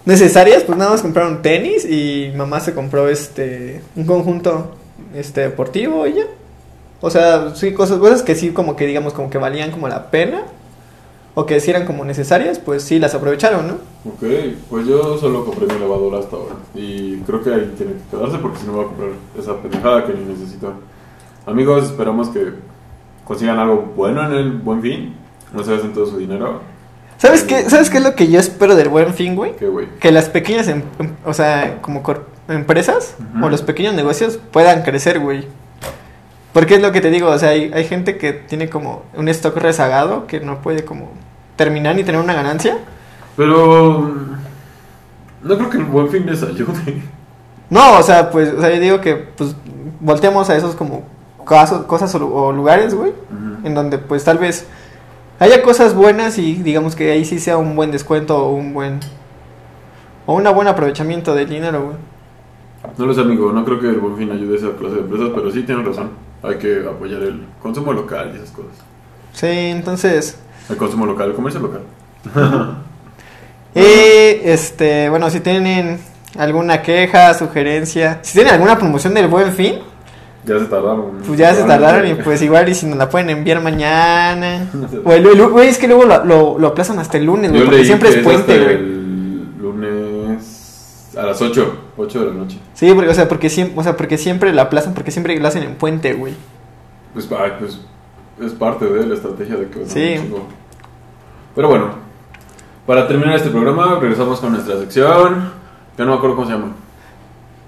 necesarias. 0.03 0.63
Pues 0.63 0.77
nada 0.79 0.91
más 0.91 1.01
compraron 1.03 1.43
tenis 1.43 1.85
y 1.85 2.33
mamá 2.35 2.59
se 2.59 2.73
compró 2.73 3.07
este, 3.07 3.83
un 3.95 4.05
conjunto 4.05 4.75
este, 5.13 5.41
deportivo 5.41 6.07
y 6.07 6.15
ya. 6.15 6.25
O 7.01 7.11
sea, 7.11 7.53
sí, 7.53 7.71
cosas, 7.73 7.99
cosas 7.99 8.23
que 8.23 8.33
sí 8.33 8.49
como 8.49 8.75
que 8.75 8.87
digamos 8.87 9.13
como 9.13 9.29
que 9.29 9.37
valían 9.37 9.69
como 9.69 9.87
la 9.87 10.09
pena 10.09 10.43
o 11.35 11.45
que 11.45 11.59
sí 11.59 11.71
eran 11.71 11.85
como 11.85 12.05
necesarias, 12.05 12.59
pues 12.59 12.83
sí 12.83 12.99
las 12.99 13.15
aprovecharon, 13.15 13.67
¿no? 13.67 13.73
Ok, 14.09 14.23
pues 14.69 14.85
yo 14.87 15.17
solo 15.17 15.45
compré 15.45 15.65
mi 15.73 15.79
lavadora 15.79 16.19
hasta 16.19 16.35
ahora. 16.35 16.55
Y 16.75 17.17
creo 17.21 17.43
que 17.43 17.53
ahí 17.53 17.73
tiene 17.77 17.93
que 17.93 18.15
quedarse 18.17 18.37
porque 18.37 18.59
si 18.59 18.67
no 18.67 18.73
voy 18.73 18.85
a 18.85 18.87
comprar 18.87 19.09
esa 19.39 19.57
pendejada 19.61 20.05
que 20.05 20.13
ni 20.13 20.25
necesito. 20.25 20.73
Amigos, 21.45 21.85
esperamos 21.85 22.29
que 22.29 22.53
consigan 23.25 23.57
algo 23.59 23.93
bueno 23.95 24.23
en 24.25 24.33
el 24.33 24.51
buen 24.53 24.81
fin. 24.81 25.15
No 25.53 25.63
se 25.63 25.71
gasten 25.73 25.93
todo 25.93 26.05
su 26.05 26.17
dinero. 26.17 26.61
¿Sabes 27.17 27.43
qué, 27.43 27.69
¿Sabes 27.69 27.89
qué 27.89 27.97
es 27.99 28.03
lo 28.03 28.15
que 28.15 28.27
yo 28.29 28.39
espero 28.39 28.75
del 28.75 28.89
buen 28.89 29.13
fin, 29.13 29.35
güey? 29.35 29.55
¿Qué, 29.55 29.67
güey? 29.67 29.87
Que 29.99 30.11
las 30.11 30.29
pequeñas, 30.29 30.67
em- 30.67 30.81
em- 30.99 31.11
o 31.25 31.33
sea, 31.33 31.79
como 31.81 32.03
empresas 32.49 33.15
Ujú. 33.35 33.45
o 33.45 33.49
los 33.49 33.61
pequeños 33.61 33.93
negocios 33.95 34.39
puedan 34.51 34.81
crecer, 34.83 35.19
güey. 35.19 35.47
Porque 36.53 36.75
es 36.75 36.81
lo 36.81 36.91
que 36.91 37.01
te 37.01 37.09
digo, 37.09 37.29
o 37.29 37.37
sea, 37.39 37.49
hay, 37.49 37.71
hay 37.73 37.83
gente 37.85 38.17
que 38.17 38.31
tiene 38.33 38.69
como 38.69 39.03
un 39.15 39.27
stock 39.29 39.57
rezagado 39.57 40.27
que 40.27 40.39
no 40.39 40.61
puede 40.61 40.85
como 40.85 41.09
terminar 41.55 41.95
ni 41.95 42.03
tener 42.03 42.21
una 42.21 42.33
ganancia. 42.33 42.77
Pero. 43.35 44.01
mm, 44.01 45.47
No 45.47 45.57
creo 45.57 45.69
que 45.69 45.77
el 45.77 45.85
buen 45.85 46.09
fin 46.09 46.25
les 46.25 46.43
ayude. 46.43 47.01
No, 47.69 47.97
o 47.97 48.03
sea, 48.03 48.29
pues, 48.29 48.53
o 48.53 48.61
sea, 48.61 48.69
yo 48.73 48.79
digo 48.79 49.01
que 49.01 49.15
pues 49.15 49.55
volteamos 49.99 50.49
a 50.51 50.55
esos 50.55 50.75
como 50.75 51.03
casos, 51.45 51.85
cosas 51.85 52.13
o, 52.15 52.27
o 52.27 52.51
lugares, 52.51 52.93
güey, 52.93 53.11
Ujú. 53.11 53.67
en 53.67 53.73
donde 53.73 53.97
pues 53.97 54.23
tal 54.23 54.37
vez 54.37 54.67
haya 55.39 55.63
cosas 55.63 55.95
buenas 55.95 56.37
y 56.37 56.53
digamos 56.55 56.95
que 56.95 57.11
ahí 57.11 57.25
sí 57.25 57.39
sea 57.39 57.57
un 57.57 57.75
buen 57.75 57.89
descuento 57.91 58.37
o 58.37 58.51
un 58.53 58.73
buen 58.73 58.99
o 60.27 60.35
un 60.35 60.43
buen 60.53 60.67
aprovechamiento 60.67 61.33
del 61.33 61.49
dinero, 61.49 61.83
güey. 61.83 61.95
No 62.97 63.05
lo 63.07 63.13
sé, 63.13 63.21
amigo. 63.21 63.51
No 63.51 63.65
creo 63.65 63.79
que 63.79 63.87
el 63.89 63.99
buen 63.99 64.17
fin 64.17 64.31
ayude 64.31 64.53
a 64.53 64.57
esa 64.57 64.77
clase 64.77 64.95
de 64.95 65.01
empresas, 65.01 65.29
pero 65.33 65.51
sí 65.51 65.63
tienes 65.63 65.85
razón. 65.85 66.11
Hay 66.43 66.55
que 66.55 66.85
apoyar 66.87 67.21
el 67.23 67.45
consumo 67.61 67.93
local 67.93 68.31
y 68.33 68.37
esas 68.37 68.51
cosas. 68.51 68.71
Sí, 69.33 69.47
entonces 69.47 70.37
El 70.69 70.77
consumo 70.77 71.05
local, 71.05 71.29
el 71.29 71.35
comercio 71.35 71.61
local. 71.61 71.81
y 73.75 73.79
este, 74.49 75.09
bueno, 75.09 75.29
si 75.29 75.39
tienen 75.39 75.99
alguna 76.37 76.81
queja, 76.81 77.33
sugerencia, 77.33 78.19
si 78.21 78.33
tienen 78.33 78.53
alguna 78.53 78.77
promoción 78.77 79.13
del 79.13 79.27
Buen 79.27 79.53
Fin, 79.53 79.79
Ya 80.45 80.59
se 80.59 80.65
tardaron. 80.65 81.19
pues 81.25 81.39
ya 81.39 81.53
se 81.55 81.63
tardaron 81.63 82.07
y 82.07 82.15
pues 82.15 82.41
igual 82.41 82.67
y 82.69 82.75
si 82.75 82.85
nos 82.87 82.97
la 82.97 83.09
pueden 83.09 83.29
enviar 83.29 83.61
mañana. 83.61 84.67
Güey, 85.03 85.67
es 85.69 85.77
que 85.77 85.87
luego 85.87 86.03
lo, 86.05 86.25
lo, 86.25 86.59
lo 86.59 86.67
aplazan 86.67 86.99
hasta 86.99 87.17
el 87.17 87.25
lunes, 87.25 87.51
güey, 87.51 87.63
porque 87.65 87.85
siempre 87.85 88.09
es 88.09 88.17
puente, 88.17 88.59
güey. 88.63 89.02
Las 91.33 91.41
8, 91.41 91.77
8 91.97 92.19
de 92.19 92.25
la 92.27 92.33
noche. 92.33 92.59
Sí, 92.73 92.91
porque, 92.93 93.09
o 93.09 93.13
sea, 93.13 93.27
porque 93.27 93.49
siempre, 93.49 93.79
o 93.79 93.83
sea, 93.83 93.97
porque 93.97 94.17
siempre 94.17 94.53
la 94.53 94.63
aplazan, 94.63 94.93
porque 94.93 95.11
siempre 95.11 95.39
lo 95.39 95.47
hacen 95.47 95.63
en 95.63 95.75
puente, 95.75 96.13
güey. 96.13 96.33
Pues, 97.13 97.29
ay, 97.31 97.53
pues 97.59 97.79
es 98.41 98.51
parte 98.53 98.85
de 98.85 99.05
la 99.05 99.13
estrategia 99.15 99.55
de 99.55 99.67
que 99.69 99.85
Sí. 99.85 100.15
un 100.17 100.23
chingo. 100.25 100.47
Pero 101.55 101.67
bueno, 101.69 101.89
para 102.87 103.07
terminar 103.07 103.35
este 103.35 103.49
programa, 103.49 103.99
regresamos 103.99 104.39
con 104.39 104.51
nuestra 104.53 104.77
sección. 104.79 105.51
Ya 105.97 106.05
no 106.05 106.11
me 106.11 106.17
acuerdo 106.17 106.35
cómo 106.35 106.47
se 106.47 106.53
llama. 106.53 106.71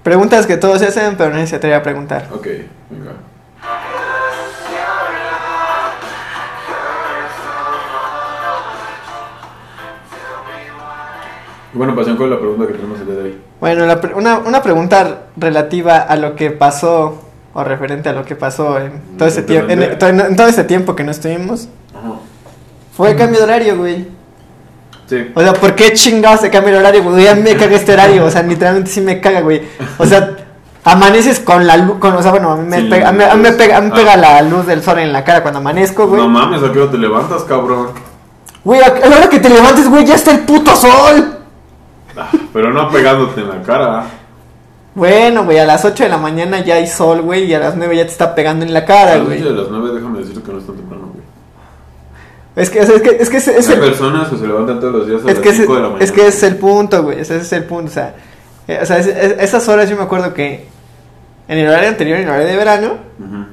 Preguntas 0.02 0.46
que 0.46 0.56
todos 0.56 0.78
se 0.80 0.86
hacen, 0.86 1.16
pero 1.16 1.30
nadie 1.30 1.46
se 1.46 1.56
atreve 1.56 1.74
a 1.76 1.82
preguntar. 1.82 2.28
Ok, 2.32 2.46
venga. 2.90 3.12
Bueno, 11.76 11.94
pasión 11.94 12.16
con 12.16 12.30
la 12.30 12.38
pregunta 12.38 12.66
que 12.66 12.74
tenemos 12.74 12.98
el 13.00 13.06
día 13.06 13.14
de 13.14 13.22
hoy. 13.22 13.38
Bueno, 13.60 13.86
la 13.86 14.00
pre- 14.00 14.14
una, 14.14 14.38
una 14.38 14.62
pregunta 14.62 15.26
relativa 15.36 15.98
a 15.98 16.16
lo 16.16 16.34
que 16.34 16.50
pasó, 16.50 17.22
o 17.52 17.64
referente 17.64 18.08
a 18.08 18.12
lo 18.12 18.24
que 18.24 18.36
pasó 18.36 18.78
en 18.78 19.00
todo 19.16 19.28
ese 19.28 19.42
tiempo, 19.42 19.70
en, 19.72 20.36
todo 20.36 20.46
ese 20.48 20.64
tiempo 20.64 20.94
que 20.94 21.04
no 21.04 21.10
estuvimos, 21.10 21.68
Ajá. 21.94 22.14
fue 22.96 23.10
el 23.10 23.16
cambio 23.16 23.38
de 23.38 23.44
horario, 23.44 23.76
güey. 23.78 24.08
Sí. 25.06 25.30
O 25.34 25.40
sea, 25.40 25.52
¿por 25.52 25.74
qué 25.74 25.92
chingados 25.92 26.40
se 26.40 26.50
cambia 26.50 26.72
el 26.72 26.78
horario, 26.80 27.02
güey? 27.04 27.24
Ya 27.24 27.34
me 27.34 27.56
caga 27.56 27.76
este 27.76 27.92
horario, 27.92 28.24
o 28.24 28.30
sea, 28.30 28.42
literalmente 28.42 28.90
sí 28.90 29.00
me 29.00 29.20
caga, 29.20 29.40
güey. 29.40 29.62
O 29.98 30.04
sea, 30.04 30.36
amaneces 30.82 31.40
con 31.40 31.66
la 31.66 31.76
luz, 31.76 31.98
con, 31.98 32.14
o 32.14 32.22
sea, 32.22 32.32
bueno, 32.32 32.50
a 32.52 32.56
mí 32.56 32.66
me, 32.68 32.80
Sí, 32.80 32.88
pega, 32.88 33.08
a 33.08 33.12
mí, 33.12 33.22
a 33.22 33.34
mí 33.34 33.42
me 33.42 33.48
pues, 33.50 33.56
pega, 33.56 33.76
a 33.76 33.80
mí 33.80 33.90
ah. 33.92 33.94
pega 33.94 34.16
la 34.16 34.42
luz 34.42 34.66
del 34.66 34.82
sol 34.82 34.98
en 34.98 35.12
la 35.12 35.24
cara 35.24 35.42
cuando 35.42 35.58
amanezco, 35.60 36.06
güey. 36.08 36.20
No 36.20 36.28
mames, 36.28 36.62
¿a 36.62 36.72
qué 36.72 36.80
hora 36.80 36.90
te 36.90 36.98
levantas, 36.98 37.44
cabrón? 37.44 37.90
Güey, 38.64 38.80
a 38.80 39.08
la 39.08 39.16
hora 39.16 39.28
que 39.28 39.38
te 39.38 39.48
levantes, 39.48 39.88
güey, 39.88 40.04
ya 40.04 40.16
está 40.16 40.32
el 40.32 40.40
puto 40.40 40.74
sol. 40.74 41.35
Pero 42.56 42.72
no 42.72 42.88
pegándote 42.90 43.40
en 43.42 43.48
la 43.50 43.62
cara. 43.62 44.04
Bueno, 44.94 45.44
güey, 45.44 45.58
a 45.58 45.66
las 45.66 45.84
8 45.84 46.04
de 46.04 46.08
la 46.08 46.16
mañana 46.16 46.60
ya 46.64 46.76
hay 46.76 46.86
sol, 46.86 47.20
güey, 47.20 47.44
y 47.44 47.52
a 47.52 47.58
las 47.58 47.76
9 47.76 47.94
ya 47.96 48.04
te 48.06 48.12
está 48.12 48.34
pegando 48.34 48.64
en 48.64 48.72
la 48.72 48.78
A 48.80 48.84
cara, 48.86 49.16
las 49.16 49.26
güey. 49.26 49.40
8 49.42 49.50
de 49.52 49.54
las 49.62 49.70
9, 49.70 49.90
déjame 49.94 50.18
decirte 50.20 50.40
que 50.42 50.52
no 50.52 50.58
es 50.58 50.66
tan 50.66 50.76
temprano, 50.76 51.10
güey. 51.12 51.24
Es 52.56 52.70
que, 52.70 52.80
o 52.80 52.86
sea, 52.86 52.96
es 52.96 53.02
que, 53.02 53.10
es 53.20 53.28
que 53.28 53.36
es, 53.36 53.48
es 53.48 53.68
Hay 53.68 53.74
el, 53.74 53.80
personas 53.80 54.28
que 54.28 54.38
se 54.38 54.46
levantan 54.46 54.80
todos 54.80 54.94
los 54.94 55.06
días 55.06 55.18
a 55.22 55.28
es 55.28 55.34
las 55.34 55.42
que, 55.42 55.48
es, 55.50 55.56
5 55.58 55.74
de 55.74 55.80
la 55.82 55.86
mañana. 55.88 56.04
es 56.04 56.12
que 56.12 56.26
es 56.26 56.42
el 56.42 56.56
punto, 56.56 57.02
güey, 57.02 57.20
ese 57.20 57.36
es 57.36 57.52
el 57.52 57.64
punto, 57.64 57.90
o 57.90 57.92
sea, 57.94 58.14
eh, 58.66 58.78
o 58.82 58.86
sea, 58.86 58.98
es- 58.98 59.06
es- 59.08 59.36
esas 59.38 59.68
horas 59.68 59.90
yo 59.90 59.96
me 59.96 60.04
acuerdo 60.04 60.32
que 60.32 60.66
en 61.48 61.58
el 61.58 61.68
horario 61.68 61.90
anterior, 61.90 62.16
en 62.16 62.22
el 62.24 62.30
horario 62.30 62.46
de 62.48 62.56
verano, 62.56 62.88
Ujú. 63.18 63.44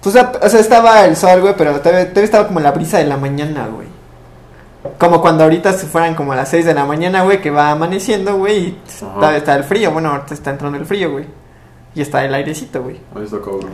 pues, 0.00 0.14
a- 0.14 0.32
o 0.40 0.48
sea, 0.48 0.60
estaba 0.60 1.04
el 1.06 1.16
sol, 1.16 1.40
güey, 1.40 1.54
pero 1.58 1.72
todavía, 1.80 2.04
todavía 2.10 2.24
estaba 2.24 2.46
como 2.46 2.60
la 2.60 2.70
brisa 2.70 2.98
de 2.98 3.06
la 3.06 3.16
mañana, 3.16 3.66
güey. 3.66 3.88
Como 4.98 5.20
cuando 5.20 5.44
ahorita 5.44 5.72
se 5.72 5.86
fueran 5.86 6.14
como 6.14 6.32
a 6.32 6.36
las 6.36 6.48
6 6.48 6.64
de 6.64 6.74
la 6.74 6.84
mañana, 6.84 7.22
güey, 7.22 7.40
que 7.40 7.50
va 7.50 7.70
amaneciendo, 7.70 8.36
güey, 8.36 8.58
y 8.58 8.78
está, 8.86 9.36
está 9.36 9.54
el 9.54 9.64
frío, 9.64 9.92
bueno, 9.92 10.10
ahorita 10.10 10.34
está 10.34 10.50
entrando 10.50 10.76
el 10.78 10.86
frío, 10.86 11.12
güey. 11.12 11.26
Y 11.94 12.00
está 12.00 12.24
el 12.24 12.34
airecito, 12.34 12.82
güey. 12.82 13.00
Ahí 13.14 13.24
está 13.24 13.38
cabrón. 13.38 13.70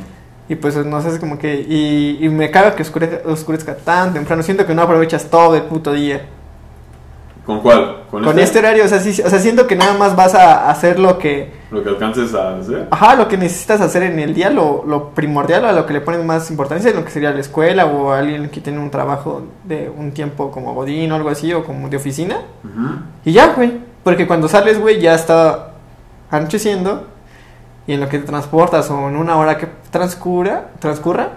Y 0.48 0.54
pues 0.54 0.76
no 0.76 1.00
sé, 1.02 1.10
es 1.10 1.18
como 1.18 1.38
que. 1.38 1.54
Y, 1.68 2.18
y 2.20 2.28
me 2.28 2.50
caga 2.50 2.74
que 2.74 2.82
oscurezca, 2.82 3.28
oscurezca 3.28 3.76
tan 3.76 4.12
temprano. 4.14 4.42
Siento 4.42 4.66
que 4.66 4.74
no 4.74 4.82
aprovechas 4.82 5.26
todo 5.26 5.54
el 5.54 5.62
puto 5.62 5.92
día. 5.92 6.22
¿Con 7.48 7.60
cuál? 7.60 8.02
¿Con, 8.10 8.22
Con 8.22 8.38
este 8.38 8.58
horario, 8.58 8.84
o 8.84 8.88
sea, 8.88 9.00
sí, 9.00 9.22
o 9.24 9.30
sea, 9.30 9.38
siento 9.38 9.66
que 9.66 9.74
nada 9.74 9.94
más 9.94 10.14
vas 10.14 10.34
a 10.34 10.68
hacer 10.68 10.98
lo 10.98 11.16
que. 11.16 11.50
Lo 11.70 11.82
que 11.82 11.88
alcances 11.88 12.34
a 12.34 12.58
hacer. 12.58 12.88
Ajá, 12.90 13.14
lo 13.14 13.26
que 13.26 13.38
necesitas 13.38 13.80
hacer 13.80 14.02
en 14.02 14.18
el 14.18 14.34
día, 14.34 14.50
lo, 14.50 14.84
lo 14.86 15.14
primordial, 15.14 15.64
a 15.64 15.72
lo 15.72 15.86
que 15.86 15.94
le 15.94 16.02
pones 16.02 16.22
más 16.22 16.50
importancia, 16.50 16.92
lo 16.92 17.06
que 17.06 17.10
sería 17.10 17.30
la 17.30 17.40
escuela 17.40 17.86
o 17.86 18.12
alguien 18.12 18.50
que 18.50 18.60
tiene 18.60 18.78
un 18.78 18.90
trabajo 18.90 19.44
de 19.64 19.88
un 19.88 20.12
tiempo 20.12 20.50
como 20.50 20.74
godín 20.74 21.10
o 21.10 21.14
algo 21.14 21.30
así, 21.30 21.50
o 21.54 21.64
como 21.64 21.88
de 21.88 21.96
oficina. 21.96 22.36
Y 23.24 23.32
ya, 23.32 23.54
güey. 23.54 23.78
Porque 24.04 24.26
cuando 24.26 24.46
sales, 24.46 24.78
güey, 24.78 25.00
ya 25.00 25.14
está 25.14 25.70
anocheciendo. 26.30 27.06
Y 27.86 27.94
en 27.94 28.00
lo 28.00 28.10
que 28.10 28.18
te 28.18 28.26
transportas 28.26 28.90
o 28.90 29.08
en 29.08 29.16
una 29.16 29.38
hora 29.38 29.56
que 29.56 29.68
transcurra, 29.90 30.66
transcurra, 30.80 31.30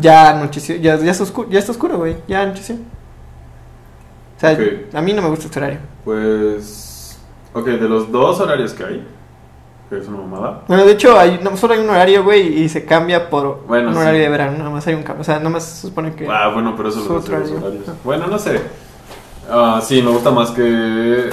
ya 0.00 0.30
anocheció, 0.30 0.76
ya, 0.76 0.96
ya, 0.96 1.10
está 1.10 1.24
oscuro, 1.24 1.50
ya 1.50 1.58
está 1.58 1.72
oscuro, 1.72 1.98
güey, 1.98 2.16
ya 2.26 2.40
anocheció. 2.40 2.76
Sea, 4.42 4.58
a 4.98 5.00
mí 5.02 5.12
no 5.12 5.22
me 5.22 5.28
gusta 5.28 5.46
este 5.46 5.58
horario. 5.58 5.78
Pues. 6.04 7.18
Ok, 7.54 7.66
de 7.66 7.88
los 7.88 8.10
dos 8.10 8.40
horarios 8.40 8.72
que 8.72 8.82
hay, 8.84 9.06
que 9.88 9.98
es 9.98 10.08
una 10.08 10.18
mamada. 10.18 10.62
Bueno, 10.66 10.84
de 10.84 10.92
hecho, 10.92 11.18
hay, 11.18 11.38
no, 11.42 11.56
solo 11.56 11.74
hay 11.74 11.80
un 11.80 11.90
horario, 11.90 12.24
güey, 12.24 12.62
y 12.62 12.68
se 12.68 12.84
cambia 12.84 13.28
por 13.30 13.64
Bueno, 13.66 13.88
un 13.90 13.94
sí. 13.94 14.00
horario 14.00 14.20
de 14.20 14.28
verano, 14.28 14.58
nada 14.58 14.70
más 14.70 14.86
hay 14.86 14.94
un 14.94 15.02
cambio. 15.02 15.20
O 15.20 15.24
sea, 15.24 15.36
nada 15.38 15.50
más 15.50 15.64
se 15.64 15.86
supone 15.88 16.14
que... 16.14 16.26
Ah, 16.28 16.48
bueno, 16.48 16.74
pero 16.76 16.88
eso 16.88 17.02
Su 17.02 17.08
lo 17.10 17.18
horario. 17.18 17.56
horarios. 17.58 17.84
Bueno, 18.02 18.26
no 18.26 18.38
sé. 18.38 18.60
Ah, 19.50 19.80
sí, 19.82 20.00
me 20.02 20.10
gusta 20.10 20.30
más 20.30 20.50
que 20.50 21.30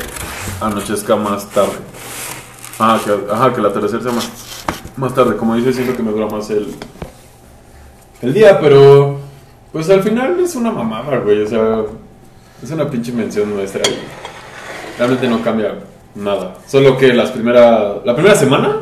anochezca 0.61 1.15
más 1.15 1.47
tarde. 1.49 1.71
Ajá, 2.77 2.99
que, 3.03 3.31
ajá, 3.33 3.53
que 3.53 3.59
el 3.59 3.65
atardecer 3.65 4.03
sea 4.03 4.11
más, 4.11 4.29
más 4.97 5.13
tarde. 5.15 5.35
Como 5.37 5.55
dice, 5.55 5.73
siento 5.73 5.95
que 5.95 6.03
me 6.03 6.11
dura 6.11 6.27
más 6.27 6.49
el, 6.49 6.75
el 8.21 8.33
día, 8.33 8.59
pero 8.59 9.17
pues 9.71 9.89
al 9.89 10.01
final 10.03 10.39
es 10.39 10.55
una 10.55 10.71
mamada, 10.71 11.17
güey. 11.19 11.43
O 11.43 11.47
sea, 11.47 11.83
Es 12.63 12.71
una 12.71 12.89
pinche 12.89 13.11
invención 13.11 13.53
nuestra 13.53 13.81
y 13.89 13.97
realmente 14.97 15.27
no 15.27 15.41
cambia 15.41 15.75
nada. 16.15 16.55
Solo 16.67 16.97
que 16.97 17.13
las 17.13 17.31
primera, 17.31 17.95
la 18.03 18.13
primera 18.13 18.35
semana, 18.35 18.77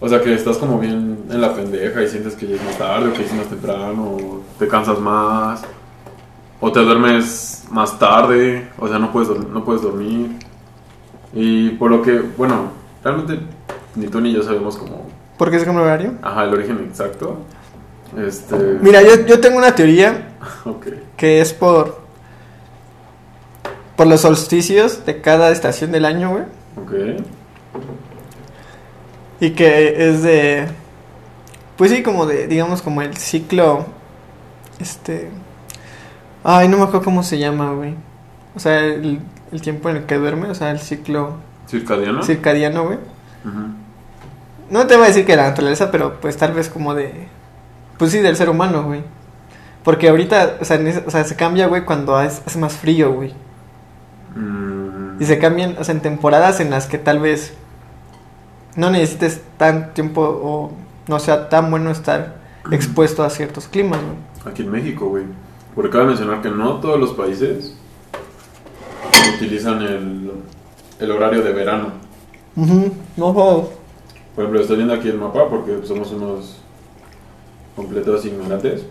o 0.00 0.08
sea 0.08 0.20
que 0.22 0.32
estás 0.34 0.56
como 0.56 0.78
bien 0.78 1.24
en 1.30 1.40
la 1.40 1.52
pendeja 1.54 2.02
y 2.02 2.08
sientes 2.08 2.34
que 2.34 2.46
ya 2.46 2.56
es 2.56 2.64
más 2.64 2.78
tarde 2.78 3.08
o 3.08 3.12
que 3.12 3.24
es 3.24 3.32
más 3.34 3.46
temprano, 3.46 4.02
o 4.02 4.42
te 4.58 4.66
cansas 4.66 4.98
más, 4.98 5.62
o 6.60 6.72
te 6.72 6.80
duermes 6.80 7.64
más 7.70 7.98
tarde, 7.98 8.68
o 8.78 8.88
sea 8.88 8.98
no 8.98 9.12
puedes, 9.12 9.28
no 9.28 9.64
puedes 9.64 9.82
dormir. 9.82 10.30
Y 11.34 11.70
por 11.70 11.90
lo 11.90 12.00
que, 12.00 12.20
bueno, 12.36 12.70
realmente 13.04 13.38
ni 13.94 14.06
tú 14.06 14.20
ni 14.20 14.32
yo 14.32 14.42
sabemos 14.42 14.76
como, 14.78 15.06
¿Por 15.36 15.50
qué 15.50 15.58
se 15.58 15.66
cambia 15.66 15.82
el 15.82 15.88
horario? 15.88 16.12
ajá, 16.22 16.44
el 16.44 16.54
origen 16.54 16.78
exacto. 16.88 17.36
Este, 18.16 18.56
Mira, 18.80 19.02
yo, 19.02 19.26
yo 19.26 19.38
tengo 19.38 19.58
una 19.58 19.74
teoría 19.74 20.30
ok. 20.64 20.86
que 21.16 21.40
es 21.42 21.52
por 21.52 22.07
por 23.98 24.06
los 24.06 24.20
solsticios 24.20 25.04
de 25.06 25.20
cada 25.20 25.50
estación 25.50 25.90
del 25.90 26.04
año, 26.04 26.30
güey. 26.30 26.44
Ok. 26.76 27.20
Y 29.40 29.50
que 29.50 30.08
es 30.08 30.22
de. 30.22 30.68
Pues 31.76 31.90
sí, 31.90 32.04
como 32.04 32.24
de, 32.24 32.46
digamos, 32.46 32.80
como 32.80 33.02
el 33.02 33.16
ciclo. 33.16 33.86
Este. 34.78 35.28
Ay, 36.44 36.68
no 36.68 36.76
me 36.76 36.84
acuerdo 36.84 37.02
cómo 37.06 37.24
se 37.24 37.40
llama, 37.40 37.72
güey. 37.72 37.96
O 38.54 38.60
sea, 38.60 38.84
el, 38.84 39.18
el 39.50 39.60
tiempo 39.62 39.90
en 39.90 39.96
el 39.96 40.04
que 40.04 40.14
duerme, 40.14 40.48
o 40.48 40.54
sea, 40.54 40.70
el 40.70 40.78
ciclo 40.78 41.32
¿Circadiano? 41.68 42.22
circadiano, 42.22 42.84
güey. 42.84 42.98
Ujú. 43.44 43.66
No 44.70 44.86
te 44.86 44.94
voy 44.94 45.06
a 45.06 45.08
decir 45.08 45.26
que 45.26 45.34
la 45.34 45.48
naturaleza, 45.48 45.90
pero 45.90 46.20
pues 46.20 46.36
tal 46.36 46.52
vez 46.52 46.68
como 46.68 46.94
de. 46.94 47.26
Pues 47.98 48.12
sí, 48.12 48.18
del 48.20 48.36
ser 48.36 48.48
humano, 48.48 48.84
güey. 48.84 49.02
Porque 49.82 50.08
ahorita, 50.08 50.58
o 50.60 50.64
sea, 50.64 50.78
o 51.04 51.10
sea, 51.10 51.24
se 51.24 51.34
cambia, 51.34 51.66
güey, 51.66 51.84
cuando 51.84 52.14
hace 52.14 52.60
más 52.60 52.74
frío, 52.74 53.12
güey. 53.12 53.34
Mm, 54.34 55.20
Y 55.20 55.24
se 55.24 55.38
cambian, 55.38 55.76
o 55.78 55.84
sea, 55.84 55.94
en 55.94 56.00
temporadas 56.00 56.60
en 56.60 56.70
las 56.70 56.86
que 56.86 56.98
tal 56.98 57.18
vez 57.20 57.54
no 58.76 58.90
necesites 58.90 59.40
tan 59.56 59.92
tiempo 59.94 60.20
o 60.22 60.72
no 61.08 61.18
sea 61.18 61.48
tan 61.48 61.70
bueno 61.70 61.90
estar 61.90 62.36
expuesto 62.70 63.24
a 63.24 63.30
ciertos 63.30 63.66
climas, 63.66 64.00
güey. 64.00 64.52
Aquí 64.52 64.62
en 64.62 64.70
México, 64.70 65.06
güey. 65.08 65.24
Porque 65.74 65.90
cabe 65.90 66.06
mencionar 66.06 66.42
que 66.42 66.50
no 66.50 66.74
todos 66.80 66.98
los 67.00 67.12
países 67.12 67.74
utilizan 69.36 69.82
el, 69.82 70.30
el 70.98 71.10
horario 71.10 71.42
de 71.42 71.52
verano. 71.52 71.92
No 73.16 73.32
jodas. 73.32 73.68
Por 74.34 74.44
ejemplo, 74.44 74.60
estoy 74.60 74.76
viendo 74.76 74.94
aquí 74.94 75.08
el 75.08 75.18
mapa 75.18 75.48
porque 75.48 75.80
somos 75.84 76.10
unos 76.12 76.58
completos 77.76 78.24
ignorantes. 78.24 78.84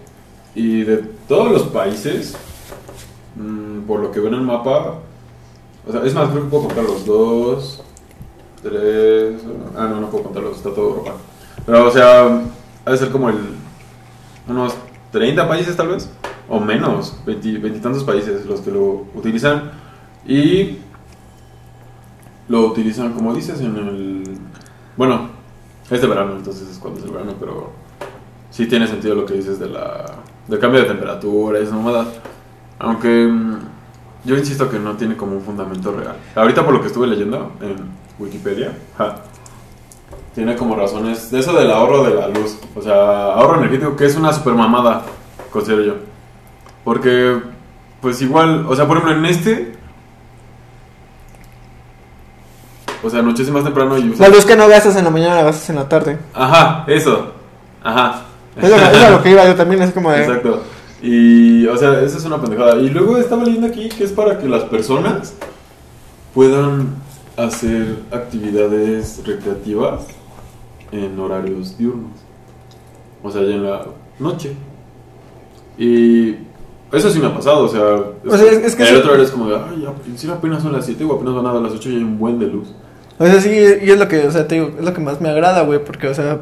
Y 0.56 0.84
de 0.84 0.98
todos 1.28 1.52
los 1.52 1.64
países, 1.64 2.36
mm, 3.36 3.82
por 3.82 4.00
lo 4.00 4.12
que 4.12 4.20
veo 4.20 4.30
en 4.30 4.36
el 4.36 4.42
mapa, 4.42 4.96
o 5.88 5.92
sea, 5.92 6.04
es 6.04 6.14
más, 6.14 6.30
creo 6.30 6.44
que 6.44 6.50
puedo 6.50 6.64
contar 6.66 6.84
los 6.84 7.06
dos, 7.06 7.84
tres, 8.62 9.42
ah, 9.76 9.88
no, 9.90 10.02
no 10.02 10.10
puedo 10.10 10.26
contarlos, 10.26 10.58
está 10.58 10.72
todo 10.72 10.90
Europa. 10.90 11.14
Pero, 11.66 11.88
o 11.88 11.92
sea, 11.92 12.42
ha 12.86 12.92
de 12.92 12.98
ser 12.98 13.10
como 13.10 13.30
el, 13.30 13.38
unos 14.48 14.76
30 15.12 15.48
países 15.48 15.76
tal 15.76 15.90
vez, 15.90 16.10
o 16.50 16.60
menos, 16.60 17.18
20 17.26 17.60
veintitantos 17.60 18.04
países 18.04 18.46
los 18.46 18.62
que 18.62 18.72
lo 18.72 19.06
utilizan. 19.16 19.72
Y 20.26 20.80
lo 22.50 22.68
utilizan, 22.68 23.14
como 23.14 23.34
dices, 23.34 23.62
en 23.62 23.76
el... 23.78 24.38
Bueno, 24.96 25.30
es 25.90 26.02
de 26.02 26.08
verano, 26.08 26.34
entonces 26.36 26.70
es 26.70 26.78
cuando 26.78 27.00
es 27.00 27.06
el 27.06 27.12
verano, 27.12 27.34
pero 27.40 27.72
sí 28.50 28.68
tiene 28.68 28.88
sentido 28.88 29.16
lo 29.16 29.26
que 29.26 29.36
dices 29.36 29.60
de 29.60 29.70
la, 29.70 30.06
del 30.48 30.60
cambio 30.60 30.82
de 30.82 30.88
temperatura 30.88 31.60
y 31.60 31.64
esa. 31.64 31.76
Aunque 32.80 33.28
mm, 33.28 33.60
yo 34.28 34.36
insisto 34.36 34.70
que 34.70 34.78
no 34.78 34.98
tiene 34.98 35.16
como 35.16 35.38
un 35.38 35.42
fundamento 35.42 35.94
real. 35.94 36.18
Ahorita 36.36 36.64
por 36.66 36.74
lo 36.74 36.82
que 36.82 36.88
estuve 36.88 37.08
leyendo 37.08 37.54
en 37.62 37.78
Wikipedia, 38.20 38.74
ja, 38.98 39.16
tiene 40.36 40.56
como 40.58 40.76
razones 40.76 41.32
de 41.32 41.40
eso 41.40 41.54
del 41.54 41.72
ahorro 41.72 42.04
de 42.04 42.14
la 42.14 42.28
luz. 42.28 42.58
O 42.76 42.82
sea, 42.82 43.34
ahorro 43.34 43.60
energético 43.60 43.96
que 43.96 44.06
es 44.06 44.18
una 44.18 44.34
super 44.34 44.54
mamada, 44.54 45.04
considero 45.50 45.82
yo. 45.82 45.94
Porque, 46.84 47.40
pues 48.02 48.22
igual, 48.22 48.66
o 48.68 48.76
sea, 48.76 48.86
por 48.86 48.98
ejemplo, 48.98 49.18
en 49.18 49.26
este... 49.26 49.78
O 53.02 53.10
sea, 53.10 53.20
anochece 53.20 53.50
más 53.52 53.64
temprano 53.64 53.98
y... 53.98 54.14
La 54.16 54.28
luz 54.28 54.46
que 54.46 54.58
no 54.58 54.68
gastas 54.68 54.98
en 54.98 55.06
la 55.06 55.10
mañana 55.10 55.36
la 55.36 55.44
gastas 55.44 55.70
en 55.70 55.78
la 55.78 55.88
tarde. 55.88 56.20
Ajá, 56.34 56.84
eso. 56.88 57.32
Ajá. 57.82 58.24
Es 58.58 58.74
a 58.74 59.10
lo 59.10 59.24
que 59.24 59.32
iba 59.32 59.46
yo 59.46 59.56
también, 59.56 59.82
es 59.84 59.94
como 59.94 60.12
de... 60.12 60.22
Exacto. 60.24 60.64
Y, 61.02 61.66
o 61.68 61.78
sea, 61.78 62.02
esa 62.02 62.18
es 62.18 62.26
una 62.26 62.42
pendejada. 62.42 62.78
Y 62.78 62.90
luego 62.90 63.18
estaba 63.18 63.44
leyendo 63.44 63.68
aquí 63.68 63.90
que 63.90 64.04
es 64.04 64.12
para 64.12 64.38
que 64.40 64.48
las 64.48 64.64
personas 64.64 65.34
puedan 66.34 66.96
hacer 67.36 68.00
actividades 68.12 69.22
recreativas 69.26 70.08
en 70.92 71.20
horarios 71.20 71.78
diurnos. 71.78 72.12
O 73.24 73.32
sea, 73.32 73.42
ya 73.44 73.56
en 73.56 73.64
la 73.64 73.86
noche. 74.20 74.54
Y 75.78 76.32
eso 76.92 77.10
sí 77.12 77.20
me 77.20 77.28
ha 77.28 77.36
pasado, 77.36 77.66
o 77.66 77.68
sea... 77.68 77.82
O 78.26 78.38
sea, 78.38 78.52
es- 78.52 78.66
es 78.66 78.76
que 78.76 78.84
el 78.84 78.90
sí- 78.90 78.96
otro 78.96 79.10
horario 79.10 79.26
es 79.26 79.32
como 79.32 79.50
de, 79.50 79.56
ay, 79.58 79.88
encima 80.08 80.34
apenas 80.34 80.64
son 80.64 80.74
las 80.74 80.86
7 80.86 81.04
o 81.04 81.14
apenas 81.14 81.36
van 81.36 81.46
a 81.46 81.54
las 81.60 81.74
8 81.74 81.90
y 81.92 81.96
hay 81.98 82.04
un 82.04 82.18
buen 82.18 82.40
de 82.40 82.48
luz. 82.48 82.70
O 83.20 83.26
sea, 83.26 83.40
sí, 83.42 83.50
y 83.50 83.90
es 83.92 84.00
lo 84.00 84.08
que, 84.08 84.26
o 84.28 84.32
sea, 84.32 84.48
te 84.48 84.56
digo, 84.56 84.72
es 84.80 84.86
lo 84.86 84.94
que 84.94 85.02
más 85.02 85.20
me 85.22 85.30
agrada, 85.30 85.62
güey, 85.64 85.84
porque, 85.84 86.08
o 86.08 86.14
sea, 86.14 86.40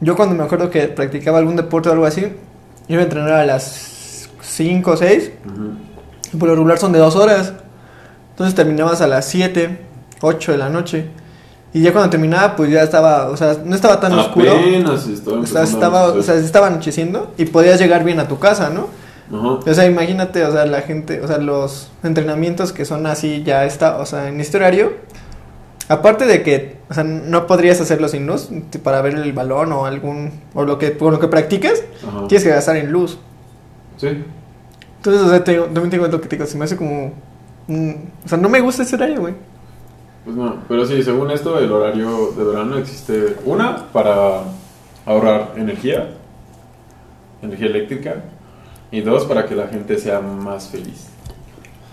yo 0.00 0.16
cuando 0.16 0.34
me 0.34 0.42
acuerdo 0.44 0.70
que 0.70 0.88
practicaba 0.88 1.38
algún 1.38 1.56
deporte 1.56 1.88
o 1.88 1.92
algo 1.92 2.04
así, 2.04 2.26
iba 2.88 3.00
a 3.00 3.04
entrenar 3.04 3.32
a 3.32 3.44
las 3.46 4.28
5 4.42 4.90
o 4.90 4.96
6, 4.96 5.32
Ujú. 5.46 5.70
y 6.32 6.36
por 6.36 6.48
lo 6.48 6.54
regular 6.54 6.78
son 6.78 6.92
de 6.92 6.98
2 6.98 7.16
horas. 7.16 7.52
Entonces 8.30 8.54
terminabas 8.54 9.00
a 9.00 9.06
las 9.06 9.24
7, 9.26 9.78
8 10.20 10.52
de 10.52 10.58
la 10.58 10.68
noche. 10.68 11.06
Y 11.72 11.80
ya 11.82 11.92
cuando 11.92 12.10
terminaba, 12.10 12.54
pues 12.54 12.70
ya 12.70 12.82
estaba, 12.82 13.28
o 13.30 13.36
sea, 13.36 13.56
no 13.64 13.74
estaba 13.74 13.98
tan 14.00 14.12
oscuro. 14.12 14.52
Apenas 14.52 15.06
estaba 15.08 15.38
O 15.40 15.46
sea, 15.46 15.60
empezando 15.60 15.60
a 15.60 15.64
estaba, 15.64 16.04
o 16.12 16.22
sea, 16.22 16.34
estaba 16.36 16.66
anocheciendo 16.68 17.32
y 17.36 17.46
podías 17.46 17.80
llegar 17.80 18.04
bien 18.04 18.20
a 18.20 18.28
tu 18.28 18.38
casa, 18.38 18.70
¿no? 18.70 18.88
Ajá. 19.36 19.48
O 19.70 19.74
sea, 19.74 19.86
imagínate, 19.86 20.44
o 20.44 20.52
sea, 20.52 20.66
la 20.66 20.82
gente, 20.82 21.20
o 21.20 21.26
sea, 21.26 21.38
los 21.38 21.90
entrenamientos 22.04 22.72
que 22.72 22.84
son 22.84 23.06
así 23.06 23.42
ya 23.44 23.64
está, 23.64 23.96
o 23.98 24.06
sea, 24.06 24.28
en 24.28 24.40
este 24.40 24.56
horario, 24.58 24.92
aparte 25.88 26.26
de 26.26 26.42
que, 26.42 26.76
o 26.88 26.94
sea, 26.94 27.04
no 27.04 27.46
podrías 27.46 27.80
hacerlo 27.80 28.08
sin 28.08 28.26
luz 28.26 28.48
para 28.82 29.02
ver 29.02 29.14
el 29.14 29.32
balón 29.32 29.72
o 29.72 29.86
algún, 29.86 30.32
o 30.54 30.64
lo 30.64 30.78
que, 30.78 30.90
por 30.90 31.12
lo 31.12 31.20
que 31.20 31.28
practicas, 31.28 31.82
Ajá. 32.06 32.26
tienes 32.28 32.44
que 32.44 32.50
gastar 32.50 32.76
en 32.76 32.90
luz. 32.90 33.18
Sí. 33.96 34.24
Entonces, 34.96 35.22
o 35.22 35.28
sea, 35.28 35.44
también 35.44 35.90
tengo 35.90 36.06
lo 36.06 36.20
que 36.20 36.28
te 36.28 36.36
digo, 36.36 36.46
se 36.46 36.56
me 36.56 36.64
hace 36.64 36.76
como, 36.76 37.12
mm, 37.66 37.92
o 38.24 38.28
sea, 38.28 38.38
no 38.38 38.48
me 38.48 38.60
gusta 38.60 38.82
ese 38.82 38.96
horario, 38.96 39.20
güey. 39.20 39.34
Pues 40.24 40.36
no, 40.36 40.56
pero 40.68 40.86
sí, 40.86 41.02
según 41.02 41.30
esto, 41.30 41.58
el 41.58 41.70
horario 41.70 42.32
de 42.36 42.44
verano 42.44 42.78
existe 42.78 43.36
una 43.44 43.88
para 43.92 44.42
ahorrar 45.04 45.52
energía, 45.56 46.08
energía 47.42 47.66
eléctrica, 47.66 48.22
y 48.90 49.00
dos 49.02 49.24
para 49.24 49.46
que 49.46 49.54
la 49.54 49.66
gente 49.66 49.98
sea 49.98 50.20
más 50.20 50.68
feliz. 50.68 51.08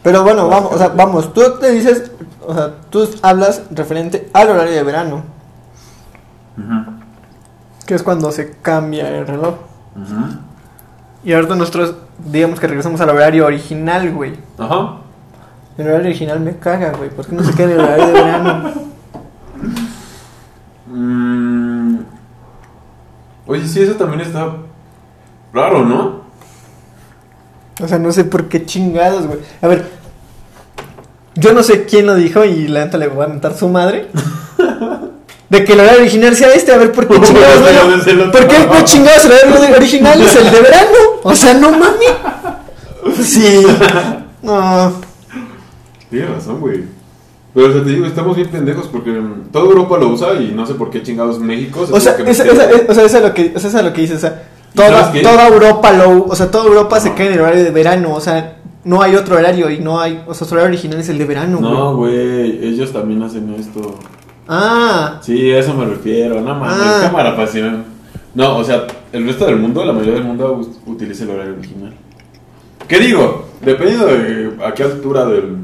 Pero 0.03 0.23
bueno, 0.23 0.47
vamos, 0.47 0.71
o 0.73 0.77
sea, 0.77 0.89
vamos, 0.89 1.33
tú 1.33 1.41
te 1.59 1.71
dices, 1.71 2.11
o 2.45 2.53
sea, 2.53 2.75
tú 2.89 3.07
hablas 3.21 3.63
referente 3.71 4.29
al 4.33 4.49
horario 4.49 4.73
de 4.73 4.83
verano, 4.83 5.23
que 7.85 7.95
es 7.95 8.03
cuando 8.03 8.31
se 8.31 8.57
cambia 8.61 9.09
el 9.09 9.27
reloj. 9.27 9.55
Y 11.23 11.33
ahorita 11.33 11.55
nosotros, 11.55 11.95
digamos 12.17 12.59
que 12.59 12.67
regresamos 12.67 12.99
al 13.01 13.09
horario 13.09 13.45
original, 13.45 14.11
güey. 14.11 14.33
Ajá. 14.57 14.97
El 15.77 15.87
horario 15.87 16.07
original 16.07 16.39
me 16.39 16.57
caga, 16.57 16.93
güey. 16.93 17.09
¿Por 17.09 17.27
qué 17.27 17.35
no 17.35 17.43
se 17.43 17.53
queda 17.53 17.65
en 17.65 17.71
el 17.71 17.79
horario 17.79 18.07
de 18.07 18.13
verano? 18.13 18.71
Mm. 20.87 21.99
Oye, 23.47 23.67
sí, 23.67 23.81
eso 23.81 23.95
también 23.95 24.21
está 24.21 24.55
raro, 25.53 25.85
¿no? 25.85 26.21
O 27.81 27.87
sea, 27.87 27.97
no 27.97 28.11
sé 28.11 28.23
por 28.23 28.47
qué 28.47 28.65
chingados, 28.65 29.27
güey. 29.27 29.39
A 29.61 29.67
ver, 29.67 29.89
yo 31.41 31.53
no 31.53 31.63
sé 31.63 31.85
quién 31.85 32.05
lo 32.05 32.15
dijo 32.15 32.45
y 32.45 32.67
la 32.67 32.85
neta 32.85 32.97
le 32.97 33.07
va 33.07 33.25
a 33.25 33.27
mentar 33.27 33.57
su 33.57 33.67
madre. 33.67 34.07
De 35.49 35.65
que 35.65 35.73
el 35.73 35.81
horario 35.81 35.99
original 35.99 36.33
sea 36.35 36.53
este, 36.53 36.71
a 36.71 36.77
ver 36.77 36.93
por 36.93 37.07
qué 37.07 37.19
chingados, 37.21 37.59
Porque 37.59 38.13
no, 38.13 38.23
es. 38.23 38.31
¿Por 38.31 38.47
qué 38.47 38.57
no 38.65 38.85
chingados 38.85 39.25
el 39.25 39.31
horario 39.53 39.75
original 39.75 40.21
es 40.21 40.35
el 40.37 40.49
de 40.51 40.61
verano? 40.61 40.97
O 41.23 41.35
sea, 41.35 41.53
no 41.55 41.71
mami. 41.71 42.05
Sí. 43.21 43.65
No. 44.41 44.93
Tienes 46.09 46.29
razón, 46.29 46.59
güey. 46.61 46.83
Pero 47.53 47.67
o 47.67 47.73
sea, 47.73 47.83
te 47.83 47.89
digo, 47.89 48.05
estamos 48.05 48.35
bien 48.37 48.49
pendejos 48.49 48.87
porque 48.87 49.11
mm, 49.11 49.49
toda 49.51 49.65
Europa 49.65 49.97
lo 49.97 50.07
usa 50.07 50.33
y 50.35 50.53
no 50.55 50.65
sé 50.65 50.73
por 50.75 50.89
qué 50.89 51.03
chingados 51.03 51.37
México 51.39 51.85
se 51.85 51.93
O 51.93 51.99
sea, 51.99 52.13
esa, 52.25 52.45
esa- 52.45 52.67
o 52.87 52.93
sea, 52.93 53.03
eso 53.03 53.17
es 53.17 53.23
lo 53.23 53.33
que, 53.33 53.51
eso 53.53 53.67
es 53.67 53.73
lo 53.73 53.91
que 53.91 54.01
dice, 54.01 54.15
o 54.15 54.19
sea, 54.19 54.43
¿Sabes 54.73 55.11
toda, 55.21 55.21
toda 55.21 55.47
Europa 55.49 55.91
lo, 55.91 56.23
o 56.27 56.35
sea, 56.35 56.49
toda 56.49 56.65
Europa 56.65 57.01
se 57.01 57.13
queda 57.13 57.27
en 57.27 57.33
el 57.33 57.41
horario 57.41 57.63
de 57.65 57.71
verano, 57.71 58.13
o 58.13 58.21
sea, 58.21 58.55
no 58.83 59.01
hay 59.01 59.15
otro 59.15 59.35
horario 59.37 59.69
y 59.69 59.79
no 59.79 59.99
hay, 59.99 60.23
o 60.27 60.33
sea, 60.33 60.47
su 60.47 60.53
horario 60.53 60.69
original 60.69 60.99
es 60.99 61.09
el 61.09 61.17
de 61.17 61.25
verano, 61.25 61.57
güey. 61.59 61.71
No, 61.71 61.95
güey, 61.95 62.65
ellos 62.67 62.91
también 62.91 63.21
hacen 63.23 63.53
esto. 63.57 63.95
Ah, 64.47 65.19
Sí, 65.21 65.51
a 65.51 65.59
eso 65.59 65.73
me 65.73 65.85
refiero, 65.85 66.41
no 66.41 66.55
mames, 66.55 66.77
Ah. 66.79 66.99
cámara 67.03 67.35
pasión. 67.35 67.83
No, 68.33 68.57
o 68.57 68.63
sea, 68.63 68.87
el 69.11 69.25
resto 69.25 69.45
del 69.45 69.57
mundo, 69.57 69.83
la 69.85 69.93
mayoría 69.93 70.15
del 70.15 70.23
mundo 70.23 70.61
utiliza 70.85 71.23
el 71.25 71.31
horario 71.31 71.53
original. 71.53 71.93
¿Qué 72.87 72.99
digo? 72.99 73.45
dependiendo 73.61 74.07
de 74.07 74.55
a 74.65 74.73
qué 74.73 74.81
altura 74.83 75.23
del 75.25 75.55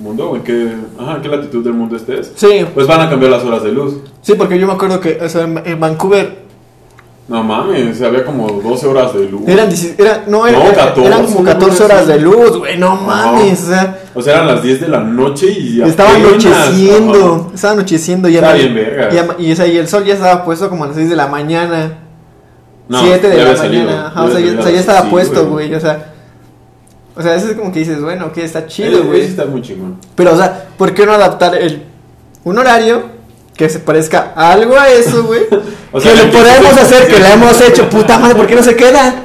mundo 0.00 0.30
o 0.30 0.36
en 0.36 0.42
qué, 0.42 0.72
ajá, 0.98 1.16
en 1.16 1.22
qué 1.22 1.28
latitud 1.28 1.62
del 1.62 1.74
mundo 1.74 1.94
estés, 1.96 2.32
Sí, 2.34 2.66
pues 2.74 2.88
van 2.88 3.00
a 3.02 3.08
cambiar 3.08 3.30
las 3.30 3.44
horas 3.44 3.62
de 3.62 3.70
luz. 3.70 3.98
sí, 4.20 4.34
porque 4.36 4.58
yo 4.58 4.66
me 4.66 4.72
acuerdo 4.72 4.98
que 4.98 5.16
o 5.22 5.28
sea, 5.28 5.42
en 5.44 5.78
Vancouver 5.78 6.45
No 7.28 7.42
mames, 7.42 8.00
había 8.02 8.24
como 8.24 8.46
12 8.48 8.86
horas 8.86 9.12
de 9.12 9.28
luz. 9.28 9.42
eran, 9.48 9.68
16 9.68 9.98
era, 9.98 10.22
no, 10.28 10.46
era- 10.46 10.58
No, 10.60 10.72
14, 10.72 11.04
eran 11.06 11.24
como 11.26 11.40
una 11.40 11.52
14 11.54 11.70
cosa 11.72 11.84
horas 11.86 12.06
de 12.06 12.20
luz, 12.20 12.56
güey, 12.58 12.78
no 12.78 12.94
mames, 12.94 13.64
o 13.64 13.66
sea, 13.66 13.98
O 14.14 14.22
sea, 14.22 14.34
eran 14.34 14.46
las 14.46 14.62
10 14.62 14.80
de 14.82 14.88
la 14.88 15.00
noche 15.00 15.46
y 15.50 15.82
estaba 15.82 16.14
anocheciendo, 16.14 17.34
ajá. 17.46 17.54
estaba 17.54 17.72
anocheciendo 17.74 18.28
y, 18.28 18.36
Está 18.36 18.50
ama- 18.50 18.58
bien 18.58 18.74
verga. 18.76 19.34
y, 19.38 19.44
y, 19.44 19.52
y 19.52 19.76
el 19.76 19.88
sol 19.88 20.04
ya 20.04 20.14
estaba 20.14 20.44
puesto 20.44 20.70
como 20.70 20.84
a 20.84 20.86
las 20.86 20.96
6 20.96 21.10
de 21.10 21.16
la 21.16 21.26
mañana. 21.26 21.98
No, 22.88 23.00
7 23.02 23.28
de 23.28 23.42
la 23.44 23.56
salido, 23.56 23.84
mañana. 23.86 24.06
Ajá, 24.06 24.22
o 24.22 24.30
sea, 24.30 24.38
ya, 24.40 24.60
o 24.60 24.62
sea, 24.62 24.70
ya 24.72 24.80
estaba 24.80 25.02
sí, 25.02 25.08
puesto, 25.10 25.48
güey. 25.48 25.74
O 25.74 25.80
sea, 25.80 26.12
o 27.16 27.22
sea, 27.22 27.34
eso 27.34 27.48
es 27.50 27.56
como 27.56 27.72
que 27.72 27.80
dices, 27.80 28.00
bueno, 28.00 28.30
que 28.32 28.44
está 28.44 28.68
chido, 28.68 29.02
güey. 29.02 29.22
está 29.22 29.46
muy 29.46 29.62
chingón. 29.62 29.96
Pero, 30.14 30.32
o 30.32 30.36
sea, 30.36 30.66
¿por 30.78 30.94
qué 30.94 31.04
no 31.04 31.12
adaptar 31.12 31.56
el, 31.56 31.82
un 32.44 32.56
horario 32.56 33.15
que 33.56 33.68
se 33.68 33.78
parezca 33.80 34.32
algo 34.36 34.76
a 34.78 34.88
eso, 34.90 35.24
güey? 35.24 35.42
O 35.92 36.00
sea, 36.00 36.12
que 36.12 36.26
lo 36.26 36.32
podemos 36.32 36.74
que- 36.74 36.80
hacer, 36.80 37.06
que 37.08 37.18
lo 37.18 37.24
hemos 37.26 37.60
hecho, 37.60 37.88
puta 37.88 38.18
madre, 38.18 38.34
¿por 38.34 38.46
qué 38.46 38.54
no 38.54 38.62
se 38.62 38.76
queda? 38.76 39.24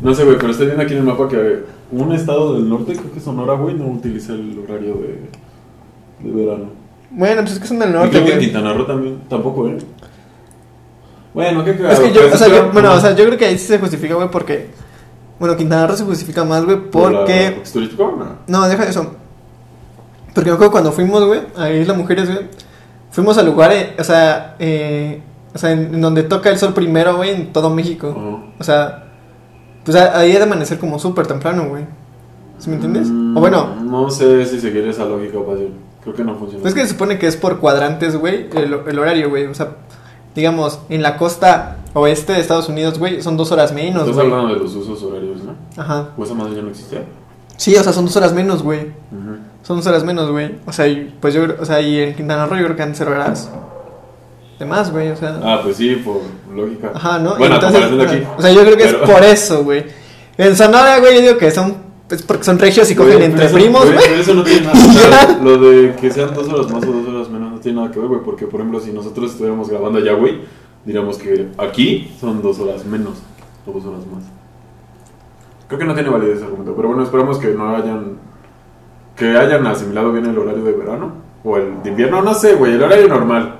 No 0.00 0.12
sé, 0.14 0.24
güey, 0.24 0.36
pero 0.36 0.50
estoy 0.50 0.66
viendo 0.66 0.82
aquí 0.82 0.94
en 0.94 0.98
el 1.00 1.04
mapa 1.04 1.28
que 1.28 1.62
un 1.92 2.12
estado 2.12 2.54
del 2.54 2.68
norte, 2.68 2.94
creo 2.96 3.12
que 3.12 3.20
Sonora, 3.20 3.52
güey, 3.54 3.74
no 3.76 3.86
utiliza 3.86 4.32
el 4.32 4.58
horario 4.64 4.94
de, 4.94 6.28
de 6.28 6.44
verano. 6.44 6.70
Bueno, 7.10 7.42
pues 7.42 7.52
es 7.52 7.58
que 7.60 7.68
son 7.68 7.78
del 7.78 7.90
y 7.90 7.92
norte, 7.92 8.10
creo 8.10 8.24
que 8.24 8.30
güey. 8.32 8.44
Quintana 8.46 8.72
Roo 8.72 8.84
también, 8.86 9.20
tampoco, 9.28 9.68
¿eh? 9.68 9.78
Bueno, 11.34 11.64
qué 11.64 11.70
Es 11.70 11.76
cagado. 11.76 12.02
que 12.02 12.12
yo, 12.12 12.20
o 12.32 12.36
sea, 12.36 12.48
yo, 12.48 12.70
bueno, 12.72 12.92
o 12.94 13.00
sea, 13.00 13.14
yo 13.14 13.24
creo 13.26 13.38
que 13.38 13.44
ahí 13.46 13.58
sí 13.58 13.66
se 13.66 13.78
justifica, 13.78 14.14
güey, 14.14 14.28
porque, 14.30 14.70
bueno, 15.38 15.56
Quintana 15.56 15.86
Roo 15.86 15.96
se 15.96 16.04
justifica 16.04 16.44
más, 16.44 16.64
güey, 16.64 16.78
¿Por 16.90 17.12
la- 17.12 17.18
porque... 17.20 17.58
¿Es 17.62 17.72
turístico? 17.72 18.14
No. 18.18 18.60
No, 18.60 18.68
deja 18.68 18.84
eso. 18.84 19.14
Porque 20.34 20.50
me 20.50 20.54
acuerdo 20.54 20.72
cuando 20.72 20.92
fuimos, 20.92 21.24
güey, 21.24 21.40
a 21.56 21.70
Isla 21.70 21.94
Mujeres, 21.94 22.26
güey. 22.28 22.46
Fuimos 23.12 23.38
al 23.38 23.46
lugar, 23.46 23.72
eh, 23.72 23.94
o 23.98 24.04
sea, 24.04 24.56
eh, 24.58 25.22
o 25.54 25.58
sea, 25.58 25.70
en, 25.72 25.94
en 25.94 26.00
donde 26.00 26.24
toca 26.24 26.50
el 26.50 26.58
sol 26.58 26.74
primero, 26.74 27.16
güey, 27.16 27.30
en 27.30 27.52
todo 27.52 27.70
México. 27.70 28.08
Ajá. 28.16 28.52
O 28.58 28.64
sea, 28.64 29.04
pues 29.84 29.96
a- 29.96 30.18
ahí 30.18 30.32
ha 30.32 30.38
de 30.38 30.44
amanecer 30.44 30.78
como 30.78 30.98
súper 30.98 31.26
temprano, 31.26 31.68
güey. 31.68 31.84
¿Sí 32.58 32.68
me 32.70 32.76
entiendes? 32.76 33.08
Mm, 33.08 33.36
O 33.36 33.40
bueno, 33.40 33.74
No 33.82 34.10
sé 34.10 34.44
si 34.46 34.60
seguir 34.60 34.86
esa 34.88 35.04
lógica 35.04 35.38
fácil. 35.46 35.74
Creo 36.02 36.14
que 36.14 36.24
no 36.24 36.34
funciona. 36.36 36.62
pues 36.62 36.74
es 36.74 36.80
que 36.80 36.86
se 36.86 36.92
supone 36.94 37.18
que 37.18 37.26
es 37.28 37.36
por 37.36 37.60
cuadrantes, 37.60 38.16
güey, 38.16 38.48
el, 38.54 38.74
el 38.86 38.98
horario, 38.98 39.28
güey. 39.30 39.46
O 39.46 39.54
sea, 39.54 39.76
digamos, 40.34 40.80
en 40.88 41.02
la 41.02 41.16
costa 41.16 41.76
oeste 41.94 42.32
de 42.32 42.40
Estados 42.40 42.68
Unidos, 42.68 42.98
güey, 42.98 43.20
son 43.22 43.36
dos 43.36 43.52
horas 43.52 43.72
menos, 43.72 44.02
Estás 44.08 44.16
güey. 44.16 44.26
hablando 44.32 44.54
de 44.54 44.60
los 44.60 44.74
usos 44.74 45.02
horarios, 45.02 45.42
¿no? 45.44 45.54
Ajá. 45.80 46.08
¿O 46.16 46.24
esa 46.24 46.34
madre 46.34 46.56
ya 46.56 46.62
no 46.62 46.70
existía? 46.70 47.04
Sí, 47.56 47.76
o 47.76 47.82
sea, 47.82 47.92
son 47.92 48.06
dos 48.06 48.16
horas 48.16 48.32
menos, 48.32 48.62
güey. 48.62 48.92
Ujú. 49.12 49.36
Son 49.62 49.76
dos 49.76 49.86
horas 49.86 50.04
menos, 50.04 50.30
güey. 50.30 50.56
O 50.66 50.72
sea, 50.72 50.88
y, 50.88 51.14
pues 51.20 51.34
yo 51.34 51.44
o 51.60 51.64
sea, 51.64 51.80
y 51.80 52.00
en 52.00 52.14
Quintana 52.14 52.46
Roo 52.46 52.56
yo 52.56 52.64
creo 52.64 52.76
que 52.76 52.82
han 52.82 52.94
cero 52.94 53.10
horas 53.12 53.50
de 54.58 54.64
más, 54.64 54.90
güey, 54.90 55.10
o 55.10 55.16
sea. 55.16 55.38
Ah, 55.42 55.60
pues 55.62 55.76
sí, 55.76 55.96
por 55.96 56.20
lógica. 56.54 56.92
Ajá, 56.94 57.18
¿no? 57.18 57.36
Bueno, 57.36 57.56
Entonces, 57.56 57.90
de 57.96 58.02
aquí. 58.04 58.22
O 58.38 58.42
sea, 58.42 58.52
yo 58.52 58.60
creo 58.62 58.76
que 58.76 58.84
Pero- 58.84 59.04
es 59.04 59.10
por 59.10 59.22
eso, 59.24 59.64
güey. 59.64 59.84
En 60.38 60.56
Sonora, 60.56 60.98
güey, 61.00 61.14
yo 61.16 61.20
digo 61.20 61.38
que 61.38 61.50
son 61.50 61.92
es 62.10 62.20
porque 62.22 62.44
son 62.44 62.58
regios 62.58 62.90
y 62.90 62.94
cogen 62.94 63.22
entre 63.22 63.46
eso- 63.46 63.54
primos, 63.54 63.84
güey, 63.86 63.96
pero 64.06 64.20
Eso 64.20 64.34
no 64.34 64.42
tiene 64.42 64.66
nada 64.66 64.78
o 64.78 64.92
sea, 64.92 65.38
Lo 65.42 65.56
de 65.56 65.94
que 65.96 66.10
sean 66.10 66.34
dos 66.34 66.46
horas 66.48 66.70
más 66.70 66.84
o 66.84 66.92
dos 66.92 67.08
horas 67.08 67.28
menos 67.30 67.52
no 67.52 67.58
tiene 67.60 67.80
nada 67.80 67.90
que 67.90 67.98
ver, 67.98 68.08
güey. 68.08 68.20
Porque, 68.22 68.46
por 68.46 68.60
ejemplo, 68.60 68.80
si 68.80 68.92
nosotros 68.92 69.30
estuviéramos 69.30 69.68
grabando 69.70 69.98
allá, 69.98 70.12
güey, 70.14 70.40
diríamos 70.84 71.16
que 71.16 71.48
aquí 71.58 72.12
son 72.20 72.42
dos 72.42 72.58
horas 72.58 72.84
menos 72.84 73.14
o 73.66 73.72
dos 73.72 73.84
horas 73.86 74.00
más. 74.12 74.24
Creo 75.68 75.78
que 75.78 75.84
no 75.86 75.94
tiene 75.94 76.10
validez 76.10 76.36
ese 76.36 76.44
argumento. 76.44 76.74
Pero 76.76 76.88
bueno, 76.88 77.02
esperamos 77.02 77.38
que 77.38 77.48
no 77.48 77.74
hayan. 77.76 78.18
Que 79.22 79.38
hayan 79.38 79.64
asimilado 79.68 80.10
bien 80.10 80.26
el 80.26 80.36
horario 80.36 80.64
de 80.64 80.72
verano. 80.72 81.12
O 81.44 81.56
el 81.56 81.80
de 81.84 81.90
invierno, 81.90 82.22
no 82.22 82.34
sé, 82.34 82.54
güey. 82.54 82.72
El 82.72 82.82
horario 82.82 83.06
normal. 83.06 83.54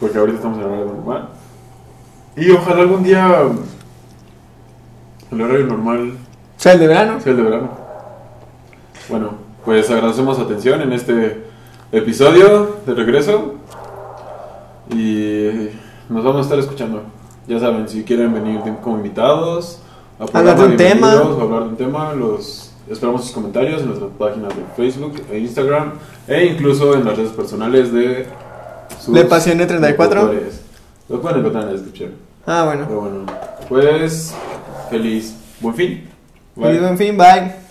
Porque 0.00 0.18
ahorita 0.18 0.38
estamos 0.38 0.58
en 0.58 0.64
el 0.64 0.70
horario 0.70 0.92
normal. 0.92 1.28
Y 2.36 2.50
ojalá 2.50 2.80
algún 2.80 3.04
día. 3.04 3.42
El 5.30 5.40
horario 5.40 5.66
normal 5.66 6.14
sea, 6.56 6.72
el 6.72 6.80
de 6.80 6.88
verano. 6.88 7.20
Sí, 7.22 7.30
el 7.30 7.36
de 7.36 7.42
verano. 7.44 7.70
Bueno, 9.08 9.30
pues 9.64 9.88
agradecemos 9.88 10.36
su 10.36 10.42
atención 10.42 10.82
en 10.82 10.92
este 10.92 11.44
episodio 11.92 12.78
de 12.84 12.94
regreso. 12.94 13.54
Y 14.90 15.68
nos 16.08 16.24
vamos 16.24 16.38
a 16.38 16.40
estar 16.40 16.58
escuchando. 16.58 17.02
Ya 17.46 17.60
saben, 17.60 17.88
si 17.88 18.02
quieren 18.02 18.34
venir 18.34 18.60
como 18.82 18.96
invitados, 18.96 19.80
a 20.18 20.24
Hablar 20.36 20.58
de 20.58 20.66
un 20.66 20.76
tema. 20.76 21.14
o 21.22 21.40
hablar 21.40 21.62
de 21.62 21.68
un 21.68 21.76
tema, 21.76 22.12
los 22.14 22.67
esperamos 22.90 23.24
sus 23.24 23.32
comentarios 23.32 23.82
en 23.82 23.88
nuestras 23.88 24.10
páginas 24.18 24.52
de 24.56 24.62
Facebook 24.76 25.20
e 25.30 25.38
Instagram 25.38 25.92
e 26.26 26.46
incluso 26.46 26.94
en 26.94 27.04
las 27.04 27.16
redes 27.16 27.32
personales 27.32 27.92
de 27.92 28.26
sus 29.00 29.14
De 29.14 29.24
Pasión 29.24 29.58
de 29.58 29.66
34. 29.66 30.22
locutores. 30.22 30.62
Lo 31.08 31.20
pueden 31.20 31.38
encontrar 31.40 31.64
en 31.64 31.68
la 31.68 31.72
descripción. 31.74 32.12
Ah, 32.46 32.64
bueno. 32.64 32.84
Pero 32.86 33.00
bueno, 33.00 33.26
pues 33.68 34.34
feliz 34.90 35.34
buen 35.60 35.74
fin. 35.74 36.08
Bye. 36.56 36.74
Y 36.74 36.76
en 36.78 36.98
fin, 36.98 37.16
bye. 37.16 37.67